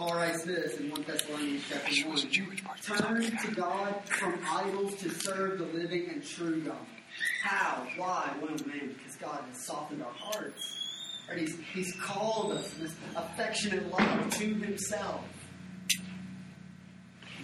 Paul 0.00 0.14
writes 0.14 0.44
this 0.44 0.78
in 0.78 0.90
1 0.90 1.02
Thessalonians 1.02 1.62
chapter 1.68 2.08
1. 2.08 2.16
Turn 2.80 3.36
to 3.36 3.50
God 3.54 4.02
from 4.06 4.40
idols 4.48 4.94
to 4.94 5.10
serve 5.10 5.58
the 5.58 5.66
living 5.66 6.08
and 6.08 6.24
true 6.24 6.62
God. 6.62 6.86
How? 7.42 7.86
Why? 7.98 8.32
Well, 8.40 8.56
man, 8.64 8.94
because 8.96 9.16
God 9.16 9.44
has 9.46 9.66
softened 9.66 10.02
our 10.02 10.10
hearts. 10.10 10.74
Right? 11.28 11.40
He's, 11.40 11.58
he's 11.74 11.94
called 12.00 12.52
us 12.52 12.74
in 12.78 12.84
this 12.84 12.94
affectionate 13.14 13.90
love 13.90 14.30
to 14.38 14.54
Himself. 14.54 15.22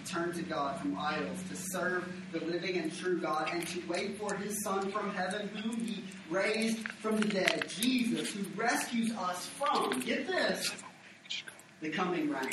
Turn 0.06 0.32
to 0.32 0.42
God 0.42 0.80
from 0.80 0.96
idols 0.98 1.42
to 1.50 1.56
serve 1.56 2.10
the 2.32 2.40
living 2.40 2.78
and 2.78 2.96
true 2.96 3.20
God 3.20 3.50
and 3.52 3.66
to 3.66 3.82
wait 3.86 4.18
for 4.18 4.34
His 4.34 4.62
Son 4.64 4.90
from 4.90 5.10
heaven, 5.10 5.48
whom 5.48 5.78
He 5.78 6.04
raised 6.30 6.88
from 7.02 7.20
the 7.20 7.28
dead, 7.28 7.66
Jesus, 7.68 8.32
who 8.32 8.44
rescues 8.56 9.12
us 9.12 9.44
from, 9.44 10.00
get 10.00 10.26
this, 10.26 10.72
the 11.80 11.90
coming 11.90 12.30
wrath. 12.30 12.50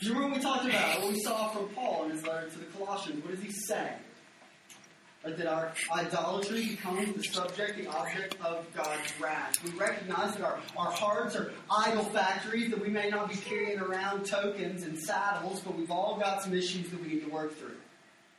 Do 0.00 0.06
you 0.06 0.14
remember 0.14 0.36
we 0.36 0.42
talked 0.42 0.66
about? 0.66 1.02
What 1.02 1.12
we 1.12 1.20
saw 1.20 1.48
from 1.48 1.68
Paul 1.70 2.04
in 2.04 2.10
his 2.10 2.26
letter 2.26 2.48
to 2.48 2.58
the 2.58 2.66
Colossians? 2.66 3.24
What 3.24 3.34
does 3.34 3.42
he 3.42 3.50
say? 3.50 3.92
that 5.34 5.46
our 5.46 5.72
idolatry 5.92 6.68
becomes 6.68 7.12
the 7.14 7.22
subject, 7.24 7.76
the 7.76 7.88
object 7.88 8.36
of 8.44 8.64
God's 8.74 9.20
wrath. 9.20 9.62
We 9.64 9.70
recognize 9.78 10.34
that 10.36 10.44
our, 10.44 10.58
our 10.76 10.92
hearts 10.92 11.34
are 11.34 11.52
idol 11.70 12.04
factories, 12.04 12.70
that 12.70 12.80
we 12.80 12.88
may 12.88 13.10
not 13.10 13.28
be 13.28 13.36
carrying 13.36 13.80
around 13.80 14.24
tokens 14.26 14.84
and 14.84 14.98
saddles, 14.98 15.60
but 15.60 15.76
we've 15.76 15.90
all 15.90 16.16
got 16.18 16.42
some 16.42 16.54
issues 16.54 16.90
that 16.90 17.02
we 17.02 17.08
need 17.08 17.24
to 17.24 17.30
work 17.30 17.56
through. 17.56 17.75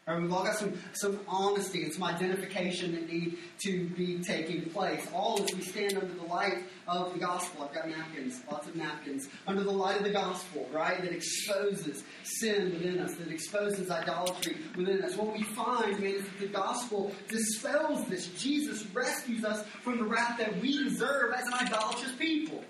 Right, 0.07 0.21
we've 0.21 0.31
all 0.31 0.45
got 0.45 0.55
some, 0.55 0.73
some 0.93 1.19
honesty 1.27 1.83
and 1.83 1.93
some 1.93 2.03
identification 2.03 2.93
that 2.93 3.11
need 3.11 3.37
to 3.59 3.89
be 3.89 4.19
taking 4.19 4.69
place. 4.69 5.05
All 5.13 5.43
as 5.43 5.53
we 5.53 5.61
stand 5.61 5.97
under 5.97 6.13
the 6.13 6.23
light 6.23 6.63
of 6.87 7.11
the 7.11 7.19
gospel. 7.19 7.65
I've 7.65 7.75
got 7.75 7.89
napkins, 7.89 8.41
lots 8.49 8.69
of 8.69 8.77
napkins. 8.77 9.27
Under 9.47 9.63
the 9.63 9.71
light 9.71 9.97
of 9.97 10.03
the 10.03 10.11
gospel, 10.11 10.65
right, 10.71 11.01
that 11.01 11.11
exposes 11.11 12.05
sin 12.23 12.71
within 12.71 12.99
us, 12.99 13.15
that 13.15 13.27
exposes 13.27 13.91
idolatry 13.91 14.55
within 14.77 15.03
us. 15.03 15.17
What 15.17 15.33
we 15.33 15.43
find, 15.43 15.99
man, 15.99 16.13
is 16.13 16.23
that 16.23 16.39
the 16.39 16.47
gospel 16.47 17.11
dispels 17.27 18.05
this. 18.05 18.27
Jesus 18.27 18.85
rescues 18.93 19.43
us 19.43 19.65
from 19.83 19.97
the 19.97 20.05
wrath 20.05 20.37
that 20.37 20.57
we 20.61 20.85
deserve 20.85 21.33
as 21.33 21.47
an 21.47 21.53
idolatrous 21.53 22.13
people. 22.13 22.63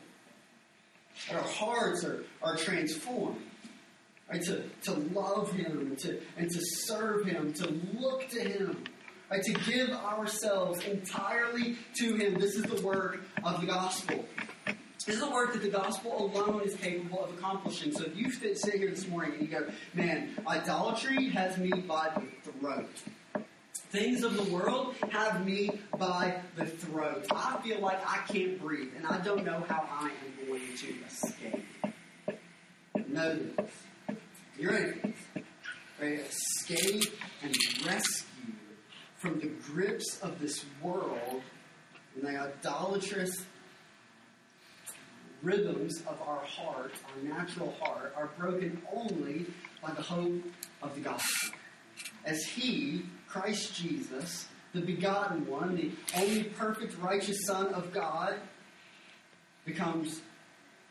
Our 1.31 1.41
hearts 1.41 2.03
are, 2.03 2.23
are 2.41 2.55
transformed. 2.55 3.43
Right, 4.29 4.43
to, 4.43 4.63
to 4.83 4.93
love 5.13 5.53
Him 5.53 5.95
to, 6.01 6.19
and 6.35 6.49
to 6.51 6.59
serve 6.61 7.25
Him, 7.25 7.53
to 7.53 7.69
look 7.97 8.27
to 8.29 8.41
Him, 8.41 8.83
right, 9.31 9.41
to 9.41 9.53
give 9.53 9.89
ourselves 9.91 10.83
entirely 10.85 11.77
to 11.99 12.15
Him. 12.15 12.33
This 12.33 12.55
is 12.55 12.63
the 12.63 12.81
work 12.85 13.21
of 13.45 13.61
the 13.61 13.67
gospel. 13.67 14.25
This 15.05 15.15
is 15.15 15.21
the 15.21 15.29
work 15.29 15.53
that 15.53 15.61
the 15.61 15.69
gospel 15.69 16.25
alone 16.25 16.61
is 16.63 16.75
capable 16.75 17.23
of 17.23 17.37
accomplishing. 17.37 17.93
So 17.93 18.03
if 18.03 18.17
you 18.17 18.29
sit 18.29 18.75
here 18.75 18.89
this 18.89 19.07
morning 19.07 19.35
and 19.39 19.41
you 19.43 19.47
go, 19.47 19.65
man, 19.93 20.31
idolatry 20.45 21.29
has 21.29 21.57
me 21.57 21.71
by 21.71 22.11
the 22.13 22.51
throat. 22.51 22.89
Things 23.91 24.25
of 24.25 24.35
the 24.35 24.53
world 24.53 24.95
have 25.11 25.45
me 25.45 25.79
by 25.97 26.41
the 26.57 26.65
throat. 26.65 27.25
I 27.31 27.61
feel 27.63 27.79
like 27.79 28.05
I 28.05 28.17
can't 28.27 28.59
breathe, 28.61 28.91
and 28.97 29.07
I 29.07 29.19
don't 29.19 29.45
know 29.45 29.63
how 29.69 29.87
I 29.89 30.09
am 30.09 30.47
going 30.47 30.61
to 30.79 30.93
escape. 31.07 31.65
Know 33.07 33.39
this. 33.55 33.86
You're 34.59 34.71
right? 34.71 35.15
escape 36.01 37.13
and 37.43 37.55
rescue 37.85 38.53
from 39.17 39.39
the 39.39 39.47
grips 39.47 40.19
of 40.21 40.39
this 40.39 40.65
world 40.81 41.41
and 42.15 42.23
the 42.23 42.39
idolatrous 42.39 43.45
rhythms 45.43 46.01
of 46.07 46.19
our 46.21 46.43
heart, 46.43 46.91
our 47.07 47.23
natural 47.23 47.75
heart, 47.79 48.13
are 48.15 48.31
broken 48.37 48.81
only 48.91 49.45
by 49.81 49.91
the 49.91 50.01
hope 50.01 50.41
of 50.81 50.95
the 50.95 51.01
gospel. 51.01 51.55
As 52.25 52.43
He, 52.43 53.03
Christ 53.27 53.75
Jesus, 53.75 54.47
the 54.73 54.81
begotten 54.81 55.45
one, 55.45 55.75
the 55.75 55.91
only 56.15 56.45
perfect, 56.45 56.97
righteous 56.99 57.45
Son 57.45 57.73
of 57.73 57.93
God, 57.93 58.35
becomes 59.65 60.21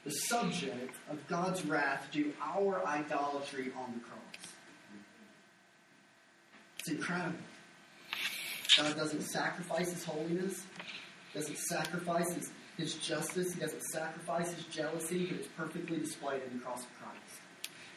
the 0.07 0.12
subject 0.12 0.94
of 1.11 1.26
God's 1.26 1.66
wrath 1.66 2.07
to 2.12 2.32
our 2.40 2.86
idolatry 2.86 3.72
on 3.76 3.92
the 3.92 4.00
cross. 4.00 4.54
It's 6.78 6.90
incredible. 6.90 7.38
God 8.76 8.96
doesn't 8.96 9.22
sacrifice 9.22 9.92
his 9.92 10.04
holiness, 10.04 10.62
doesn't 11.34 11.59
sacrifice 11.59 12.32
his, 12.32 12.52
his 12.76 12.94
justice, 12.94 13.52
he 13.52 13.61
doesn't 13.61 13.82
sacrifice 13.82 14.54
his 14.54 14.64
jealousy, 14.66 15.26
but 15.26 15.40
it's 15.40 15.48
perfectly 15.57 15.98
displayed 15.98 16.42
in 16.48 16.57
the 16.57 16.64
cross 16.64 16.82
of 16.82 16.98
Christ. 17.00 17.40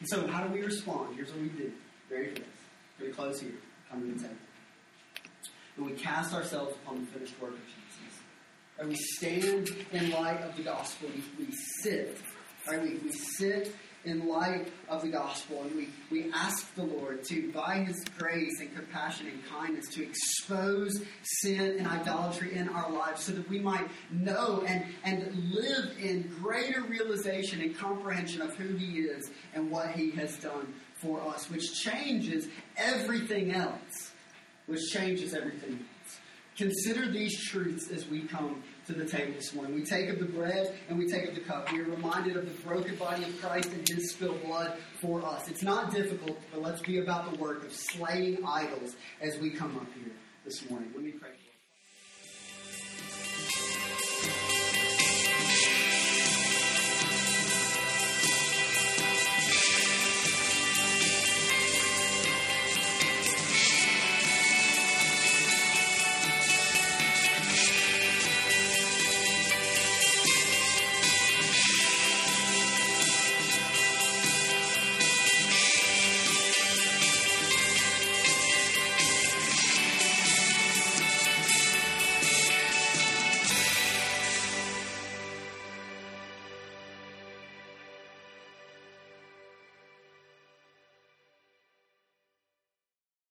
And 0.00 0.08
so, 0.08 0.26
how 0.26 0.44
do 0.44 0.52
we 0.52 0.62
respond? 0.62 1.14
Here's 1.14 1.30
what 1.30 1.42
we 1.42 1.48
do. 1.50 1.70
Very. 2.08 2.34
Going 2.98 3.12
to 3.12 3.16
close 3.16 3.40
here. 3.40 3.52
Come 3.88 4.00
to 4.00 4.14
the 4.14 4.20
table. 4.20 4.34
And 5.76 5.86
we 5.86 5.92
cast 5.92 6.34
ourselves 6.34 6.74
upon 6.82 7.04
the 7.04 7.06
finished 7.06 7.40
work 7.40 7.52
of 7.52 7.64
Jesus. 7.66 8.19
We 8.86 8.94
stand 8.94 9.70
in 9.92 10.10
light 10.10 10.40
of 10.42 10.56
the 10.56 10.62
gospel. 10.62 11.08
We, 11.14 11.44
we 11.44 11.52
sit. 11.82 12.18
Right? 12.66 12.82
We, 12.82 12.94
we 12.96 13.12
sit 13.12 13.74
in 14.04 14.26
light 14.26 14.72
of 14.88 15.02
the 15.02 15.08
gospel 15.08 15.62
and 15.62 15.74
we, 15.74 15.88
we 16.10 16.32
ask 16.32 16.74
the 16.74 16.82
Lord 16.82 17.22
to, 17.24 17.52
by 17.52 17.84
His 17.84 18.02
grace 18.16 18.60
and 18.60 18.74
compassion 18.74 19.26
and 19.26 19.44
kindness, 19.46 19.88
to 19.88 20.02
expose 20.02 21.02
sin 21.22 21.76
and 21.78 21.86
idolatry 21.86 22.54
in 22.54 22.70
our 22.70 22.90
lives 22.90 23.24
so 23.24 23.32
that 23.32 23.48
we 23.50 23.58
might 23.58 23.86
know 24.10 24.64
and, 24.66 24.84
and 25.04 25.52
live 25.52 25.94
in 26.00 26.22
greater 26.40 26.82
realization 26.82 27.60
and 27.60 27.76
comprehension 27.76 28.40
of 28.40 28.56
who 28.56 28.74
He 28.76 29.00
is 29.00 29.30
and 29.54 29.70
what 29.70 29.90
He 29.90 30.10
has 30.12 30.36
done 30.38 30.72
for 30.94 31.20
us, 31.20 31.50
which 31.50 31.74
changes 31.74 32.48
everything 32.76 33.52
else. 33.52 34.12
Which 34.66 34.92
changes 34.92 35.34
everything. 35.34 35.84
Consider 36.56 37.10
these 37.10 37.42
truths 37.48 37.90
as 37.90 38.06
we 38.06 38.22
come 38.22 38.62
to 38.86 38.92
the 38.92 39.04
table 39.04 39.32
this 39.34 39.54
morning. 39.54 39.74
We 39.74 39.84
take 39.84 40.08
of 40.08 40.18
the 40.18 40.26
bread 40.26 40.74
and 40.88 40.98
we 40.98 41.08
take 41.08 41.28
of 41.28 41.34
the 41.34 41.40
cup. 41.40 41.72
We 41.72 41.80
are 41.80 41.84
reminded 41.84 42.36
of 42.36 42.44
the 42.44 42.62
broken 42.68 42.96
body 42.96 43.24
of 43.24 43.40
Christ 43.40 43.70
and 43.72 43.88
his 43.88 44.10
spilled 44.10 44.42
blood 44.44 44.76
for 45.00 45.24
us. 45.24 45.48
It's 45.48 45.62
not 45.62 45.92
difficult, 45.92 46.38
but 46.52 46.60
let's 46.60 46.82
be 46.82 46.98
about 46.98 47.32
the 47.32 47.38
work 47.38 47.64
of 47.64 47.72
slaying 47.72 48.44
idols 48.44 48.96
as 49.20 49.38
we 49.38 49.50
come 49.50 49.76
up 49.76 49.86
here 49.94 50.12
this 50.44 50.68
morning. 50.68 50.90
Let 50.94 51.04
me 51.04 51.12
pray. 51.12 51.39